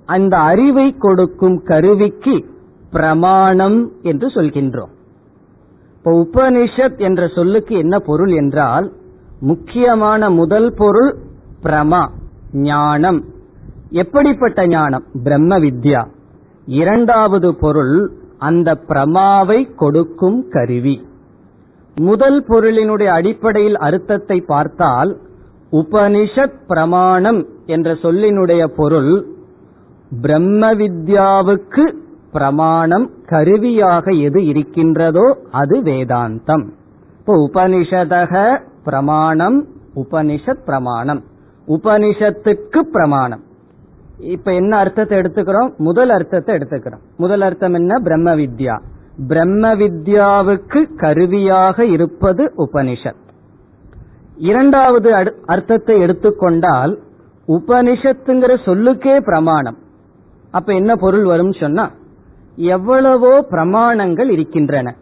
அந்த 0.04 0.36
அறிவை 0.36 0.94
கொடுக்கும் 0.98 1.62
கருவிக்கு 1.62 2.44
பிரமாணம் 2.90 3.90
என்று 4.02 4.28
சொல்கின்றோம். 4.28 4.94
இப்போ 5.96 6.12
உபனிஷத் 6.12 6.98
என்ற 6.98 7.28
சொல்லுக்கு 7.28 7.78
என்ன 7.78 7.98
பொருள் 7.98 8.30
என்றால் 8.30 8.92
முக்கியமான 9.40 10.30
முதல் 10.30 10.74
பொருள் 10.76 11.16
பிரமா 11.62 12.08
ஞானம். 12.52 13.24
எப்படிப்பட்ட 13.90 14.66
ஞானம்? 14.66 15.04
பிரம்ம 15.22 15.58
வித்யா. 15.58 16.06
இரண்டாவது 16.66 17.54
பொருள் 17.54 18.12
அந்த 18.38 18.74
பிரமாவை 18.74 19.74
கொடுக்கும் 19.74 20.48
கருவி. 20.50 21.06
முதல் 21.94 22.44
பொருளினுடைய 22.48 23.06
அடிப்படையில் 23.06 23.76
அர்த்தத்தை 23.76 24.40
பார்த்தால் 24.40 25.16
உபனிஷத் 25.72 26.58
பிரமாணம் 26.66 27.46
என்ற 27.66 27.92
சொல்லினுடைய 27.92 28.66
பொருள் 28.66 29.26
பிரம்ம 30.20 30.74
வித்யாவுக்கு 30.74 31.94
பிரமாணம் 32.32 33.10
கருவியாக 33.26 34.10
எது 34.10 34.46
இருக்கின்றதோ 34.46 35.38
அது 35.50 35.82
வேதாந்தம். 35.82 36.68
இப்போ 37.18 37.50
உபனிஷதக 37.54 38.60
பிரமாணம் 38.84 39.66
உபனிஷத் 39.94 40.64
பிரமாணம். 40.64 41.22
உபனிஷத்துக்கு 41.68 42.78
பிரமாணம். 42.78 43.40
இப்ப 44.18 44.52
என்ன 44.52 44.76
அர்த்தத்தை 44.76 45.18
எடுத்துக்கிறோம்? 45.18 45.76
முதல் 45.76 46.10
அர்த்தத்தை 46.10 46.56
எடுத்துக்கிறோம். 46.56 47.00
முதல் 47.16 47.40
அர்த்தம் 47.40 47.74
என்ன? 47.74 47.98
பிரம்ம 47.98 48.34
வித்யா. 48.34 48.80
பிரம்ம 49.28 49.74
வித்யாவுக்கு 49.74 50.96
கருவியாக 50.96 51.84
இருப்பது 51.84 52.52
உபனிஷத். 52.58 53.24
இரண்டாவது 54.36 55.14
அர்த்தத்தை 55.46 56.00
எடுத்துக்கொண்டால் 56.00 56.98
உபனிஷத்துங்கிற 57.48 58.64
சொல்லுக்கே 58.64 59.20
பிரமாணம். 59.20 59.76
அப்ப 60.50 60.74
என்ன 60.74 60.96
பொருள் 60.96 61.24
வரும் 61.24 61.52
சொன்னா 61.52 61.90
எவ்வளவோ 62.56 63.46
பிரமாணங்கள் 63.50 64.30
இருக்கின்றன. 64.30 64.94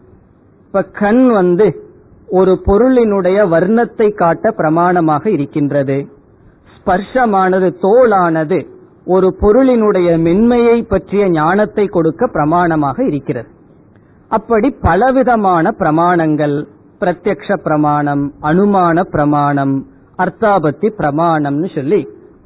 இப்ப 0.66 0.82
கண் 0.82 1.30
வந்து 1.30 1.82
ஒரு 2.26 2.62
பொருளினுடைய 2.66 3.48
வர்ணத்தை 3.48 4.14
காட்ட 4.14 4.54
பிரமாணமாக 4.56 5.26
இருக்கின்றது. 5.26 6.08
ஸ்பர்ஷமானது 6.76 7.74
தோளானது 7.82 8.72
ஒரு 9.07 9.28
பொருளினுடைய 9.40 10.09
மென்மையை 10.26 10.76
பற்றிய 10.88 11.28
ஞானத்தை 11.28 11.84
கொடுக்க 11.86 12.26
பிரமாணமாக 12.26 13.07
இருக்கிறது. 13.07 13.48
அப்படி 14.30 14.70
பலவிதமான 14.70 15.70
பிரமாணங்கள் 15.78 16.57
பிரத்யக்ஷ 17.00 17.57
பிரமாணம் 17.62 18.32
அனுமான 18.42 19.02
பிரமாணம் 19.02 19.74
அர்த்தாபத்தி 20.18 20.88
பிரமாணம்னு 20.98 21.74
சொல்லி 21.74 22.00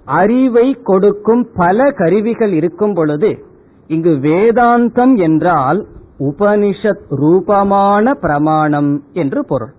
அறிவை 0.04 0.66
கொடுக்கும் 0.82 1.44
பல 1.54 1.90
கருவிகள் 1.90 2.52
இருக்கும் 2.52 2.94
பொழுது 2.94 3.30
இங்கு 3.86 4.11
வேதாந்தம் 4.11 5.14
என்றால் 5.16 5.80
உபனிஷத் 6.20 7.04
ரூபமான 7.09 8.14
பிரமாணம் 8.14 9.02
என்று 9.12 9.44
பொருள். 9.44 9.72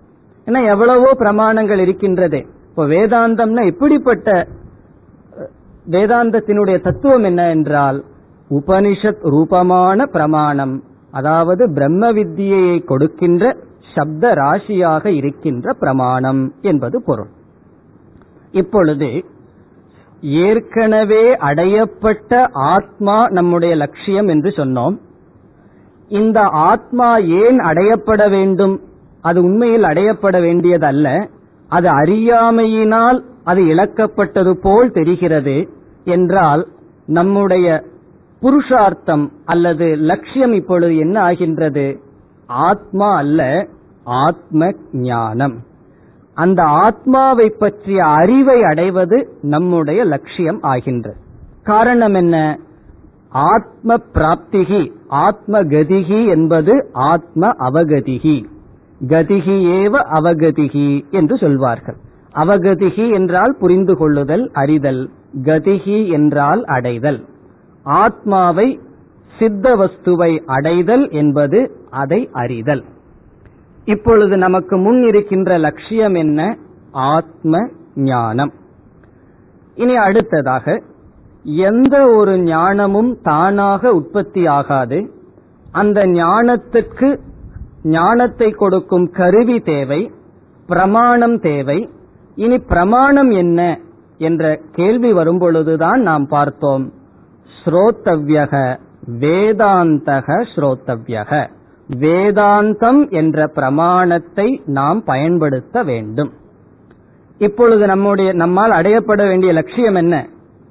ஏன்னா 0.46 0.60
எவ்வளவோ 0.68 1.10
பிரமாணங்கள் 1.18 1.82
இருக்கின்றதே. 1.86 2.40
இப்போ 2.68 2.84
வேதாந்தம்னா 2.86 3.64
எப்படிப்பட்ட 3.66 4.46
வேதாந்தத்தினுடைய 5.90 6.80
தத்துவம் 6.80 7.24
என்ன 7.24 7.48
என்றால் 7.48 8.04
உபனிஷத் 8.50 9.22
ரூபமான 9.22 10.06
பிரமாணம் 10.06 10.82
அதாவது 11.10 11.72
பிரம்ம 11.72 12.12
வித்தியை 12.12 12.84
கொடுக்கின்ற 12.84 13.56
சப்த 13.94 14.34
ராசியாக 14.34 15.06
இருக்கின்ற 15.06 15.72
பிரமாணம் 15.72 16.52
என்பது 16.60 17.02
பொருள். 17.02 17.28
இப்பொழுது 18.52 19.24
ஏற்கனவே 20.20 21.34
அடையப்பட்ட 21.34 22.48
ஆத்மா 22.52 23.28
நம்முடைய 23.28 23.76
லட்சியம் 23.76 24.28
என்று 24.28 24.50
சொன்னோம். 24.50 24.96
இந்த 26.08 26.40
ஆத்மா 26.42 27.16
ஏன் 27.16 27.58
அடையப்பட 27.58 28.30
வேண்டும்? 28.30 28.80
அது 29.20 29.42
உண்மையில் 29.42 29.82
அடையப்பட 29.82 30.40
வேண்டியதல்ல. 30.40 31.28
அது 31.68 31.88
அறியாமையினால் 31.88 33.24
அது 33.44 33.62
இழக்கப்பட்டது 33.62 34.52
போல் 34.52 34.90
தெரிகிறது. 34.90 35.78
என்றால் 36.04 36.66
நம்முடைய 37.06 37.82
புருஷார்த்தம் 38.40 39.32
அல்லது 39.44 39.96
லட்சியம் 39.96 40.52
இப்பொழுது 40.52 40.96
என்ன 40.96 41.20
ஆகின்றது? 41.20 42.00
ஆத்மா 42.46 43.16
அல்ல 43.16 43.66
ஆத்ம 44.04 44.72
ஞானம். 44.92 45.58
அந்த 46.34 46.62
ஆத்மாவை 46.62 47.50
பற்றிய 47.58 48.04
அறிவை 48.04 48.62
அடைவது 48.62 49.28
நம்முடைய 49.42 50.04
லட்சியம் 50.04 50.58
ஆகின்றது. 50.60 51.16
காரணம் 51.62 52.14
என்ன? 52.14 52.58
ஆத்ம 53.28 53.96
பிராப்திகி 54.14 54.92
ஆத்ம 55.08 55.62
கதிகி 55.62 56.28
என்பது 56.28 56.88
ஆத்ம 56.92 57.48
அவகதிகி. 57.48 58.44
கதிகி 59.08 59.64
ஏவ 59.64 59.94
அவகதிகி 60.12 61.10
என்று 61.10 61.36
சொல்வார்கள். 61.36 61.96
அவகதிகி 62.34 63.12
என்றால் 63.12 63.56
புரிந்து 63.60 63.96
கொள்ளுதல் 63.96 64.50
அறிதல். 64.52 65.10
கதிகி 65.36 66.10
என்றால் 66.12 66.64
அடைதல். 66.64 67.24
ஆத்மாவை 67.82 68.80
சித்த 69.38 69.76
வஸ்துவை 69.76 70.38
அடைதல் 70.44 71.10
என்பது 71.10 71.70
அதை 71.90 72.28
அறிதல். 72.32 72.84
இப்பொழுது 73.84 74.36
நமக்கு 74.36 74.76
முன் 74.76 75.02
இருக்கின்ற 75.02 75.58
லட்சியம் 75.58 76.14
என்ன? 76.14 76.56
ஆத்ம 76.92 77.68
ஞானம். 77.94 78.52
இனி 79.74 79.96
அடுத்ததாக 79.96 80.82
எந்த 81.42 82.10
ஒரு 82.10 82.38
ஞானமும் 82.38 83.20
தானாக 83.22 83.94
உற்பத்தி 83.94 84.46
ஆகாது. 84.46 85.10
அந்த 85.72 86.06
ஞானத்துக்கு 86.06 87.18
ஞானத்தை 87.82 88.50
கொடுக்கும் 88.50 89.10
கருவி 89.10 89.60
தேவை 89.60 90.12
பிரமாணம் 90.66 91.40
தேவை. 91.40 91.88
இனி 92.34 92.58
பிரமாணம் 92.58 93.30
என்ன? 93.30 93.78
என்ற 94.20 94.60
கேள்வி 94.72 95.12
வரும்பொழுதுதான் 95.12 95.96
நாம் 95.96 96.26
பார்த்தோம். 96.26 96.92
ஸ்ரோத்தவ்யக 97.62 98.78
வேதாந்தக 99.20 100.28
ஸ்ரோத்தவ்யக. 100.54 101.48
வேதாந்தம் 102.00 103.10
என்ற 103.10 103.46
பிரமாணத்தை 103.46 104.62
நாம் 104.66 105.04
பயன்படுத்த 105.04 105.82
வேண்டும். 105.82 106.32
இப்பொழுது 107.38 107.86
நம்முடைய 107.86 108.32
நம்மால் 108.32 108.70
அடையப்பட 108.70 109.22
வேண்டிய 109.28 109.52
லட்சியம் 109.52 109.94
என்ன 109.94 110.26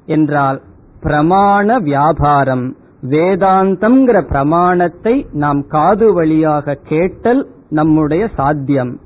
என்றால் 0.06 0.62
பிரமாண 1.04 1.82
வியாபாரம் 1.82 2.76
வேதாந்தம்ங்கிற 3.10 4.22
பிரமாணத்தை 4.22 5.28
நாம் 5.32 5.62
காது 5.68 6.14
வழியாக 6.14 6.78
கேட்டல் 6.84 7.43
நம்முடைய 7.70 8.24
சாத்தியம். 8.36 9.00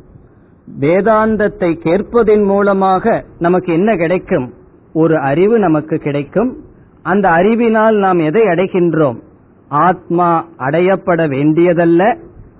வேதாந்தத்தை 0.79 1.73
கேட்பதன் 1.73 2.43
மூலமாக 2.43 3.25
நமக்கு 3.39 3.73
என்ன 3.73 3.95
கிடைக்கும்? 3.95 4.53
ஒரு 4.93 5.19
அறிவு 5.19 5.59
நமக்கு 5.59 5.97
கிடைக்கும். 5.97 6.57
அந்த 7.01 7.29
அறிவினால் 7.29 7.95
நாம் 7.95 8.19
எதை 8.19 8.41
அடைகின்றோம்? 8.41 9.19
ஆத்மா 9.67 10.47
அடையப்பட 10.57 11.27
வேண்டியதல்ல. 11.27 12.17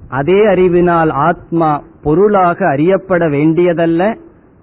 அதே 0.09 0.45
அறிவினால் 0.45 1.09
ஆத்மா 1.09 1.83
பொருளாக 2.03 2.67
அறியப்பட 2.67 3.29
வேண்டியதல்ல. 3.29 4.17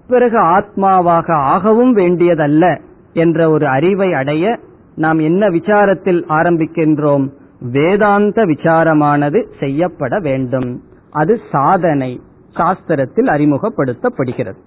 பிறகு 0.07 0.39
ஆத்மாவாக 0.39 1.31
ஆகவும் 1.31 1.97
வேண்டியதல்ல 1.97 2.81
என்ற 3.13 3.49
ஒரு 3.49 3.67
அறிவை 3.67 4.13
அடைய 4.13 4.59
நாம் 4.95 5.19
என்ன 5.19 5.47
விசாரத்தில் 5.47 6.23
ஆரம்பிக்கின்றோம்? 6.29 7.29
வேதாந்த 7.71 8.45
விசாரமானது 8.45 9.45
செய்யப்பட 9.59 10.19
வேண்டும். 10.19 10.81
அது 11.11 11.39
சாதனை. 11.51 12.19
சாஸ்திரத்தில் 12.53 13.29
அறிமுகப்படுத்தப்படுகிறது. 13.35 14.59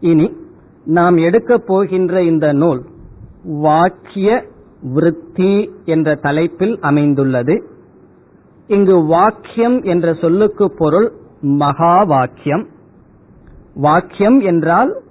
இனி 0.00 0.36
நாம் 0.84 1.16
எடுக்கப் 1.16 1.66
போகின்ற 1.66 2.22
இந்த 2.22 2.52
நூல் 2.52 2.84
வாக்கிய 3.44 4.44
விருத்தி 4.94 5.70
என்ற 5.84 6.14
தலைப்பில் 6.14 6.78
அமைந்துள்ளது. 6.80 7.56
இங்கு 8.66 9.04
வாக்கியம் 9.04 9.82
என்ற 9.82 10.14
சொல்லுக்கு 10.14 10.74
பொருள் 10.78 11.12
மகா 11.40 12.02
வாக்கியம் 12.02 12.66
வாக்கியம் 13.74 14.40
என்றால் 14.40 15.02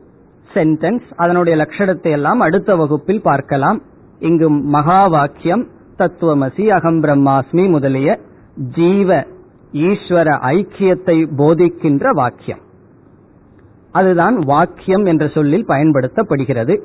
சென்டென்ஸ் 0.54 1.08
அதனுடைய 1.16 1.56
லட்சணத்தை 1.64 2.12
எல்லாம் 2.12 2.40
அடுத்த 2.40 2.76
வகுப்பில் 2.76 3.22
பார்க்கலாம். 3.22 3.82
இங்கு 4.20 4.50
மகா 4.50 5.08
வாக்கியம் 5.08 5.68
தத்துவமசி 5.98 6.68
அகம் 6.68 7.02
பிரம்மாஸ்மி 7.04 7.70
முதலிய 7.70 8.20
ஜீவ 8.76 9.26
ஈஸ்வர 9.74 10.28
ஐக்கியத்தை 10.42 11.28
போதிக்கின்ற 11.38 12.10
வாக்கியம். 12.14 12.60
அதுதான் 13.92 14.40
வாக்கியம் 14.40 15.06
என்ற 15.06 15.28
சொல்லில் 15.28 15.68
பயன்படுத்தப்படுகிறது. 15.68 16.82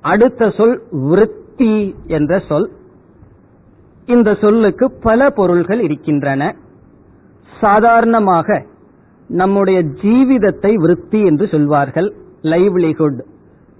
அடுத்த 0.00 0.50
சொல் 0.50 0.82
விருத்தி 0.90 1.94
என்ற 2.06 2.42
சொல். 2.48 2.70
இந்த 4.06 4.34
சொல்லுக்கு 4.34 4.92
பல 4.92 5.30
பொருள்கள் 5.30 5.80
இருக்கின்றன. 5.80 6.56
சாதாரணமாக 7.60 8.66
நம்முடைய 9.28 9.82
ஜீவிதத்தை 9.82 10.74
விருத்தி 10.74 11.20
என்று 11.24 11.48
சொல்வார்கள். 11.48 12.14
லைவ்லிஹுட் 12.42 13.20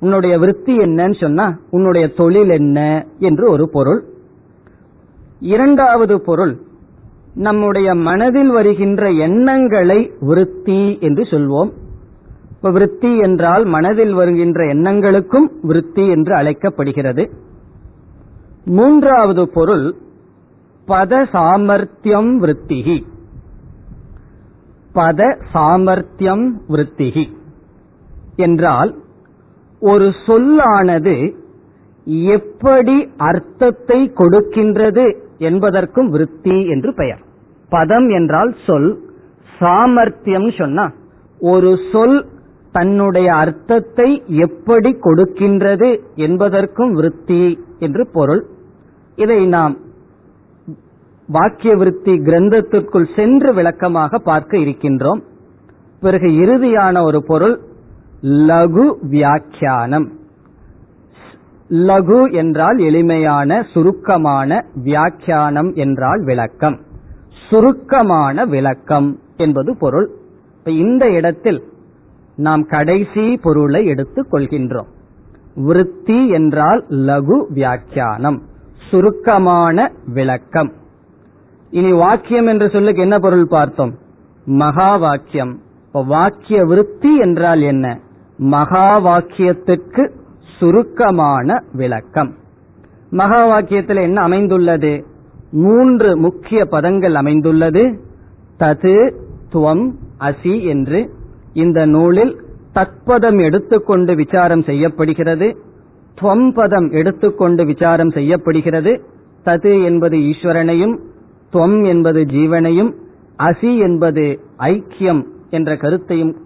உன்னுடைய 0.00 0.38
விருத்தி 0.38 0.78
என்னன்னு 0.78 1.20
சொன்னா 1.20 1.58
உன்னுடைய 1.70 2.08
தொழில் 2.08 2.48
என்ன 2.48 3.06
என்று 3.18 3.50
ஒரு 3.50 3.70
பொருள். 3.70 4.04
இரண்டாவது 5.40 6.20
பொருள் 6.20 6.60
நம்முடைய 7.34 7.94
மனதில் 7.94 8.50
வருகின்ற 8.50 9.10
எண்ணங்களை 9.10 10.12
விருத்தி 10.20 10.98
என்று 11.00 11.22
சொல்வோம். 11.22 11.70
இப்ப 12.50 12.70
விருத்தி 12.70 13.18
என்றால் 13.18 13.64
மனதில் 13.64 14.12
வருகின்ற 14.12 14.64
எண்ணங்களுக்கும் 14.64 15.48
விருத்தி 15.62 16.08
என்று 16.08 16.34
அழைக்கப்படுகிறது. 16.34 17.30
மூன்றாவது 18.64 19.48
பொருள் 19.48 19.94
பத 20.88 21.26
சாமர்த்தியம் 21.32 22.42
விருத்திகி. 22.42 23.04
பத 24.94 25.36
சாமர்த்தியம் 25.52 26.60
விருத்திகி 26.68 27.32
என்றால் 28.36 28.94
ஒரு 29.80 30.12
சொல்லானது 30.26 31.34
எப்படி 32.04 33.08
அர்த்தத்தை 33.16 34.12
கொடுக்கின்றது 34.14 35.23
என்பதற்கும் 35.38 36.08
விருத்தி 36.08 36.66
என்று 36.66 36.94
பெயர். 36.94 37.22
பதம் 37.68 38.08
என்றால் 38.08 38.54
சொல் 38.66 38.90
சாமர்த்தியம் 39.58 40.50
சொன்னா 40.50 40.92
ஒரு 41.40 41.78
சொல் 41.92 42.26
தன்னுடைய 42.72 43.34
அர்த்தத்தை 43.34 44.22
எப்படி 44.26 44.90
கொடுக்கின்றது 45.00 46.00
என்பதற்கும் 46.14 46.92
விருத்தி 46.92 47.58
என்று 47.78 48.08
பொருள். 48.12 48.42
இதை 49.16 49.46
நாம் 49.46 49.74
வாக்கிய 51.28 51.76
விருத்தி 51.76 52.12
கிரந்தத்திற்குள் 52.12 53.14
சென்று 53.16 53.54
விளக்கமாக 53.54 54.18
பார்க்க 54.18 54.58
இருக்கின்றோம். 54.58 55.20
பிறகு 56.00 56.28
இறுதியான 56.28 57.04
ஒரு 57.04 57.24
பொருள் 57.24 57.60
லகு 58.22 58.86
வியாக்கியானம். 59.00 60.12
லகு 61.70 62.32
என்றால் 62.32 62.78
எளிமையான 62.78 63.66
சுருக்கமான 63.72 64.64
வியாக்கியானம் 64.74 65.72
என்றால் 65.74 66.24
விளக்கம். 66.24 66.80
சுருக்கமான 67.50 68.44
விளக்கம் 68.44 69.18
என்பது 69.36 69.76
பொருள். 69.76 70.10
இந்த 70.64 71.10
இடத்தில் 71.10 71.62
நாம் 72.36 72.64
கடைசி 72.66 73.36
பொருளை 73.36 73.86
எடுத்துக் 73.86 74.32
கொள்கின்றோம். 74.32 74.86
விருத்தி 75.54 76.28
என்றால் 76.28 76.84
லகு 76.88 77.44
வியாக்கியானம் 77.48 78.42
சுருக்கமான 78.90 79.92
விளக்கம். 80.06 80.72
இனி 81.70 81.92
வாக்கியம் 81.92 82.46
என்ற 82.46 82.68
சொல்லுக்கு 82.68 83.02
என்ன 83.02 83.18
பொருள் 83.18 83.46
பார்த்தோம்? 83.46 83.94
மகா 84.44 84.96
வாக்கியம். 84.96 85.58
வாக்கிய 85.92 86.64
விருத்தி 86.64 87.18
என்றால் 87.18 87.60
என்ன? 87.60 87.98
மகா 88.36 89.00
வாக்கியத்துக்கு 89.00 90.10
சுருக்கமான 90.58 91.62
விளக்கம். 91.72 92.34
மகா 93.10 93.46
வாக்கியத்தில் 93.46 94.00
என்ன 94.00 94.20
அமைந்துள்ளது? 94.20 95.06
மூன்று 95.50 96.16
முக்கிய 96.16 96.64
பதங்கள் 96.64 97.14
அமைந்துள்ளது. 97.14 98.00
தது 98.58 99.14
துவம் 99.52 99.90
அசி 100.20 100.64
என்று 100.64 101.10
இந்த 101.52 101.86
நூலில் 101.86 102.36
தத்பதம் 102.74 103.42
எடுத்துக்கொண்டு 103.44 104.14
விசாரம் 104.14 104.62
செய்யப்படுகிறது. 104.62 105.56
துவம் 106.20 106.52
பதம் 106.54 106.90
எடுத்துக்கொண்டு 106.90 107.64
விசாரம் 107.64 108.10
செய்யப்படுகிறது. 108.10 109.04
தது 109.44 109.84
என்பது 109.84 110.16
ஈஸ்வரனையும் 110.16 110.98
துவம் 111.52 111.86
என்பது 111.86 112.22
ஜீவனையும் 112.22 112.94
அசி 113.38 113.78
என்பது 113.78 114.40
ஐக்கியம் 114.58 115.24
என்ற 115.50 115.76
கருத்தையும் 115.76 116.36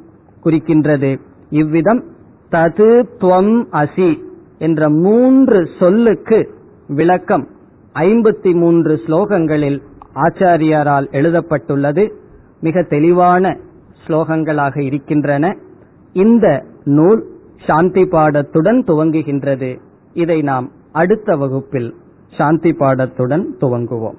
குறிக்கின்றது. 0.44 1.18
இவ்விதம் 1.50 2.04
தது 2.50 3.04
துவம் 3.20 3.64
அசி 3.72 4.18
என்ற 4.58 4.88
மூன்று 4.88 5.68
சொல்லுக்கு 5.78 6.54
விளக்கம் 6.88 7.48
ஐம்பத்தி 7.94 8.54
மூன்று 8.54 9.00
ஸ்லோகங்களில் 9.06 9.82
ஆச்சாரியாரால் 10.14 11.10
எழுதப்பட்டுள்ளது. 11.10 12.14
மிக 12.60 12.82
தெளிவான 12.82 13.56
ஸ்லோகங்களாக 14.06 14.80
இருக்கின்றன. 14.80 15.56
இந்த 16.12 16.64
நூல் 16.84 17.26
சாந்தி 17.66 18.04
பாடத்துடன் 18.04 18.82
துவங்குகின்றது. 18.86 19.78
இதை 20.12 20.42
நாம் 20.42 20.70
அடுத்த 20.92 21.36
வகுப்பில் 21.36 21.94
சாந்தி 22.28 22.72
பாடத்துடன் 22.72 23.46
துவங்குவோம். 23.60 24.18